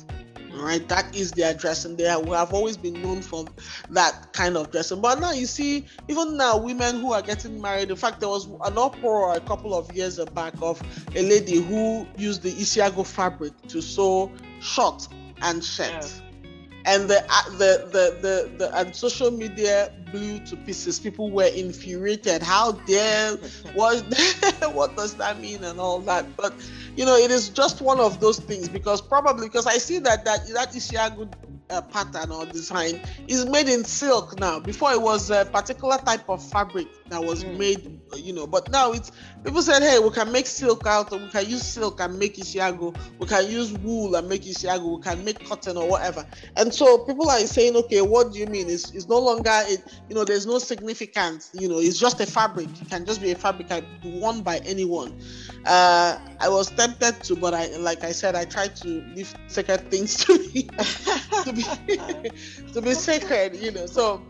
all 0.58 0.64
right, 0.64 0.88
that 0.88 1.14
is 1.16 1.34
their 1.34 1.54
dressing. 1.54 1.98
They 1.98 2.04
have, 2.06 2.26
have 2.28 2.54
always 2.54 2.78
been 2.78 3.02
known 3.02 3.22
for 3.22 3.46
that 3.90 4.32
kind 4.32 4.56
of 4.56 4.72
dressing. 4.72 5.02
But 5.02 5.20
now 5.20 5.32
you 5.32 5.48
see, 5.48 5.86
even 6.08 6.38
now, 6.38 6.58
women 6.58 7.02
who 7.02 7.12
are 7.12 7.22
getting 7.22 7.62
married. 7.62 7.90
In 7.90 7.98
fact, 7.98 8.22
there 8.22 8.30
was 8.30 8.46
an 8.64 8.78
uproar 8.78 9.36
a 9.36 9.42
couple 9.42 9.74
of 9.76 9.92
years 9.92 10.18
back 10.34 10.54
of 10.62 10.82
a 11.16 11.22
lady 11.24 11.62
who 11.62 12.08
used 12.18 12.42
the 12.42 12.54
Isiagu 12.54 13.06
fabric 13.06 13.54
to 13.68 13.82
sew 13.82 14.32
shorts 14.62 15.10
and 15.42 15.64
shirts. 15.64 16.20
Yeah 16.20 16.22
and 16.86 17.10
the, 17.10 17.18
uh, 17.30 17.50
the 17.52 17.90
the 17.92 18.18
the 18.22 18.52
the 18.58 18.78
and 18.78 18.96
social 18.96 19.32
media 19.32 19.92
blew 20.12 20.40
to 20.40 20.56
pieces. 20.58 21.00
People 21.00 21.32
were 21.32 21.50
infuriated. 21.56 22.44
How 22.44 22.74
dare 22.74 23.38
what 23.74 24.04
what 24.74 24.96
does 24.96 25.16
that 25.18 25.40
mean 25.40 25.64
and 25.64 25.80
all 25.80 26.02
that? 26.02 26.36
But 26.38 26.54
you 26.96 27.06
know, 27.06 27.16
it 27.16 27.32
is 27.32 27.50
just 27.50 27.82
one 27.82 28.00
of 28.00 28.20
those 28.20 28.40
things 28.40 28.70
because 28.70 29.02
probably 29.02 29.48
because 29.48 29.66
I 29.66 29.78
see 29.78 30.00
that 30.00 30.26
that 30.26 30.48
that 30.54 30.72
Isiagu 30.74 31.32
uh, 31.70 31.82
pattern 31.82 32.32
or 32.32 32.46
design 32.46 33.00
is 33.28 33.46
made 33.46 33.68
in 33.68 33.84
silk 33.84 34.40
now. 34.40 34.60
Before 34.60 34.92
it 34.92 35.02
was 35.02 35.30
a 35.30 35.46
particular 35.46 35.98
type 35.98 36.30
of 36.30 36.44
fabric 36.44 36.88
that 37.10 37.24
was 37.24 37.44
mm. 37.44 37.58
made, 37.58 38.00
you 38.16 38.34
know, 38.34 38.48
but 38.48 38.70
now 38.72 38.92
it's 38.92 39.12
people 39.44 39.62
said, 39.62 39.82
hey, 39.82 40.00
we 40.00 40.10
can 40.12 40.32
make 40.32 40.46
silk 40.46 40.86
out, 40.86 41.12
we 41.12 41.28
can 41.30 41.48
use 41.48 41.64
silk 41.64 42.00
and 42.00 42.18
make 42.18 42.38
isiagu, 42.38 42.96
we 43.20 43.28
can 43.28 43.50
use 43.50 43.74
wool 43.80 44.16
and 44.16 44.28
make 44.28 44.44
isiagu, 44.44 44.98
we 44.98 45.02
can 45.02 45.24
make 45.24 45.48
cotton 45.48 45.78
or 45.78 45.88
whatever. 45.88 46.26
And 46.56 46.74
so 46.74 47.00
people 47.00 47.30
are 47.30 47.40
saying, 47.40 47.76
okay, 47.76 48.02
what 48.02 48.34
do 48.34 48.40
you 48.40 48.48
mean? 48.48 48.70
It's, 48.70 48.92
it's 48.92 49.08
no 49.08 49.20
longer, 49.20 49.62
it, 49.66 49.84
you 50.10 50.16
know, 50.16 50.24
there's 50.24 50.46
no 50.46 50.60
significance, 50.60 51.52
you 51.54 51.68
know, 51.68 51.80
it's 51.80 52.00
just 52.00 52.20
a 52.22 52.26
fabric. 52.26 52.70
It 52.82 52.90
can 52.90 53.06
just 53.06 53.22
be 53.22 53.32
a 53.32 53.36
fabric 53.36 53.72
worn 54.04 54.42
by 54.42 54.58
anyone. 54.66 55.20
Uh, 55.66 56.18
I 56.40 56.50
was 56.50 56.70
tempted 56.72 57.24
to, 57.24 57.36
but 57.36 57.54
I, 57.54 57.68
like 57.78 58.04
I 58.04 58.12
said, 58.12 58.36
I 58.36 58.46
tried 58.46 58.76
to 58.78 58.88
leave 59.16 59.34
sacred 59.48 59.90
things 59.90 60.24
to 60.26 60.38
me. 60.38 60.70
be, 61.56 61.64
to 62.74 62.82
be 62.82 62.94
sacred, 62.94 63.56
you 63.56 63.72
know. 63.72 63.86
So 63.86 64.22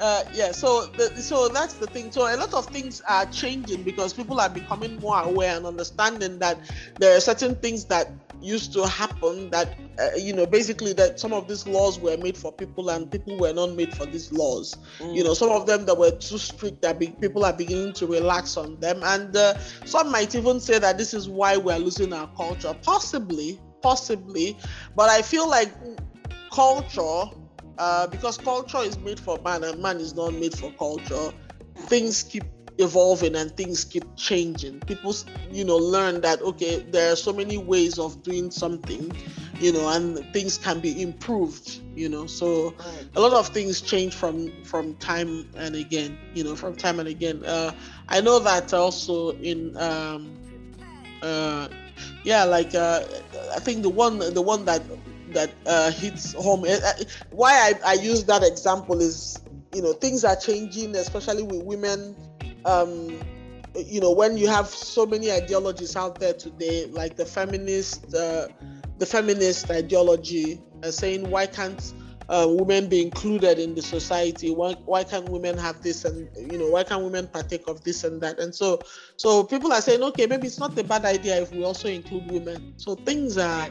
uh, 0.00 0.24
yeah, 0.32 0.50
so 0.50 0.86
the, 0.86 1.10
so 1.20 1.48
that's 1.48 1.74
the 1.74 1.86
thing. 1.86 2.10
So 2.10 2.22
a 2.22 2.36
lot 2.36 2.52
of 2.52 2.66
things 2.66 3.00
are 3.08 3.26
changing 3.26 3.84
because 3.84 4.12
people 4.12 4.40
are 4.40 4.48
becoming 4.48 4.98
more 4.98 5.20
aware 5.20 5.56
and 5.56 5.66
understanding 5.66 6.38
that 6.40 6.58
there 6.98 7.16
are 7.16 7.20
certain 7.20 7.54
things 7.56 7.84
that 7.86 8.10
used 8.40 8.72
to 8.74 8.86
happen 8.86 9.48
that 9.50 9.74
uh, 9.98 10.08
you 10.16 10.32
know 10.32 10.44
basically 10.46 10.92
that 10.92 11.18
some 11.18 11.32
of 11.32 11.48
these 11.48 11.66
laws 11.66 11.98
were 11.98 12.16
made 12.16 12.36
for 12.36 12.52
people 12.52 12.90
and 12.90 13.10
people 13.10 13.38
were 13.38 13.52
not 13.52 13.72
made 13.72 13.94
for 13.94 14.04
these 14.06 14.32
laws. 14.32 14.76
Mm. 14.98 15.14
You 15.14 15.24
know, 15.24 15.34
some 15.34 15.50
of 15.50 15.66
them 15.66 15.86
that 15.86 15.96
were 15.96 16.10
too 16.10 16.38
strict 16.38 16.82
that 16.82 16.98
be, 16.98 17.08
people 17.08 17.44
are 17.44 17.52
beginning 17.52 17.92
to 17.94 18.06
relax 18.06 18.56
on 18.56 18.78
them, 18.80 19.00
and 19.04 19.36
uh, 19.36 19.56
some 19.84 20.10
might 20.10 20.34
even 20.34 20.60
say 20.60 20.78
that 20.78 20.98
this 20.98 21.14
is 21.14 21.28
why 21.28 21.56
we're 21.56 21.78
losing 21.78 22.12
our 22.12 22.28
culture. 22.36 22.74
Possibly, 22.82 23.60
possibly, 23.80 24.58
but 24.96 25.08
I 25.08 25.22
feel 25.22 25.48
like 25.48 25.72
culture 26.54 27.24
uh, 27.78 28.06
because 28.06 28.38
culture 28.38 28.78
is 28.78 28.96
made 28.98 29.18
for 29.18 29.40
man 29.42 29.64
and 29.64 29.82
man 29.82 29.98
is 29.98 30.14
not 30.14 30.32
made 30.34 30.54
for 30.54 30.70
culture. 30.72 31.32
Things 31.74 32.22
keep 32.22 32.44
evolving 32.78 33.34
and 33.34 33.56
things 33.56 33.84
keep 33.84 34.04
changing. 34.16 34.80
People 34.82 35.14
you 35.50 35.64
know 35.64 35.76
learn 35.76 36.20
that 36.20 36.40
okay 36.42 36.82
there 36.90 37.12
are 37.12 37.16
so 37.16 37.32
many 37.32 37.58
ways 37.58 37.98
of 37.98 38.22
doing 38.22 38.50
something 38.50 39.12
you 39.60 39.72
know 39.72 39.88
and 39.88 40.18
things 40.32 40.56
can 40.56 40.80
be 40.80 41.02
improved 41.02 41.80
you 41.96 42.08
know. 42.08 42.26
So 42.26 42.74
a 43.16 43.20
lot 43.20 43.32
of 43.32 43.48
things 43.48 43.80
change 43.80 44.14
from 44.14 44.52
from 44.64 44.94
time 44.96 45.50
and 45.56 45.74
again 45.74 46.16
you 46.34 46.44
know 46.44 46.54
from 46.54 46.76
time 46.76 47.00
and 47.00 47.08
again. 47.08 47.44
Uh 47.44 47.72
i 48.08 48.20
know 48.20 48.38
that 48.38 48.72
also 48.72 49.30
in 49.38 49.76
um 49.78 50.38
uh 51.22 51.68
yeah 52.24 52.44
like 52.44 52.74
uh 52.74 53.02
i 53.54 53.58
think 53.58 53.82
the 53.82 53.88
one 53.88 54.18
the 54.18 54.42
one 54.42 54.64
that 54.64 54.82
that 55.34 55.52
uh, 55.66 55.90
hits 55.90 56.32
home. 56.32 56.64
Uh, 56.64 56.78
why 57.30 57.52
I, 57.52 57.90
I 57.90 57.92
use 57.94 58.24
that 58.24 58.42
example 58.42 59.00
is, 59.00 59.40
you 59.72 59.82
know, 59.82 59.92
things 59.92 60.24
are 60.24 60.36
changing, 60.36 60.96
especially 60.96 61.42
with 61.42 61.62
women. 61.62 62.16
Um, 62.64 63.20
you 63.76 64.00
know, 64.00 64.12
when 64.12 64.38
you 64.38 64.48
have 64.48 64.68
so 64.68 65.04
many 65.04 65.32
ideologies 65.32 65.96
out 65.96 66.20
there 66.20 66.32
today, 66.32 66.86
like 66.86 67.16
the 67.16 67.26
feminist, 67.26 68.14
uh, 68.14 68.48
the 68.98 69.06
feminist 69.06 69.70
ideology, 69.70 70.60
uh, 70.82 70.90
saying 70.90 71.28
why 71.28 71.46
can't 71.46 71.92
uh, 72.28 72.46
women 72.48 72.88
be 72.88 73.02
included 73.02 73.58
in 73.58 73.74
the 73.74 73.82
society? 73.82 74.50
Why, 74.50 74.74
why 74.84 75.04
can't 75.04 75.28
women 75.28 75.58
have 75.58 75.82
this 75.82 76.04
and 76.04 76.28
you 76.36 76.58
know 76.58 76.68
why 76.68 76.84
can't 76.84 77.02
women 77.02 77.26
partake 77.26 77.66
of 77.66 77.82
this 77.82 78.04
and 78.04 78.20
that? 78.20 78.38
And 78.38 78.54
so 78.54 78.80
so 79.16 79.44
people 79.44 79.72
are 79.72 79.80
saying, 79.82 80.02
okay, 80.02 80.26
maybe 80.26 80.46
it's 80.46 80.58
not 80.58 80.78
a 80.78 80.84
bad 80.84 81.04
idea 81.04 81.42
if 81.42 81.52
we 81.52 81.64
also 81.64 81.88
include 81.88 82.30
women. 82.30 82.74
So 82.76 82.94
things 82.94 83.36
are 83.38 83.68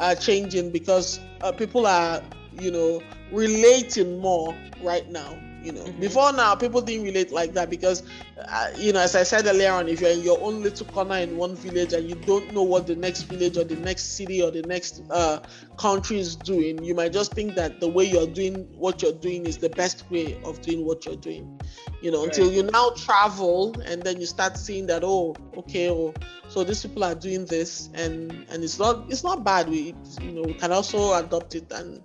are 0.00 0.14
changing 0.14 0.70
because 0.70 1.20
uh, 1.40 1.52
people 1.52 1.86
are, 1.86 2.22
you 2.58 2.70
know, 2.70 3.02
relating 3.32 4.18
more 4.20 4.56
right 4.82 5.08
now. 5.10 5.38
You 5.62 5.72
know, 5.72 5.82
mm-hmm. 5.82 6.00
before 6.00 6.32
now 6.32 6.54
people 6.54 6.80
didn't 6.80 7.04
relate 7.04 7.32
like 7.32 7.52
that 7.54 7.68
because, 7.68 8.04
uh, 8.38 8.70
you 8.76 8.92
know, 8.92 9.00
as 9.00 9.16
I 9.16 9.24
said 9.24 9.44
earlier 9.44 9.72
on, 9.72 9.88
if 9.88 10.00
you're 10.00 10.10
in 10.10 10.22
your 10.22 10.40
own 10.40 10.62
little 10.62 10.86
corner 10.86 11.16
in 11.16 11.36
one 11.36 11.56
village 11.56 11.92
and 11.92 12.08
you 12.08 12.14
don't 12.14 12.54
know 12.54 12.62
what 12.62 12.86
the 12.86 12.94
next 12.94 13.22
village 13.22 13.56
or 13.56 13.64
the 13.64 13.74
next 13.74 14.16
city 14.16 14.40
or 14.40 14.52
the 14.52 14.62
next 14.62 15.02
uh, 15.10 15.40
country 15.76 16.20
is 16.20 16.36
doing, 16.36 16.82
you 16.84 16.94
might 16.94 17.12
just 17.12 17.32
think 17.32 17.56
that 17.56 17.80
the 17.80 17.88
way 17.88 18.04
you're 18.04 18.28
doing 18.28 18.68
what 18.78 19.02
you're 19.02 19.12
doing 19.12 19.46
is 19.46 19.58
the 19.58 19.70
best 19.70 20.08
way 20.12 20.40
of 20.44 20.62
doing 20.62 20.86
what 20.86 21.04
you're 21.04 21.16
doing. 21.16 21.60
You 22.02 22.12
know, 22.12 22.20
right. 22.20 22.28
until 22.28 22.52
you 22.52 22.62
now 22.62 22.90
travel 22.90 23.74
and 23.80 24.00
then 24.02 24.20
you 24.20 24.26
start 24.26 24.56
seeing 24.56 24.86
that, 24.86 25.02
oh, 25.02 25.34
okay, 25.56 25.90
oh, 25.90 26.14
so 26.48 26.64
these 26.64 26.82
people 26.84 27.04
are 27.04 27.14
doing 27.14 27.44
this 27.46 27.90
and 27.94 28.32
and 28.50 28.64
it's 28.64 28.78
not 28.78 29.04
it's 29.10 29.22
not 29.22 29.44
bad 29.44 29.68
we 29.68 29.94
you 30.20 30.32
know 30.32 30.42
we 30.42 30.54
can 30.54 30.72
also 30.72 31.12
adopt 31.14 31.54
it 31.54 31.70
and 31.72 32.02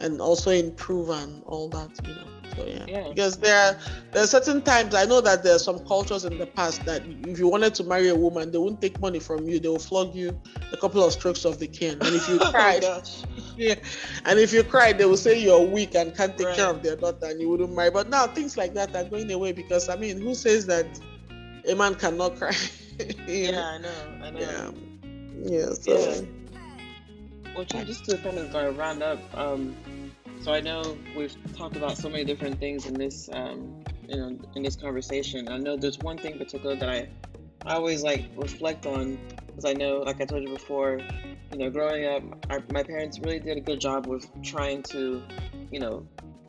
and 0.00 0.20
also 0.20 0.50
improve 0.50 1.10
and 1.10 1.42
all 1.44 1.68
that, 1.68 1.90
you 2.06 2.14
know. 2.14 2.26
So 2.56 2.66
yeah. 2.66 2.84
yeah. 2.86 3.08
Because 3.08 3.38
there 3.38 3.56
are 3.56 3.78
there 4.12 4.22
are 4.22 4.26
certain 4.26 4.62
times 4.62 4.94
I 4.94 5.04
know 5.06 5.20
that 5.20 5.42
there 5.42 5.56
are 5.56 5.58
some 5.58 5.80
cultures 5.86 6.24
in 6.24 6.38
the 6.38 6.46
past 6.46 6.84
that 6.84 7.02
if 7.26 7.38
you 7.38 7.48
wanted 7.48 7.74
to 7.76 7.84
marry 7.84 8.08
a 8.08 8.14
woman, 8.14 8.52
they 8.52 8.58
won't 8.58 8.80
take 8.80 9.00
money 9.00 9.18
from 9.18 9.48
you. 9.48 9.58
They 9.58 9.68
will 9.68 9.80
flog 9.80 10.14
you 10.14 10.40
a 10.72 10.76
couple 10.76 11.02
of 11.02 11.12
strokes 11.12 11.44
of 11.44 11.58
the 11.58 11.66
cane. 11.66 11.98
And 12.00 12.14
if 12.14 12.28
you 12.28 12.38
cried, 12.50 12.84
oh 12.84 13.02
yeah, 13.56 13.74
and 14.24 14.38
if 14.38 14.52
you 14.52 14.62
cried, 14.62 14.98
they 14.98 15.04
will 15.04 15.16
say 15.16 15.40
you're 15.40 15.66
weak 15.66 15.94
and 15.94 16.14
can't 16.14 16.36
take 16.38 16.48
right. 16.48 16.56
care 16.56 16.68
of 16.68 16.82
their 16.82 16.96
daughter 16.96 17.26
and 17.26 17.40
you 17.40 17.48
wouldn't 17.48 17.74
marry. 17.74 17.90
But 17.90 18.08
now 18.08 18.26
things 18.26 18.56
like 18.56 18.74
that 18.74 18.94
are 18.94 19.04
going 19.04 19.30
away 19.32 19.52
because 19.52 19.88
I 19.88 19.96
mean, 19.96 20.20
who 20.20 20.34
says 20.34 20.66
that 20.66 20.86
a 21.68 21.74
man 21.74 21.96
cannot 21.96 22.36
cry? 22.36 22.54
yeah, 23.26 23.66
I 23.66 23.78
know, 23.78 23.94
I 24.22 24.30
know. 24.30 24.40
Yeah. 24.40 24.70
Yeah, 25.36 25.72
so 25.72 25.98
yeah. 25.98 26.60
well 27.54 27.64
just 27.64 28.04
to 28.06 28.16
kind 28.18 28.38
of 28.38 28.54
uh, 28.54 28.70
round 28.72 29.02
up, 29.02 29.18
um, 29.36 29.74
so 30.40 30.52
I 30.52 30.60
know 30.60 30.96
we've 31.16 31.34
talked 31.56 31.76
about 31.76 31.96
so 31.96 32.08
many 32.08 32.24
different 32.24 32.60
things 32.60 32.86
in 32.86 32.94
this, 32.94 33.28
um, 33.32 33.84
you 34.08 34.16
know, 34.16 34.38
in 34.54 34.62
this 34.62 34.76
conversation. 34.76 35.48
I 35.48 35.58
know 35.58 35.76
there's 35.76 35.98
one 35.98 36.18
thing 36.18 36.32
in 36.32 36.38
particular 36.38 36.76
that 36.76 36.88
I, 36.88 37.08
I 37.66 37.74
always 37.74 38.02
like 38.02 38.26
reflect 38.36 38.86
on, 38.86 39.18
because 39.46 39.64
I 39.64 39.72
know, 39.72 39.98
like 39.98 40.20
I 40.20 40.24
told 40.24 40.42
you 40.42 40.50
before, 40.50 41.00
you 41.50 41.58
know, 41.58 41.70
growing 41.70 42.04
up, 42.06 42.22
our, 42.50 42.62
my 42.72 42.82
parents 42.82 43.18
really 43.20 43.40
did 43.40 43.56
a 43.56 43.60
good 43.60 43.80
job 43.80 44.06
with 44.06 44.28
trying 44.42 44.82
to, 44.84 45.22
you 45.70 45.80
know, 45.80 46.06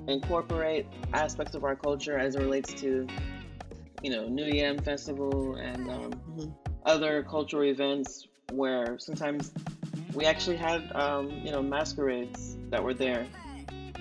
incorporate 0.07 0.85
aspects 1.13 1.55
of 1.55 1.63
our 1.63 1.75
culture 1.75 2.17
as 2.17 2.35
it 2.35 2.41
relates 2.41 2.73
to, 2.81 3.07
you 4.05 4.11
know, 4.11 4.27
New 4.27 4.45
Yam 4.45 4.77
Festival 4.77 5.55
and 5.55 5.89
um, 5.89 6.11
mm-hmm. 6.11 6.49
other 6.85 7.23
cultural 7.23 7.63
events 7.63 8.27
where 8.51 8.97
sometimes 8.99 9.51
we 10.13 10.25
actually 10.25 10.57
had, 10.57 10.91
um, 10.95 11.29
you 11.43 11.51
know, 11.51 11.61
masquerades 11.61 12.57
that 12.69 12.83
were 12.83 12.93
there 12.93 13.25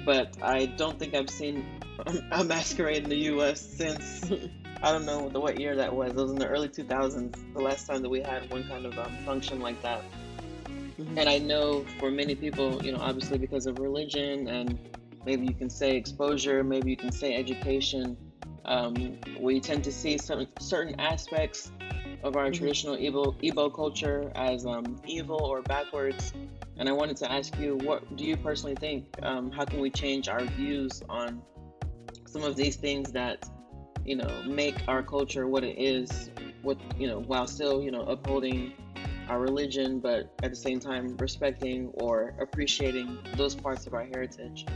but 0.04 0.36
I 0.42 0.66
don't 0.66 0.98
think 0.98 1.14
I've 1.14 1.30
seen 1.30 1.64
a 2.32 2.44
masquerade 2.44 3.04
in 3.04 3.10
the 3.10 3.16
U.S. 3.16 3.60
since 3.60 4.30
I 4.82 4.92
don't 4.92 5.06
know 5.06 5.28
the, 5.28 5.40
what 5.40 5.58
year 5.58 5.76
that 5.76 5.94
was. 5.94 6.10
It 6.10 6.16
was 6.16 6.30
in 6.30 6.38
the 6.38 6.46
early 6.46 6.68
2000s, 6.68 7.54
the 7.54 7.60
last 7.60 7.86
time 7.86 8.02
that 8.02 8.08
we 8.08 8.20
had 8.20 8.50
one 8.50 8.64
kind 8.68 8.86
of 8.86 8.98
um, 8.98 9.12
function 9.24 9.60
like 9.60 9.80
that. 9.82 10.02
Mm-hmm. 10.98 11.18
And 11.18 11.28
I 11.28 11.38
know 11.38 11.84
for 11.98 12.10
many 12.10 12.34
people, 12.34 12.84
you 12.84 12.92
know, 12.92 12.98
obviously 13.00 13.38
because 13.38 13.66
of 13.66 13.78
religion 13.78 14.48
and 14.48 14.78
maybe 15.24 15.46
you 15.46 15.54
can 15.54 15.70
say 15.70 15.96
exposure, 15.96 16.62
maybe 16.62 16.90
you 16.90 16.96
can 16.96 17.12
say 17.12 17.34
education, 17.34 18.16
um, 18.64 19.18
we 19.40 19.60
tend 19.60 19.84
to 19.84 19.92
see 19.92 20.18
some 20.18 20.46
certain 20.58 20.98
aspects 21.00 21.70
of 22.22 22.36
our 22.36 22.44
mm-hmm. 22.44 22.52
traditional 22.54 22.96
Igbo, 22.96 23.40
Igbo 23.42 23.74
culture 23.74 24.32
as 24.34 24.64
um, 24.64 25.00
evil 25.06 25.42
or 25.42 25.62
backwards 25.62 26.32
and 26.76 26.88
I 26.88 26.92
wanted 26.92 27.16
to 27.18 27.30
ask 27.30 27.56
you, 27.58 27.76
what 27.84 28.16
do 28.16 28.24
you 28.24 28.36
personally 28.36 28.74
think? 28.74 29.06
Um, 29.22 29.50
how 29.52 29.64
can 29.64 29.80
we 29.80 29.90
change 29.90 30.28
our 30.28 30.42
views 30.42 31.02
on 31.08 31.40
some 32.26 32.42
of 32.42 32.56
these 32.56 32.76
things 32.76 33.12
that, 33.12 33.48
you 34.04 34.16
know, 34.16 34.42
make 34.44 34.76
our 34.88 35.02
culture 35.02 35.46
what 35.46 35.62
it 35.62 35.78
is, 35.78 36.30
what 36.62 36.78
you 36.98 37.06
know, 37.06 37.20
while 37.20 37.46
still, 37.46 37.82
you 37.82 37.92
know, 37.92 38.02
upholding 38.02 38.72
our 39.28 39.40
religion, 39.40 40.00
but 40.00 40.32
at 40.42 40.50
the 40.50 40.56
same 40.56 40.80
time 40.80 41.16
respecting 41.18 41.88
or 41.94 42.34
appreciating 42.40 43.18
those 43.36 43.54
parts 43.54 43.86
of 43.86 43.94
our 43.94 44.04
heritage? 44.04 44.66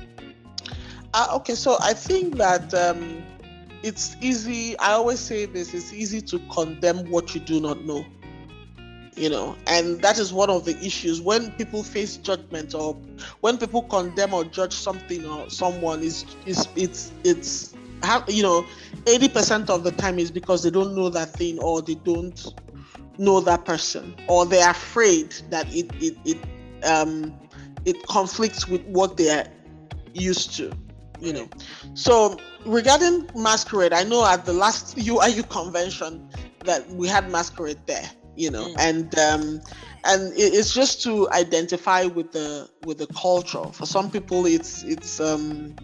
Uh, 1.15 1.29
okay, 1.35 1.55
so 1.55 1.79
I 1.81 1.95
think 1.95 2.37
that 2.37 2.73
um, 2.75 3.23
it's 3.83 4.17
easy. 4.21 4.79
I 4.79 4.93
always 4.93 5.21
say 5.21 5.47
this: 5.47 5.75
it's 5.75 5.93
easy 5.93 6.21
to 6.23 6.39
condemn 6.51 7.09
what 7.11 7.35
you 7.35 7.41
do 7.41 7.61
not 7.61 7.85
know 7.85 8.05
you 9.19 9.29
know 9.29 9.57
and 9.67 10.01
that 10.01 10.19
is 10.19 10.33
one 10.33 10.49
of 10.49 10.65
the 10.65 10.79
issues 10.79 11.21
when 11.21 11.51
people 11.53 11.83
face 11.83 12.17
judgment 12.19 12.75
or 12.75 12.95
when 13.41 13.59
people 13.59 13.83
condemn 13.83 14.33
or 14.33 14.45
judge 14.45 14.73
something 14.73 15.27
or 15.27 15.51
someone 15.51 16.03
is 16.03 16.25
is 16.47 16.69
it's 16.77 17.13
it's 17.25 17.75
you 18.29 18.45
know 18.45 18.65
80% 19.05 19.71
of 19.71 19.83
the 19.83 19.91
time 19.93 20.21
is 20.21 20.31
because 20.31 20.63
they 20.63 20.71
don't 20.71 20.95
know 20.95 21.09
that 21.09 21.31
thing 21.31 21.59
or 21.59 21.83
they 21.83 21.97
don't 21.97 22.55
know 23.19 23.41
that 23.41 23.65
person 23.65 24.15
or 24.29 24.47
they're 24.47 24.71
afraid 24.71 25.33
that 25.51 25.67
it 25.75 25.91
it, 26.01 26.17
it 26.25 26.85
um 26.85 27.35
it 27.85 28.07
conflicts 28.07 28.69
with 28.69 28.83
what 28.83 29.17
they're 29.17 29.51
used 30.15 30.55
to 30.57 30.73
you 31.21 31.33
know 31.33 31.49
so 31.95 32.39
regarding 32.69 33.29
masquerade 33.35 33.93
i 33.93 34.05
know 34.05 34.25
at 34.27 34.45
the 34.45 34.53
last 34.53 34.97
UIU 34.97 35.49
convention 35.49 36.29
that 36.65 36.89
we 36.91 37.09
had 37.09 37.31
masquerade 37.31 37.81
there 37.87 38.09
you 38.39 38.51
know, 38.51 38.67
mm. 38.67 38.75
and 38.79 39.19
um, 39.19 39.61
and 40.05 40.33
it's 40.37 40.73
just 40.73 41.03
to 41.03 41.29
identify 41.33 42.05
with 42.05 42.33
the 42.33 42.71
with 42.85 42.99
the 42.99 43.09
culture. 43.09 43.65
For 43.73 43.85
some 43.85 44.11
people, 44.11 44.47
it's 44.47 44.85
it's 44.85 45.21
um, 45.21 45.75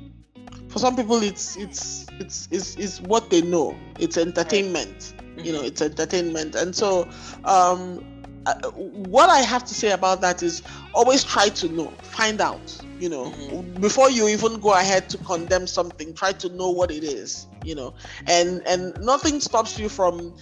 for 0.68 0.78
some 0.78 0.94
people 0.94 1.22
it's 1.22 1.56
it's 1.56 2.06
it's 2.20 2.48
it's, 2.52 2.76
it's 2.76 3.00
what 3.00 3.28
they 3.30 3.42
know. 3.42 3.76
It's 3.98 4.16
entertainment. 4.16 5.14
Mm-hmm. 5.18 5.40
You 5.40 5.52
know, 5.52 5.62
it's 5.62 5.82
entertainment, 5.82 6.54
and 6.54 6.74
so 6.74 7.08
um, 7.44 8.13
uh, 8.46 8.70
what 8.70 9.30
I 9.30 9.38
have 9.40 9.64
to 9.64 9.74
say 9.74 9.92
about 9.92 10.20
that 10.20 10.42
is 10.42 10.62
always 10.94 11.24
try 11.24 11.48
to 11.48 11.68
know, 11.68 11.88
find 12.02 12.40
out, 12.40 12.78
you 12.98 13.08
know, 13.08 13.26
mm-hmm. 13.26 13.80
before 13.80 14.10
you 14.10 14.28
even 14.28 14.60
go 14.60 14.72
ahead 14.74 15.08
to 15.10 15.18
condemn 15.18 15.66
something, 15.66 16.14
try 16.14 16.32
to 16.32 16.48
know 16.50 16.70
what 16.70 16.90
it 16.90 17.04
is, 17.04 17.46
you 17.64 17.74
know, 17.74 17.94
and 18.26 18.62
and 18.66 18.98
nothing 19.00 19.40
stops 19.40 19.78
you 19.78 19.88
from 19.88 20.34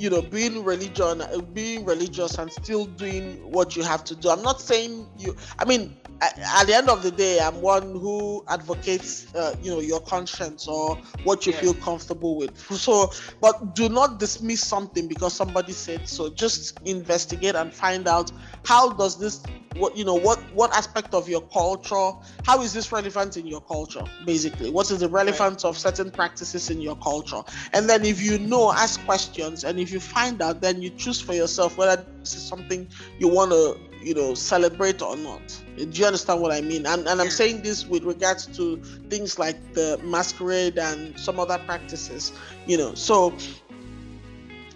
you 0.00 0.08
know 0.08 0.22
being 0.22 0.64
religion 0.64 1.22
being 1.52 1.84
religious 1.84 2.38
and 2.38 2.50
still 2.50 2.86
doing 2.86 3.36
what 3.52 3.76
you 3.76 3.82
have 3.82 4.02
to 4.04 4.16
do. 4.16 4.30
I'm 4.30 4.42
not 4.42 4.60
saying 4.60 5.06
you 5.18 5.36
i 5.58 5.64
mean 5.64 5.96
at 6.22 6.66
the 6.66 6.74
end 6.74 6.88
of 6.88 7.02
the 7.02 7.10
day 7.10 7.40
i'm 7.40 7.60
one 7.62 7.92
who 7.92 8.44
advocates 8.48 9.34
uh, 9.34 9.54
you 9.62 9.70
know 9.70 9.80
your 9.80 10.00
conscience 10.00 10.66
or 10.68 10.96
what 11.24 11.46
you 11.46 11.52
yeah. 11.52 11.60
feel 11.60 11.74
comfortable 11.74 12.36
with. 12.36 12.58
So 12.80 13.10
but 13.40 13.74
do 13.74 13.88
not 13.88 14.18
dismiss 14.18 14.66
something 14.66 15.06
because 15.06 15.34
somebody 15.34 15.72
said 15.72 16.08
so. 16.08 16.30
Just 16.30 16.80
investigate 16.84 17.54
and 17.54 17.72
find 17.72 18.08
out 18.08 18.32
how 18.64 18.90
does 18.92 19.18
this 19.18 19.42
what 19.76 19.96
you 19.96 20.04
know 20.04 20.14
what 20.14 20.38
what 20.54 20.74
aspect 20.74 21.14
of 21.14 21.28
your 21.28 21.42
culture 21.42 22.10
how 22.44 22.60
is 22.60 22.72
this 22.72 22.90
relevant 22.90 23.36
in 23.36 23.46
your 23.46 23.60
culture 23.60 24.02
basically? 24.24 24.70
What 24.70 24.90
is 24.90 25.00
the 25.00 25.08
relevance 25.08 25.64
right. 25.64 25.70
of 25.70 25.78
certain 25.78 26.10
practices 26.10 26.70
in 26.70 26.80
your 26.80 26.96
culture? 26.96 27.42
And 27.72 27.88
then 27.88 28.04
if 28.04 28.20
you 28.20 28.38
know 28.38 28.72
ask 28.72 29.04
questions 29.04 29.64
and 29.64 29.78
if 29.78 29.89
you 29.92 30.00
find 30.00 30.40
out 30.42 30.60
then 30.60 30.80
you 30.82 30.90
choose 30.90 31.20
for 31.20 31.34
yourself 31.34 31.76
whether 31.76 32.04
this 32.20 32.34
is 32.34 32.42
something 32.42 32.88
you 33.18 33.28
want 33.28 33.50
to 33.50 33.78
you 34.02 34.14
know 34.14 34.34
celebrate 34.34 35.02
or 35.02 35.16
not. 35.16 35.42
Do 35.76 35.84
you 35.84 36.06
understand 36.06 36.40
what 36.40 36.52
i 36.52 36.60
mean? 36.60 36.86
And, 36.86 37.06
and 37.06 37.20
i'm 37.20 37.30
saying 37.30 37.62
this 37.62 37.86
with 37.86 38.04
regards 38.04 38.46
to 38.58 38.76
things 39.08 39.38
like 39.38 39.74
the 39.74 39.98
masquerade 40.02 40.78
and 40.78 41.18
some 41.18 41.38
other 41.40 41.58
practices 41.58 42.32
you 42.66 42.76
know. 42.76 42.94
So 42.94 43.34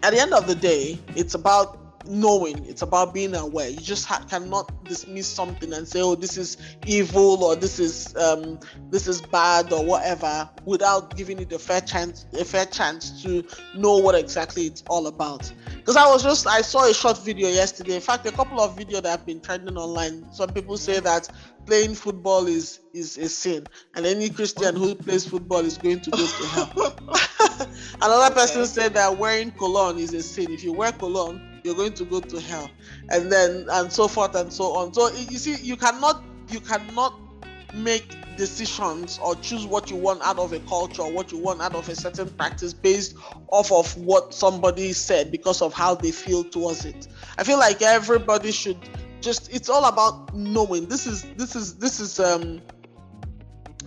at 0.02 0.12
the 0.12 0.20
end 0.20 0.34
of 0.34 0.46
the 0.46 0.54
day 0.54 0.98
it's 1.16 1.34
about 1.34 1.84
knowing. 2.07 2.64
It's 2.66 2.82
about 2.82 3.14
being 3.14 3.34
aware. 3.34 3.68
You 3.68 3.78
just 3.78 4.07
ha- 4.07 4.24
cannot 4.28 4.84
dismiss 4.84 5.26
something 5.26 5.72
and 5.72 5.86
say 5.86 6.00
oh 6.00 6.14
this 6.14 6.36
is 6.36 6.57
evil 6.86 7.42
or 7.42 7.57
this 7.57 7.78
is 7.78 8.14
um 8.16 8.59
this 8.90 9.07
is 9.07 9.20
bad 9.20 9.72
or 9.72 9.84
whatever 9.84 10.48
without 10.64 11.16
giving 11.16 11.38
it 11.38 11.52
a 11.52 11.59
fair 11.59 11.80
chance 11.80 12.26
a 12.38 12.44
fair 12.44 12.66
chance 12.66 13.22
to 13.22 13.44
know 13.74 13.96
what 13.98 14.14
exactly 14.14 14.66
it's 14.66 14.82
all 14.88 15.07
about. 15.07 15.50
Because 15.76 15.96
i 15.96 16.07
was 16.07 16.22
just 16.22 16.46
i 16.46 16.61
saw 16.61 16.88
a 16.88 16.94
short 16.94 17.18
video 17.24 17.48
yesterday. 17.48 17.94
In 17.94 18.00
fact 18.00 18.26
a 18.26 18.32
couple 18.32 18.61
of 18.61 18.76
videos 18.76 19.02
that 19.02 19.11
have 19.11 19.26
been 19.26 19.40
trending 19.40 19.76
online. 19.76 20.26
Some 20.32 20.50
people 20.50 20.76
say 20.76 21.00
that 21.00 21.28
playing 21.66 21.94
football 21.94 22.46
is 22.46 22.80
is 22.92 23.16
a 23.16 23.28
sin 23.28 23.66
and 23.94 24.05
any 24.05 24.28
christian 24.28 24.76
who 24.76 24.94
plays 24.94 25.26
football 25.26 25.61
is 25.61 25.78
going 25.78 26.00
to 26.00 26.11
go 26.11 26.26
to 26.26 26.46
hell. 26.46 26.96
Another 28.02 28.34
person 28.34 28.66
said 28.66 28.94
that 28.94 29.16
wearing 29.18 29.50
cologne 29.52 29.98
is 29.98 30.12
a 30.14 30.22
sin. 30.22 30.50
If 30.50 30.64
you 30.64 30.72
wear 30.72 30.92
cologne 30.92 31.40
you're 31.64 31.74
going 31.74 31.94
to 31.94 32.04
go 32.04 32.20
to 32.20 32.40
hell. 32.40 32.70
And 33.10 33.32
then 33.32 33.66
and 33.72 33.90
so 33.92 34.06
forth 34.06 34.36
and 34.36 34.52
so 34.52 34.76
on. 34.76 34.92
So 34.94 35.08
you 35.08 35.38
see 35.38 35.56
you 35.56 35.76
cannot 35.76 36.22
you 36.50 36.60
cannot 36.60 37.18
make 37.74 38.14
decisions 38.36 39.18
or 39.22 39.34
choose 39.36 39.66
what 39.66 39.90
you 39.90 39.96
want 39.96 40.20
out 40.22 40.38
of 40.38 40.52
a 40.52 40.58
culture 40.60 41.04
what 41.04 41.30
you 41.30 41.38
want 41.38 41.60
out 41.60 41.74
of 41.74 41.88
a 41.88 41.94
certain 41.94 42.28
practice 42.30 42.74
based 42.74 43.16
off 43.48 43.70
of 43.70 43.96
what 43.96 44.34
somebody 44.34 44.92
said 44.92 45.30
because 45.30 45.62
of 45.62 45.72
how 45.72 45.94
they 45.94 46.10
feel 46.10 46.44
towards 46.44 46.84
it. 46.84 47.08
I 47.38 47.44
feel 47.44 47.58
like 47.58 47.80
everybody 47.82 48.52
should 48.52 48.78
just 49.20 49.52
it's 49.52 49.68
all 49.68 49.86
about 49.86 50.34
knowing. 50.34 50.86
This 50.86 51.06
is 51.06 51.22
this 51.36 51.56
is 51.56 51.78
this 51.78 51.98
is 51.98 52.20
um 52.20 52.60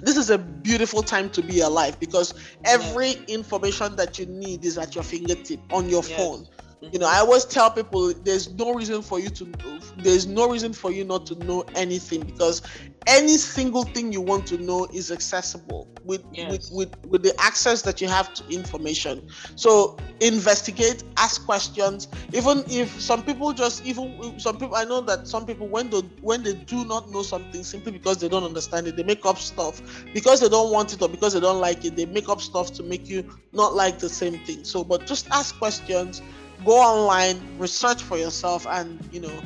this 0.02 0.16
is 0.16 0.30
a 0.30 0.38
beautiful 0.38 1.02
time 1.02 1.30
to 1.32 1.42
be 1.42 1.60
alive 1.62 2.00
because 2.00 2.34
every 2.66 3.14
information 3.28 3.96
that 3.96 4.20
you 4.20 4.26
need 4.28 4.64
is 4.64 4.78
at 4.78 4.94
your 4.96 5.04
fingertip 5.04 5.60
on 5.72 5.90
your 5.90 6.04
phone. 6.04 6.48
You 6.82 7.00
know, 7.00 7.08
I 7.08 7.18
always 7.20 7.44
tell 7.44 7.72
people 7.72 8.14
there's 8.14 8.54
no 8.54 8.74
reason 8.74 9.02
for 9.02 9.20
you 9.20 9.30
to 9.30 9.52
there's 9.98 10.28
no 10.28 10.50
reason 10.50 10.74
for 10.74 10.92
you 10.92 11.04
not 11.04 11.26
to 11.28 11.36
know 11.46 11.66
anything 11.76 12.22
because 12.22 12.62
any 13.08 13.38
single 13.38 13.84
thing 13.84 14.12
you 14.12 14.22
want 14.22 14.46
to 14.48 14.58
know 14.58 14.86
is 14.94 15.12
accessible 15.12 15.88
with, 16.04 16.24
yes. 16.34 16.70
with, 16.72 16.92
with, 16.92 17.06
with 17.08 17.24
the 17.24 17.34
access 17.42 17.82
that 17.82 18.00
you 18.02 18.08
have 18.08 18.34
to 18.34 18.48
information. 18.54 19.28
So 19.56 19.98
investigate, 20.20 21.04
ask 21.16 21.44
questions. 21.46 22.10
Even 22.34 22.64
if 22.70 23.02
some 23.02 23.24
people 23.24 23.54
just 23.54 23.86
even 23.86 24.40
some 24.40 24.58
people 24.58 24.76
I 24.76 24.84
know 24.84 25.02
that 25.02 25.28
some 25.28 25.46
people 25.46 25.68
when 25.68 25.90
they 25.90 26.02
when 26.22 26.44
they 26.44 26.54
do 26.54 26.86
not 26.86 27.10
know 27.10 27.24
something 27.24 27.64
simply 27.64 27.92
because 27.92 28.18
they 28.18 28.30
don't 28.30 28.44
understand 28.44 28.88
it, 28.88 28.96
they 28.96 29.04
make 29.04 29.26
up 29.26 29.38
stuff 29.38 29.82
because 30.14 30.42
they 30.42 30.50
don't 30.50 30.72
want 30.72 30.94
it 30.94 31.02
or 31.02 31.10
because 31.10 31.34
they 31.34 31.40
don't 31.40 31.60
like 31.60 31.86
it, 31.86 31.96
they 31.96 32.06
make 32.06 32.30
up 32.30 32.42
stuff 32.42 32.72
to 32.74 32.84
make 32.84 33.08
you 33.10 33.28
not 33.54 33.74
like 33.74 34.00
the 34.00 34.10
same 34.10 34.38
thing. 34.40 34.64
So 34.64 34.84
but 34.84 35.08
just 35.08 35.28
ask 35.32 35.58
questions, 35.58 36.22
go 36.66 36.74
online, 36.74 37.40
research 37.58 38.04
for 38.04 38.18
yourself 38.18 38.66
and 38.68 39.00
you 39.12 39.20
know 39.22 39.42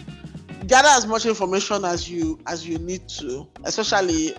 gather 0.67 0.89
as 0.89 1.07
much 1.07 1.25
information 1.25 1.83
as 1.85 2.09
you 2.09 2.39
as 2.47 2.67
you 2.67 2.77
need 2.77 3.07
to 3.09 3.47
especially 3.63 4.35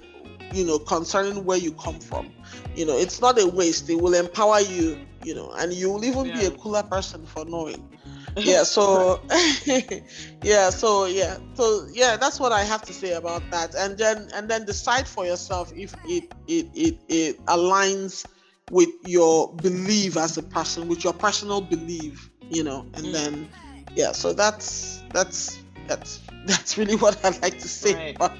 you 0.52 0.64
know 0.64 0.78
concerning 0.78 1.44
where 1.44 1.58
you 1.58 1.72
come 1.72 2.00
from. 2.00 2.32
You 2.74 2.86
know 2.86 2.96
it's 2.96 3.20
not 3.20 3.40
a 3.40 3.46
waste. 3.46 3.88
It 3.90 3.96
will 3.96 4.14
empower 4.14 4.60
you 4.60 4.98
you 5.22 5.34
know 5.34 5.50
and 5.56 5.72
you 5.72 5.90
will 5.90 6.04
even 6.04 6.26
yeah. 6.26 6.40
be 6.40 6.44
a 6.46 6.50
cooler 6.52 6.82
person 6.82 7.26
for 7.26 7.44
knowing. 7.44 7.88
Yeah 8.34 8.62
so 8.62 9.20
yeah 10.42 10.70
so 10.70 11.04
yeah 11.04 11.36
so 11.52 11.86
yeah 11.92 12.16
that's 12.16 12.40
what 12.40 12.50
i 12.50 12.64
have 12.64 12.82
to 12.84 12.94
say 12.94 13.12
about 13.12 13.42
that. 13.50 13.74
And 13.74 13.98
then 13.98 14.30
and 14.32 14.48
then 14.48 14.64
decide 14.64 15.06
for 15.06 15.26
yourself 15.26 15.70
if 15.76 15.94
it 16.06 16.24
it 16.46 16.66
it, 16.74 16.98
it 17.08 17.44
aligns 17.44 18.26
with 18.70 18.88
your 19.02 19.52
belief 19.56 20.16
as 20.16 20.38
a 20.38 20.42
person 20.42 20.88
with 20.88 21.04
your 21.04 21.12
personal 21.12 21.60
belief 21.60 22.31
you 22.52 22.62
know 22.62 22.80
and 22.94 23.06
mm. 23.06 23.12
then 23.12 23.48
yeah 23.94 24.12
so 24.12 24.32
that's 24.32 25.02
that's 25.12 25.62
that's 25.86 26.20
that's 26.46 26.76
really 26.78 26.96
what 26.96 27.24
I'd 27.24 27.40
like 27.42 27.58
to 27.58 27.68
say. 27.68 28.16
Right. 28.18 28.32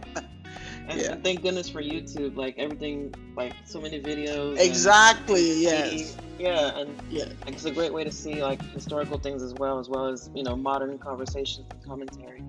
And, 0.89 1.01
yeah. 1.01 1.15
thank 1.23 1.43
goodness 1.43 1.69
for 1.69 1.81
YouTube, 1.81 2.37
like 2.37 2.59
everything, 2.59 3.15
like 3.37 3.55
so 3.65 3.81
many 3.81 4.01
videos. 4.01 4.59
Exactly. 4.59 5.63
Yes. 5.63 6.17
Yeah, 6.39 6.77
and 6.77 6.91
yeah, 7.09 7.27
it's 7.47 7.65
a 7.65 7.71
great 7.71 7.93
way 7.93 8.03
to 8.03 8.11
see 8.11 8.43
like 8.43 8.61
historical 8.73 9.17
things 9.17 9.43
as 9.43 9.55
well, 9.55 9.79
as 9.79 9.89
well 9.89 10.09
as 10.09 10.29
you 10.35 10.43
know 10.43 10.57
modern 10.57 10.99
conversations 10.99 11.67
and 11.71 11.85
commentary. 11.85 12.43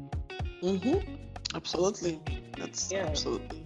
Mhm. 0.63 1.19
Absolutely. 1.53 2.19
That's 2.57 2.91
yeah. 2.91 3.05
absolutely. 3.05 3.63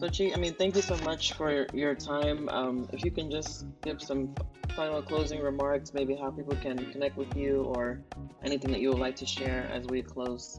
So, 0.00 0.08
Chi, 0.08 0.32
I 0.34 0.38
mean, 0.38 0.54
thank 0.54 0.76
you 0.76 0.80
so 0.80 0.96
much 1.04 1.34
for 1.34 1.66
your 1.74 1.94
time. 1.94 2.48
Um, 2.48 2.88
if 2.90 3.04
you 3.04 3.10
can 3.10 3.30
just 3.30 3.66
give 3.84 4.00
some 4.00 4.34
final 4.74 5.02
closing 5.02 5.42
remarks, 5.42 5.92
maybe 5.92 6.16
how 6.16 6.30
people 6.30 6.56
can 6.56 6.90
connect 6.90 7.18
with 7.18 7.36
you 7.36 7.64
or 7.64 8.00
anything 8.42 8.70
that 8.70 8.80
you 8.80 8.88
would 8.92 8.98
like 8.98 9.16
to 9.16 9.26
share 9.26 9.68
as 9.70 9.86
we 9.86 10.00
close. 10.00 10.58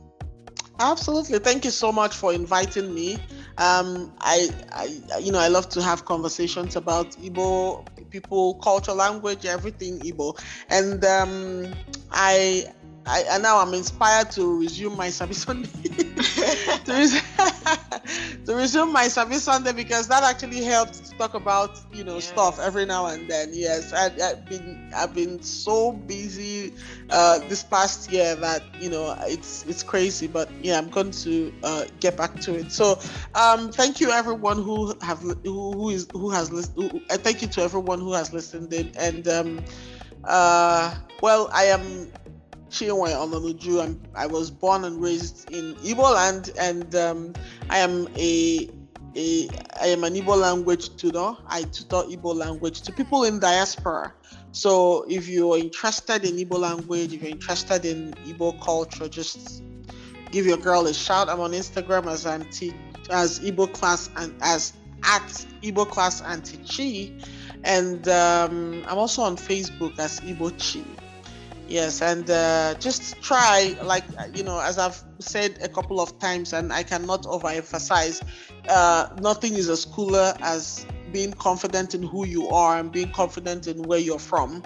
Absolutely. 0.80 1.40
Thank 1.40 1.66
you 1.66 1.72
so 1.72 1.92
much 1.92 2.16
for 2.16 2.32
inviting 2.34 2.94
me. 2.94 3.16
Um, 3.58 4.14
I, 4.20 4.50
I, 4.74 5.18
you 5.18 5.32
know, 5.32 5.40
I 5.40 5.48
love 5.48 5.70
to 5.70 5.82
have 5.82 6.06
conversations 6.06 6.76
about 6.76 7.12
Igbo 7.14 7.84
people, 8.12 8.56
culture, 8.56 8.94
language, 8.94 9.46
everything 9.46 10.00
Igbo, 10.02 10.38
and 10.70 11.04
um, 11.06 11.74
I 12.12 12.72
I, 13.06 13.24
and 13.32 13.42
now 13.42 13.58
I'm 13.58 13.74
inspired 13.74 14.30
to 14.32 14.60
resume 14.60 14.96
my 14.96 15.10
service 15.10 15.42
Sunday. 15.42 15.70
to, 16.86 16.94
resume, 16.94 17.22
to, 18.46 18.56
resume, 18.56 18.94
my 18.94 19.08
service 19.08 19.44
Sunday 19.44 19.74
because 19.74 20.08
that 20.08 20.24
actually 20.24 20.64
helps 20.64 21.00
to 21.10 21.18
talk 21.18 21.34
about 21.34 21.80
you 21.92 22.04
know 22.04 22.20
stuff 22.20 22.60
every 22.60 22.86
now 22.86 23.08
and 23.08 23.28
then. 23.28 23.50
Yes, 23.54 23.92
I, 23.92 24.10
have 24.20 24.46
been 24.46 24.92
I've 24.96 25.16
been 25.16 25.42
so 25.42 25.94
busy 25.94 26.74
uh, 27.10 27.40
this 27.48 27.64
past 27.64 28.12
year 28.12 28.36
that 28.36 28.64
you 28.80 28.90
know 28.90 29.16
it's 29.22 29.66
it's 29.66 29.82
crazy. 29.82 30.28
But 30.28 30.50
yeah, 30.62 30.78
I'm 30.78 30.90
going 30.90 31.12
to 31.12 31.52
uh, 31.64 31.86
get 32.00 32.18
back 32.18 32.40
to 32.42 32.56
it. 32.56 32.72
So 32.72 33.00
um, 33.34 33.72
thank 33.72 34.00
you 34.00 34.12
everyone 34.12 34.58
who 34.58 34.96
have 35.02 35.20
who, 35.22 35.36
who 35.44 35.90
is 35.90 36.08
who 36.14 36.30
has 36.30 36.52
listened. 36.52 37.02
Thank 37.10 37.42
you 37.42 37.48
to 37.48 37.62
everyone 37.62 38.00
who 38.00 38.14
has 38.14 38.32
listened 38.32 38.72
in 38.74 38.92
and. 38.98 39.28
Um, 39.28 39.66
uh, 40.24 40.96
well, 41.22 41.50
I 41.54 41.66
am 41.66 42.12
Chinwe. 42.72 43.84
I'm, 43.84 44.02
I 44.16 44.26
was 44.28 44.50
born 44.50 44.86
and 44.86 45.02
raised 45.02 45.52
in 45.52 45.76
Igbo 45.76 46.14
land, 46.14 46.52
and 46.60 46.96
um, 46.96 47.34
I 47.70 47.80
am 47.80 48.08
a, 48.18 48.70
a 49.16 49.50
I 49.82 49.88
am 49.88 50.04
an 50.04 50.14
Igbo 50.16 50.38
language 50.40 50.96
tutor. 50.96 51.36
I 51.48 51.64
tutor 51.64 52.04
Igbo 52.10 52.34
language 52.34 52.82
to 52.84 52.92
people 52.92 53.26
in 53.26 53.40
diaspora. 53.40 54.14
So 54.54 55.06
if 55.10 55.28
you're 55.28 55.58
interested 55.58 56.24
in 56.26 56.36
Igbo 56.38 56.60
language, 56.60 57.14
if 57.14 57.22
you're 57.22 57.32
interested 57.32 57.86
in 57.86 58.14
Igbo 58.26 58.60
culture, 58.62 59.08
just 59.08 59.64
give 60.32 60.46
your 60.46 60.58
girl 60.58 60.88
a 60.88 60.94
shout. 60.94 61.30
I'm 61.30 61.42
on 61.42 61.52
Instagram 61.52 62.08
as 62.08 62.26
anti 62.26 62.74
as 63.10 63.40
Igbo 63.42 63.72
class 63.74 64.10
and 64.16 64.34
as 64.42 64.74
at 65.04 65.28
Igbo 65.62 65.90
class 65.90 66.22
Aunty 66.22 66.58
Chi, 66.58 67.12
and 67.64 68.08
um, 68.08 68.84
I'm 68.88 68.98
also 68.98 69.24
on 69.24 69.36
Facebook 69.36 69.98
as 70.00 70.20
Igbo 70.22 70.52
Chi 70.58 70.86
yes 71.72 72.02
and 72.02 72.30
uh, 72.30 72.76
just 72.80 73.22
try 73.22 73.74
like 73.84 74.04
you 74.36 74.44
know 74.44 74.60
as 74.60 74.78
i've 74.78 75.02
said 75.20 75.58
a 75.62 75.70
couple 75.70 76.02
of 76.02 76.20
times 76.20 76.52
and 76.52 76.74
i 76.74 76.84
cannot 76.84 77.24
overemphasize 77.24 78.22
uh, 78.68 79.08
nothing 79.22 79.54
is 79.54 79.70
as 79.70 79.86
cooler 79.86 80.34
as 80.42 80.86
being 81.14 81.32
confident 81.34 81.96
in 81.96 82.04
who 82.04 82.26
you 82.26 82.48
are 82.50 82.78
and 82.78 82.92
being 82.92 83.12
confident 83.12 83.68
in 83.68 83.82
where 83.84 84.00
you're 84.00 84.20
from 84.20 84.62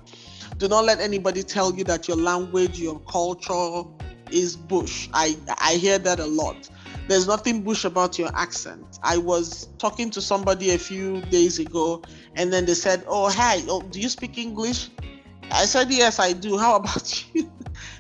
do 0.57 0.67
not 0.67 0.83
let 0.83 0.99
anybody 0.99 1.43
tell 1.43 1.73
you 1.75 1.83
that 1.83 2.07
your 2.07 2.17
language 2.17 2.79
your 2.79 2.99
culture 3.01 3.83
is 4.31 4.55
bush 4.55 5.07
i 5.13 5.37
i 5.59 5.75
hear 5.75 5.99
that 5.99 6.19
a 6.19 6.25
lot 6.25 6.69
there's 7.07 7.27
nothing 7.27 7.61
bush 7.61 7.85
about 7.85 8.17
your 8.17 8.35
accent. 8.35 8.97
I 9.03 9.17
was 9.17 9.67
talking 9.77 10.09
to 10.09 10.21
somebody 10.21 10.71
a 10.71 10.77
few 10.79 11.21
days 11.21 11.59
ago, 11.59 12.01
and 12.35 12.51
then 12.51 12.65
they 12.65 12.73
said, 12.73 13.03
"Oh, 13.07 13.29
hi, 13.29 13.61
oh, 13.67 13.83
do 13.83 13.99
you 13.99 14.09
speak 14.09 14.39
English?" 14.39 14.89
I 15.51 15.65
said, 15.65 15.91
Yes, 15.91 16.19
I 16.19 16.33
do. 16.33 16.57
How 16.57 16.75
about 16.77 17.23
you? 17.33 17.51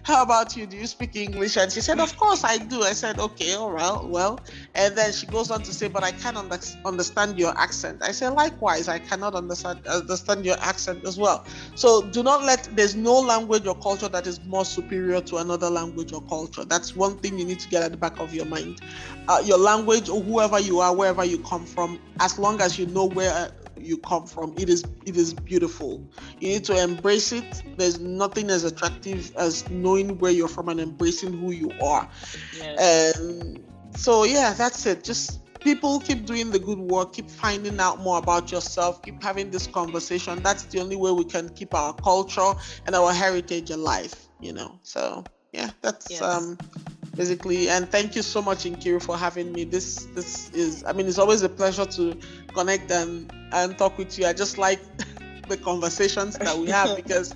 How 0.03 0.23
about 0.23 0.55
you? 0.55 0.67
Do 0.67 0.77
you 0.77 0.87
speak 0.87 1.15
English? 1.15 1.57
And 1.57 1.71
she 1.71 1.81
said, 1.81 1.99
Of 1.99 2.15
course 2.17 2.43
I 2.43 2.57
do. 2.57 2.81
I 2.83 2.93
said, 2.93 3.19
Okay, 3.19 3.53
all 3.53 3.71
right, 3.71 3.99
well. 4.03 4.39
And 4.73 4.97
then 4.97 5.13
she 5.13 5.27
goes 5.27 5.51
on 5.51 5.61
to 5.63 5.73
say, 5.73 5.87
But 5.87 6.03
I 6.03 6.11
can't 6.11 6.37
under- 6.37 6.59
understand 6.85 7.37
your 7.39 7.57
accent. 7.57 8.01
I 8.03 8.11
said, 8.11 8.29
Likewise, 8.29 8.87
I 8.87 8.99
cannot 8.99 9.35
understand 9.35 9.85
understand 9.87 10.45
your 10.45 10.57
accent 10.59 11.05
as 11.05 11.17
well. 11.17 11.45
So 11.75 12.09
do 12.09 12.23
not 12.23 12.43
let 12.43 12.69
there's 12.75 12.95
no 12.95 13.19
language 13.19 13.67
or 13.67 13.75
culture 13.75 14.09
that 14.09 14.27
is 14.27 14.43
more 14.45 14.65
superior 14.65 15.21
to 15.21 15.37
another 15.37 15.69
language 15.69 16.13
or 16.13 16.21
culture. 16.21 16.65
That's 16.65 16.95
one 16.95 17.17
thing 17.19 17.37
you 17.39 17.45
need 17.45 17.59
to 17.61 17.69
get 17.69 17.83
at 17.83 17.91
the 17.91 17.97
back 17.97 18.19
of 18.19 18.33
your 18.33 18.45
mind. 18.45 18.81
Uh, 19.27 19.41
your 19.45 19.57
language 19.59 20.09
or 20.09 20.21
whoever 20.21 20.59
you 20.59 20.79
are, 20.79 20.95
wherever 20.95 21.23
you 21.25 21.39
come 21.39 21.65
from, 21.65 21.99
as 22.19 22.37
long 22.39 22.61
as 22.61 22.77
you 22.79 22.85
know 22.87 23.05
where 23.05 23.51
you 23.85 23.97
come 23.97 24.25
from 24.25 24.53
it 24.57 24.69
is 24.69 24.83
it 25.05 25.15
is 25.15 25.33
beautiful. 25.33 26.07
You 26.39 26.49
need 26.49 26.65
to 26.65 26.81
embrace 26.81 27.31
it. 27.31 27.63
There's 27.77 27.99
nothing 27.99 28.49
as 28.49 28.63
attractive 28.63 29.33
as 29.37 29.69
knowing 29.69 30.17
where 30.19 30.31
you're 30.31 30.47
from 30.47 30.69
and 30.69 30.79
embracing 30.79 31.37
who 31.37 31.51
you 31.51 31.71
are. 31.81 32.09
Yes. 32.53 33.13
and 33.17 33.63
so 33.95 34.23
yeah 34.23 34.53
that's 34.53 34.85
it. 34.85 35.03
Just 35.03 35.41
people 35.59 35.99
keep 35.99 36.25
doing 36.25 36.51
the 36.51 36.59
good 36.59 36.77
work 36.77 37.13
keep 37.13 37.29
finding 37.29 37.79
out 37.79 37.99
more 37.99 38.19
about 38.19 38.51
yourself 38.51 39.03
keep 39.03 39.21
having 39.23 39.49
this 39.51 39.67
conversation. 39.67 40.41
That's 40.43 40.63
the 40.65 40.79
only 40.79 40.95
way 40.95 41.11
we 41.11 41.25
can 41.25 41.49
keep 41.49 41.73
our 41.73 41.93
culture 41.93 42.53
and 42.85 42.95
our 42.95 43.13
heritage 43.13 43.71
alive 43.71 44.15
you 44.39 44.53
know? 44.53 44.79
So 44.83 45.25
yeah 45.51 45.69
that's 45.81 46.09
yes. 46.11 46.21
um 46.21 46.57
basically. 47.15 47.69
And 47.69 47.89
thank 47.89 48.15
you 48.15 48.21
so 48.21 48.41
much 48.41 48.65
Nkiru 48.65 49.01
for 49.01 49.17
having 49.17 49.53
me. 49.53 49.63
This 49.63 50.05
this 50.13 50.49
is 50.51 50.83
i 50.85 50.93
mean 50.93 51.07
it's 51.07 51.17
always 51.19 51.41
a 51.41 51.49
pleasure 51.49 51.85
to 51.85 52.17
connect 52.53 52.91
and 52.91 53.31
and 53.51 53.77
talk 53.77 53.97
with 53.97 54.17
you. 54.17 54.25
I 54.25 54.33
just 54.33 54.57
like 54.57 54.79
the 55.47 55.57
conversations 55.57 56.37
that 56.37 56.57
we 56.57 56.69
have 56.69 56.95
because 56.95 57.33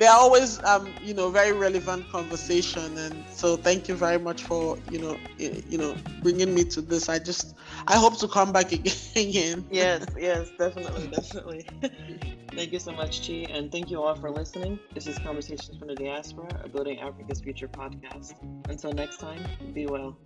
they 0.00 0.06
are 0.06 0.18
always 0.18 0.62
um 0.64 0.92
you 1.02 1.14
know 1.14 1.30
very 1.30 1.52
relevant 1.52 2.08
conversation 2.10 2.96
and 2.98 3.24
so 3.30 3.56
thank 3.56 3.86
you 3.86 3.94
very 3.94 4.18
much 4.18 4.42
for 4.42 4.76
you 4.88 4.98
know 4.98 5.16
you 5.38 5.78
know 5.78 5.94
bringing 6.22 6.54
me 6.54 6.64
to 6.64 6.80
this 6.80 7.08
i 7.08 7.18
just 7.18 7.54
i 7.86 7.96
hope 7.96 8.18
to 8.18 8.26
come 8.26 8.52
back 8.52 8.72
again 9.16 9.64
yes 9.70 10.06
yes 10.18 10.50
definitely 10.58 11.06
definitely 11.08 11.66
Thank 12.52 12.72
you 12.72 12.80
so 12.80 12.92
much, 12.92 13.26
Chi, 13.26 13.46
and 13.48 13.70
thank 13.70 13.90
you 13.90 14.02
all 14.02 14.16
for 14.16 14.28
listening. 14.28 14.78
This 14.92 15.06
is 15.06 15.18
Conversations 15.20 15.78
from 15.78 15.86
the 15.86 15.94
Diaspora, 15.94 16.60
a 16.64 16.68
Building 16.68 16.98
Africa's 16.98 17.40
Future 17.40 17.68
podcast. 17.68 18.34
Until 18.68 18.92
next 18.92 19.18
time, 19.18 19.46
be 19.72 19.86
well. 19.86 20.18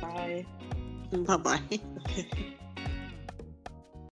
Bye. 0.00 0.44
Bye 1.12 1.36
bye. 1.36 2.58